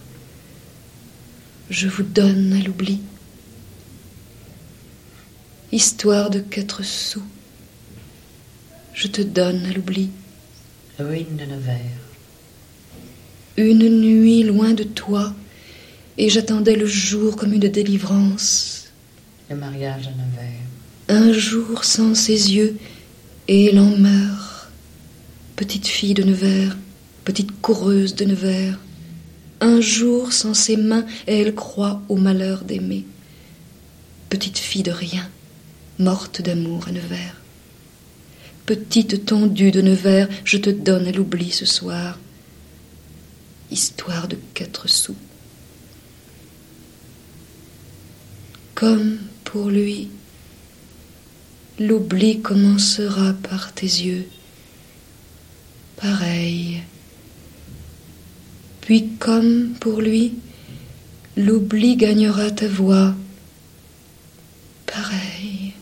Je 1.68 1.88
vous 1.88 2.04
donne 2.04 2.52
à 2.52 2.62
l'oubli. 2.62 3.00
Histoire 5.72 6.30
de 6.30 6.38
quatre 6.38 6.84
sous, 6.84 7.24
je 8.94 9.08
te 9.08 9.20
donne 9.20 9.66
à 9.66 9.72
l'oubli. 9.72 10.10
Ruine 11.00 11.36
de 11.36 11.44
Nevers. 11.44 11.80
Une 13.56 13.88
nuit 14.00 14.44
loin 14.44 14.74
de 14.74 14.84
toi, 14.84 15.34
et 16.18 16.28
j'attendais 16.28 16.76
le 16.76 16.86
jour 16.86 17.36
comme 17.36 17.52
une 17.52 17.60
délivrance. 17.60 18.88
Le 19.50 19.56
mariage 19.56 20.08
à 20.08 20.10
Nevers. 20.10 20.60
Un 21.08 21.32
jour 21.32 21.84
sans 21.84 22.14
ses 22.14 22.54
yeux, 22.54 22.76
et 23.48 23.66
elle 23.66 23.78
en 23.78 23.96
meurt. 23.96 24.70
Petite 25.56 25.86
fille 25.86 26.14
de 26.14 26.22
Nevers, 26.22 26.76
petite 27.24 27.60
coureuse 27.60 28.14
de 28.14 28.24
Nevers. 28.24 28.78
Un 29.60 29.80
jour 29.80 30.32
sans 30.32 30.54
ses 30.54 30.76
mains, 30.76 31.06
et 31.26 31.40
elle 31.40 31.54
croit 31.54 32.02
au 32.08 32.16
malheur 32.16 32.64
d'aimer. 32.64 33.04
Petite 34.28 34.58
fille 34.58 34.82
de 34.82 34.90
rien, 34.90 35.28
morte 35.98 36.40
d'amour 36.42 36.88
à 36.88 36.92
Nevers. 36.92 37.36
Petite 38.66 39.26
tondue 39.26 39.70
de 39.70 39.82
Nevers, 39.82 40.28
je 40.44 40.56
te 40.56 40.70
donne 40.70 41.06
à 41.06 41.12
l'oubli 41.12 41.50
ce 41.50 41.66
soir. 41.66 42.18
Histoire 43.70 44.28
de 44.28 44.38
quatre 44.54 44.88
sous. 44.88 45.16
Comme 48.82 49.18
pour 49.44 49.70
lui, 49.70 50.08
l'oubli 51.78 52.40
commencera 52.40 53.32
par 53.32 53.72
tes 53.72 53.86
yeux. 53.86 54.26
Pareil. 55.94 56.82
Puis 58.80 59.10
comme 59.20 59.74
pour 59.78 60.00
lui, 60.00 60.34
l'oubli 61.36 61.94
gagnera 61.94 62.50
ta 62.50 62.66
voix. 62.66 63.14
Pareil. 64.86 65.74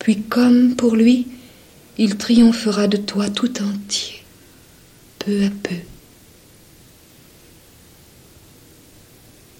Puis 0.00 0.22
comme 0.22 0.74
pour 0.74 0.96
lui, 0.96 1.28
il 1.98 2.16
triomphera 2.16 2.88
de 2.88 2.96
toi 2.96 3.30
tout 3.30 3.62
entier, 3.62 4.24
peu 5.20 5.44
à 5.44 5.50
peu. 5.50 5.76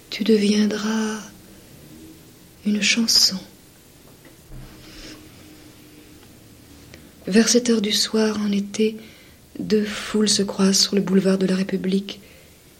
Tu 0.09 0.25
deviendras 0.25 1.21
une 2.65 2.81
chanson. 2.81 3.37
Vers 7.27 7.47
cette 7.47 7.69
heure 7.69 7.81
du 7.81 7.91
soir, 7.91 8.37
en 8.39 8.51
été, 8.51 8.97
deux 9.59 9.85
foules 9.85 10.29
se 10.29 10.43
croisent 10.43 10.79
sur 10.79 10.95
le 10.95 11.01
boulevard 11.01 11.37
de 11.37 11.45
la 11.45 11.55
République, 11.55 12.19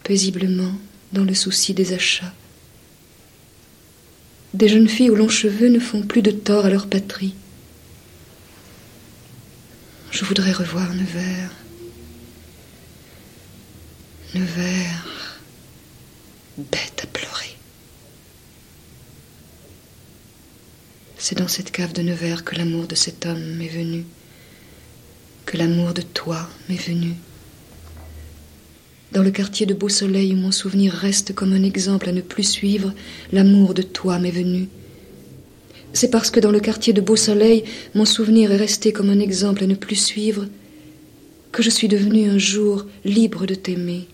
paisiblement, 0.03 0.73
dans 1.13 1.23
le 1.23 1.33
souci 1.33 1.73
des 1.73 1.93
achats. 1.93 2.33
Des 4.53 4.67
jeunes 4.69 4.87
filles 4.87 5.09
aux 5.09 5.15
longs 5.15 5.29
cheveux 5.29 5.69
ne 5.69 5.79
font 5.79 6.01
plus 6.01 6.21
de 6.21 6.31
tort 6.31 6.65
à 6.65 6.69
leur 6.69 6.87
patrie. 6.87 7.35
Je 10.11 10.23
voudrais 10.23 10.53
revoir 10.53 10.93
Nevers. 10.93 11.51
Nevers, 14.33 15.39
bête 16.57 17.01
à 17.03 17.07
pleurer. 17.07 17.57
C'est 21.27 21.39
dans 21.39 21.47
cette 21.47 21.71
cave 21.71 21.91
de 21.91 22.03
Nevers 22.03 22.43
que 22.43 22.53
l'amour 22.53 22.85
de 22.85 22.93
cet 22.93 23.25
homme 23.25 23.55
m'est 23.55 23.67
venu, 23.67 24.05
que 25.47 25.57
l'amour 25.57 25.95
de 25.95 26.03
toi 26.03 26.47
m'est 26.69 26.75
venu. 26.75 27.13
Dans 29.11 29.23
le 29.23 29.31
quartier 29.31 29.65
de 29.65 29.73
Beau 29.73 29.89
Soleil 29.89 30.33
où 30.33 30.37
mon 30.37 30.51
souvenir 30.51 30.93
reste 30.93 31.33
comme 31.33 31.53
un 31.53 31.63
exemple 31.63 32.09
à 32.09 32.11
ne 32.11 32.21
plus 32.21 32.43
suivre, 32.43 32.93
l'amour 33.31 33.73
de 33.73 33.81
toi 33.81 34.19
m'est 34.19 34.29
venu. 34.29 34.67
C'est 35.93 36.11
parce 36.11 36.29
que 36.29 36.39
dans 36.39 36.51
le 36.51 36.59
quartier 36.59 36.93
de 36.93 37.01
Beau 37.01 37.15
Soleil, 37.15 37.63
mon 37.95 38.05
souvenir 38.05 38.51
est 38.51 38.57
resté 38.57 38.93
comme 38.93 39.09
un 39.09 39.19
exemple 39.19 39.63
à 39.63 39.67
ne 39.67 39.73
plus 39.73 39.95
suivre, 39.95 40.45
que 41.51 41.63
je 41.63 41.71
suis 41.71 41.87
devenue 41.87 42.29
un 42.29 42.37
jour 42.37 42.85
libre 43.03 43.47
de 43.47 43.55
t'aimer. 43.55 44.07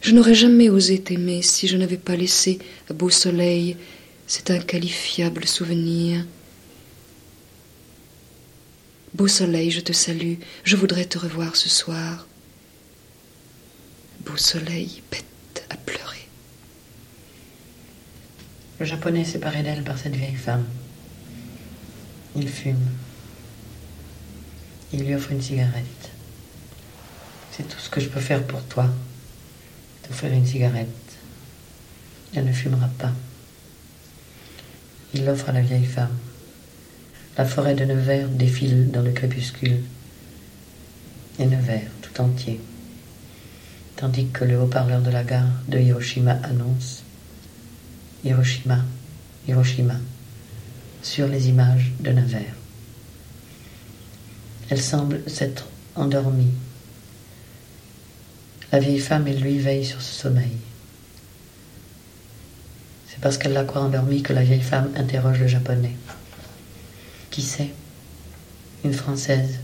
Je 0.00 0.12
n'aurais 0.12 0.34
jamais 0.34 0.68
osé 0.68 0.98
t'aimer 0.98 1.42
si 1.42 1.68
je 1.68 1.76
n'avais 1.76 1.96
pas 1.96 2.16
laissé 2.16 2.58
à 2.90 2.92
Beau 2.92 3.08
Soleil 3.08 3.76
cet 4.28 4.50
inqualifiable 4.50 5.46
souvenir. 5.46 6.24
Beau 9.14 9.26
Soleil, 9.26 9.70
je 9.70 9.80
te 9.80 9.94
salue, 9.94 10.34
je 10.64 10.76
voudrais 10.76 11.06
te 11.06 11.18
revoir 11.18 11.56
ce 11.56 11.70
soir. 11.70 12.28
Beau 14.20 14.36
Soleil, 14.36 15.02
bête 15.10 15.66
à 15.70 15.76
pleurer. 15.76 16.28
Le 18.78 18.84
japonais 18.84 19.22
est 19.22 19.32
séparé 19.32 19.62
d'elle 19.62 19.82
par 19.82 19.98
cette 19.98 20.14
vieille 20.14 20.36
femme. 20.36 20.66
Il 22.36 22.48
fume. 22.48 22.86
Il 24.92 25.04
lui 25.04 25.14
offre 25.14 25.32
une 25.32 25.42
cigarette. 25.42 26.10
C'est 27.50 27.66
tout 27.66 27.78
ce 27.78 27.88
que 27.88 28.00
je 28.00 28.08
peux 28.08 28.20
faire 28.20 28.46
pour 28.46 28.62
toi. 28.64 28.88
T'offrir 30.02 30.32
une 30.32 30.46
cigarette. 30.46 30.88
Elle 32.34 32.44
ne 32.44 32.52
fumera 32.52 32.88
pas. 32.98 33.12
Il 35.14 35.24
l'offre 35.24 35.48
à 35.48 35.52
la 35.52 35.62
vieille 35.62 35.84
femme. 35.84 36.16
La 37.36 37.44
forêt 37.44 37.74
de 37.74 37.84
Nevers 37.84 38.28
défile 38.28 38.90
dans 38.90 39.02
le 39.02 39.12
crépuscule. 39.12 39.80
Et 41.38 41.46
Nevers 41.46 41.90
tout 42.02 42.20
entier. 42.20 42.60
Tandis 43.96 44.26
que 44.26 44.44
le 44.44 44.60
haut-parleur 44.60 45.00
de 45.00 45.10
la 45.10 45.24
gare 45.24 45.48
de 45.68 45.78
Hiroshima 45.78 46.32
annonce 46.42 47.02
Hiroshima, 48.24 48.84
Hiroshima, 49.46 49.94
sur 51.02 51.28
les 51.28 51.48
images 51.48 51.92
de 52.00 52.10
Nevers. 52.10 52.54
Elle 54.70 54.82
semble 54.82 55.22
s'être 55.28 55.66
endormie. 55.94 56.52
La 58.72 58.80
vieille 58.80 58.98
femme 58.98 59.26
et 59.26 59.34
lui 59.34 59.58
veillent 59.58 59.86
sur 59.86 60.02
ce 60.02 60.12
sommeil. 60.12 60.56
Parce 63.20 63.38
qu'elle 63.38 63.52
la 63.52 63.64
croit 63.64 63.82
endormie 63.82 64.22
que 64.22 64.32
la 64.32 64.42
vieille 64.42 64.60
femme 64.60 64.92
interroge 64.96 65.40
le 65.40 65.48
japonais. 65.48 65.96
Qui 67.30 67.42
c'est? 67.42 67.70
Une 68.84 68.94
Française. 68.94 69.58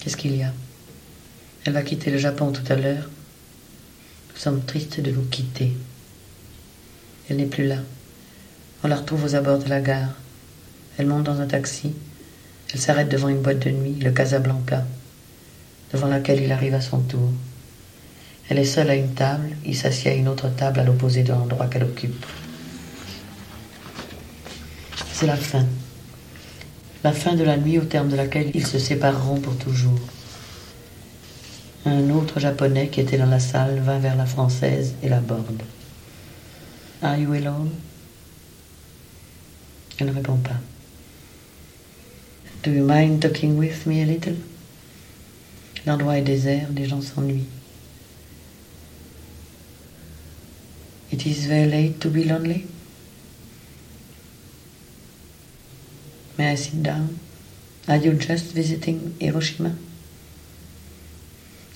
Qu'est-ce 0.00 0.16
qu'il 0.16 0.36
y 0.36 0.42
a? 0.42 0.52
Elle 1.64 1.72
va 1.72 1.82
quitter 1.82 2.10
le 2.10 2.18
Japon 2.18 2.52
tout 2.52 2.72
à 2.72 2.76
l'heure. 2.76 3.08
Nous 4.30 4.40
sommes 4.40 4.64
tristes 4.64 5.00
de 5.00 5.10
vous 5.10 5.24
quitter. 5.24 5.76
Elle 7.28 7.36
n'est 7.36 7.46
plus 7.46 7.66
là. 7.66 7.78
On 8.82 8.88
la 8.88 8.96
retrouve 8.96 9.24
aux 9.24 9.34
abords 9.34 9.58
de 9.58 9.68
la 9.68 9.80
gare. 9.80 10.14
Elle 10.98 11.06
monte 11.06 11.24
dans 11.24 11.40
un 11.40 11.46
taxi. 11.46 11.92
Elle 12.72 12.80
s'arrête 12.80 13.08
devant 13.08 13.28
une 13.28 13.42
boîte 13.42 13.58
de 13.58 13.70
nuit, 13.70 13.94
le 13.94 14.10
Casablanca, 14.10 14.84
devant 15.92 16.06
laquelle 16.06 16.42
il 16.42 16.52
arrive 16.52 16.74
à 16.74 16.80
son 16.80 17.00
tour. 17.00 17.30
Elle 18.50 18.58
est 18.58 18.64
seule 18.64 18.90
à 18.90 18.96
une 18.96 19.14
table, 19.14 19.56
il 19.64 19.76
s'assied 19.76 20.10
à 20.10 20.14
une 20.14 20.26
autre 20.26 20.48
table 20.48 20.80
à 20.80 20.84
l'opposé 20.84 21.22
de 21.22 21.30
l'endroit 21.30 21.68
qu'elle 21.68 21.84
occupe. 21.84 22.26
C'est 25.12 25.26
la 25.26 25.36
fin. 25.36 25.64
La 27.04 27.12
fin 27.12 27.36
de 27.36 27.44
la 27.44 27.56
nuit 27.56 27.78
au 27.78 27.84
terme 27.84 28.08
de 28.08 28.16
laquelle 28.16 28.50
ils 28.52 28.66
se 28.66 28.80
sépareront 28.80 29.38
pour 29.38 29.56
toujours. 29.56 30.00
Un 31.86 32.10
autre 32.10 32.40
japonais 32.40 32.88
qui 32.88 33.00
était 33.00 33.18
dans 33.18 33.30
la 33.30 33.38
salle 33.38 33.78
vint 33.78 34.00
vers 34.00 34.16
la 34.16 34.26
française 34.26 34.94
et 35.00 35.08
la 35.08 35.20
borde. 35.20 35.62
Are 37.02 37.16
you 37.16 37.32
alone? 37.32 37.70
Elle 39.98 40.08
ne 40.08 40.12
répond 40.12 40.36
pas. 40.38 40.58
Do 42.64 42.72
you 42.72 42.84
mind 42.84 43.20
talking 43.22 43.56
with 43.56 43.86
me 43.86 44.02
a 44.02 44.06
little? 44.06 44.34
L'endroit 45.86 46.18
est 46.18 46.22
désert, 46.22 46.66
les 46.74 46.88
gens 46.88 47.00
s'ennuient. 47.00 47.46
It 51.12 51.26
is 51.26 51.46
very 51.46 51.68
late 51.68 52.00
to 52.00 52.08
be 52.08 52.24
lonely. 52.24 52.66
May 56.38 56.52
I 56.52 56.54
sit 56.54 56.82
down? 56.82 57.18
Are 57.88 57.96
you 57.96 58.12
just 58.12 58.52
visiting 58.52 59.16
Hiroshima? 59.20 59.74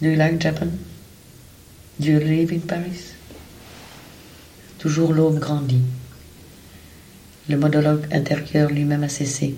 Do 0.01 0.09
you 0.09 0.17
like 0.17 0.39
Japan? 0.39 0.79
Do 1.99 2.07
you 2.07 2.21
live 2.21 2.53
in 2.53 2.61
Paris? 2.61 3.15
Toujours 4.79 5.13
l'aube 5.13 5.41
grandit. 5.41 5.83
Le 7.49 7.57
monologue 7.57 8.07
intérieur 8.13 8.71
lui-même 8.71 9.03
a 9.03 9.09
cessé. 9.09 9.55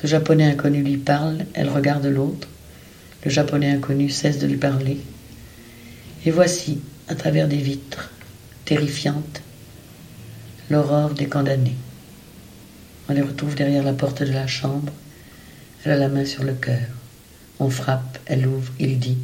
Ce 0.00 0.06
japonais 0.06 0.44
inconnu 0.44 0.82
lui 0.82 0.96
parle, 0.96 1.44
elle 1.54 1.68
regarde 1.68 2.06
l'autre. 2.06 2.48
Le 3.24 3.30
japonais 3.30 3.70
inconnu 3.70 4.08
cesse 4.08 4.38
de 4.38 4.46
lui 4.46 4.56
parler. 4.56 4.98
Et 6.24 6.30
voici, 6.30 6.80
à 7.08 7.14
travers 7.14 7.48
des 7.48 7.56
vitres, 7.56 8.10
terrifiantes, 8.66 9.40
l'aurore 10.68 11.10
des 11.10 11.26
condamnés. 11.26 11.76
On 13.08 13.14
les 13.14 13.22
retrouve 13.22 13.54
derrière 13.54 13.82
la 13.82 13.94
porte 13.94 14.22
de 14.22 14.32
la 14.32 14.46
chambre. 14.46 14.92
Elle 15.84 15.92
a 15.92 15.96
la 15.96 16.08
main 16.08 16.26
sur 16.26 16.44
le 16.44 16.52
cœur. 16.52 16.86
On 17.58 17.70
frappe, 17.70 18.18
elle 18.26 18.46
ouvre, 18.46 18.70
il 18.78 18.98
dit. 18.98 19.16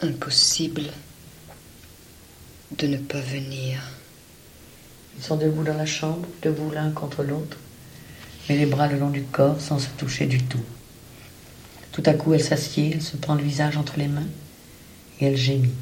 Impossible 0.00 0.84
de 2.78 2.86
ne 2.86 2.96
pas 2.96 3.20
venir. 3.20 3.82
Ils 5.18 5.22
sont 5.22 5.36
debout 5.36 5.64
dans 5.64 5.76
la 5.76 5.84
chambre, 5.84 6.26
debout 6.40 6.70
l'un 6.70 6.90
contre 6.90 7.22
l'autre, 7.22 7.58
mais 8.48 8.56
les 8.56 8.64
bras 8.64 8.88
le 8.88 8.98
long 8.98 9.10
du 9.10 9.24
corps 9.24 9.60
sans 9.60 9.78
se 9.78 9.88
toucher 9.98 10.24
du 10.24 10.42
tout. 10.42 10.64
Tout 11.92 12.02
à 12.06 12.14
coup, 12.14 12.32
elle 12.32 12.42
s'assied, 12.42 12.92
elle 12.94 13.02
se 13.02 13.18
prend 13.18 13.34
le 13.34 13.42
visage 13.42 13.76
entre 13.76 13.98
les 13.98 14.08
mains 14.08 14.28
et 15.20 15.26
elle 15.26 15.36
gémit, 15.36 15.74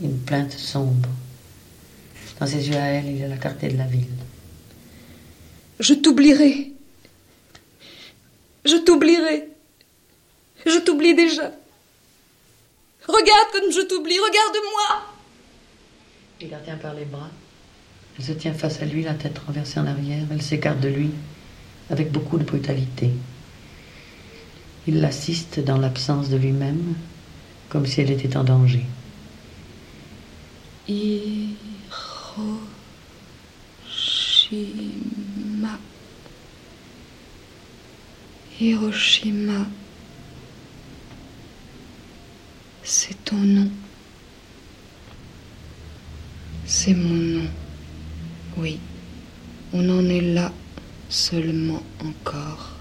une 0.00 0.18
plainte 0.18 0.52
sombre. 0.52 1.08
Dans 2.40 2.46
ses 2.46 2.68
yeux 2.68 2.76
à 2.76 2.86
elle, 2.86 3.06
il 3.06 3.18
y 3.18 3.22
a 3.22 3.28
la 3.28 3.36
clarté 3.36 3.68
de 3.68 3.78
la 3.78 3.86
ville. 3.86 4.06
Je 5.80 5.94
t'oublierai. 5.94 6.72
Je 8.64 8.76
t'oublierai. 8.76 9.48
Je 10.64 10.78
t'oublie 10.78 11.14
déjà. 11.14 11.52
Regarde 13.06 13.48
comme 13.52 13.70
je 13.70 13.86
t'oublie, 13.86 14.18
regarde-moi. 14.18 15.02
Il 16.40 16.50
la 16.50 16.58
tient 16.58 16.76
par 16.76 16.94
les 16.94 17.04
bras. 17.04 17.30
Elle 18.18 18.24
se 18.24 18.32
tient 18.32 18.52
face 18.52 18.82
à 18.82 18.84
lui, 18.84 19.02
la 19.02 19.14
tête 19.14 19.38
renversée 19.38 19.78
en 19.78 19.86
arrière. 19.86 20.24
Elle 20.30 20.42
s'écarte 20.42 20.80
de 20.80 20.88
lui 20.88 21.10
avec 21.90 22.10
beaucoup 22.10 22.38
de 22.38 22.44
brutalité. 22.44 23.10
Il 24.86 25.00
l'assiste 25.00 25.60
dans 25.60 25.78
l'absence 25.78 26.28
de 26.28 26.36
lui-même, 26.36 26.94
comme 27.68 27.86
si 27.86 28.00
elle 28.00 28.10
était 28.10 28.36
en 28.36 28.44
danger. 28.44 28.84
Hiroshima. 30.88 31.38
Hiroshima. 38.60 39.66
C'est 42.82 43.24
ton 43.24 43.36
nom. 43.36 43.70
C'est 46.64 46.94
mon 46.94 47.14
nom. 47.14 47.48
Oui, 48.56 48.78
on 49.72 49.88
en 49.90 50.08
est 50.08 50.20
là 50.20 50.52
seulement 51.08 51.82
encore. 52.04 52.72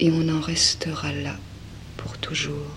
Et 0.00 0.10
on 0.10 0.28
en 0.28 0.40
restera 0.40 1.12
là 1.12 1.36
pour 1.96 2.18
toujours. 2.18 2.70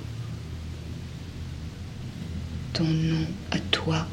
Ton 2.74 2.86
nom 2.86 3.28
à 3.52 3.60
toi 3.72 4.06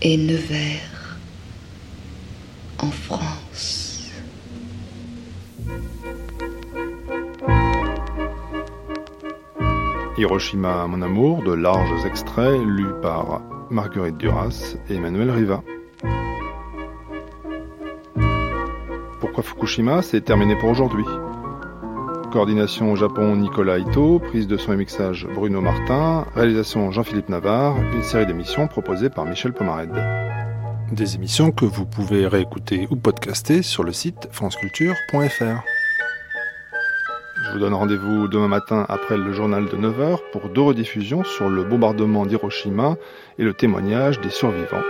est 0.00 0.16
Nevers 0.16 1.18
en 2.78 2.90
France. 2.90 4.10
Hiroshima, 10.16 10.86
mon 10.86 11.02
amour, 11.02 11.42
de 11.42 11.52
larges 11.52 12.06
extraits 12.06 12.60
lus 12.64 12.94
par 13.02 13.40
Marguerite 13.70 14.18
Duras 14.18 14.76
et 14.88 14.94
Emmanuel 14.94 15.30
Riva. 15.32 15.62
Pourquoi 19.18 19.42
Fukushima 19.42 20.02
C'est 20.02 20.20
terminé 20.20 20.54
pour 20.56 20.68
aujourd'hui? 20.68 21.04
Coordination 22.32 22.90
au 22.90 22.96
Japon 22.96 23.36
Nicolas 23.36 23.78
Ito, 23.78 24.18
prise 24.18 24.46
de 24.46 24.56
son 24.56 24.72
et 24.72 24.76
mixage 24.76 25.26
Bruno 25.34 25.60
Martin, 25.60 26.24
réalisation 26.34 26.90
Jean-Philippe 26.90 27.28
Navarre, 27.28 27.76
une 27.92 28.02
série 28.02 28.24
d'émissions 28.24 28.68
proposées 28.68 29.10
par 29.10 29.26
Michel 29.26 29.52
Pomared. 29.52 29.92
Des 30.92 31.14
émissions 31.14 31.52
que 31.52 31.66
vous 31.66 31.84
pouvez 31.84 32.26
réécouter 32.26 32.88
ou 32.90 32.96
podcaster 32.96 33.60
sur 33.60 33.84
le 33.84 33.92
site 33.92 34.30
franceculture.fr. 34.32 35.62
Je 37.44 37.52
vous 37.52 37.58
donne 37.58 37.74
rendez-vous 37.74 38.28
demain 38.28 38.48
matin 38.48 38.86
après 38.88 39.18
le 39.18 39.34
journal 39.34 39.66
de 39.66 39.76
9h 39.76 40.16
pour 40.32 40.48
deux 40.48 40.62
rediffusions 40.62 41.24
sur 41.24 41.50
le 41.50 41.64
bombardement 41.64 42.24
d'Hiroshima 42.24 42.96
et 43.38 43.44
le 43.44 43.52
témoignage 43.52 44.22
des 44.22 44.30
survivants. 44.30 44.82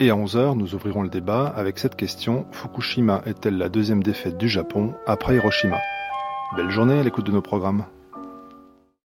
Et 0.00 0.10
à 0.10 0.14
11h, 0.14 0.56
nous 0.56 0.74
ouvrirons 0.74 1.02
le 1.02 1.08
débat 1.08 1.46
avec 1.46 1.78
cette 1.78 1.94
question 1.94 2.46
Fukushima 2.50 3.22
est-elle 3.26 3.58
la 3.58 3.68
deuxième 3.68 4.02
défaite 4.02 4.38
du 4.38 4.48
Japon 4.48 4.94
après 5.06 5.36
Hiroshima? 5.36 5.78
Belle 6.52 6.70
journée 6.70 6.98
à 6.98 7.02
l'écoute 7.04 7.26
de 7.26 7.30
nos 7.30 7.42
programmes. 7.42 7.84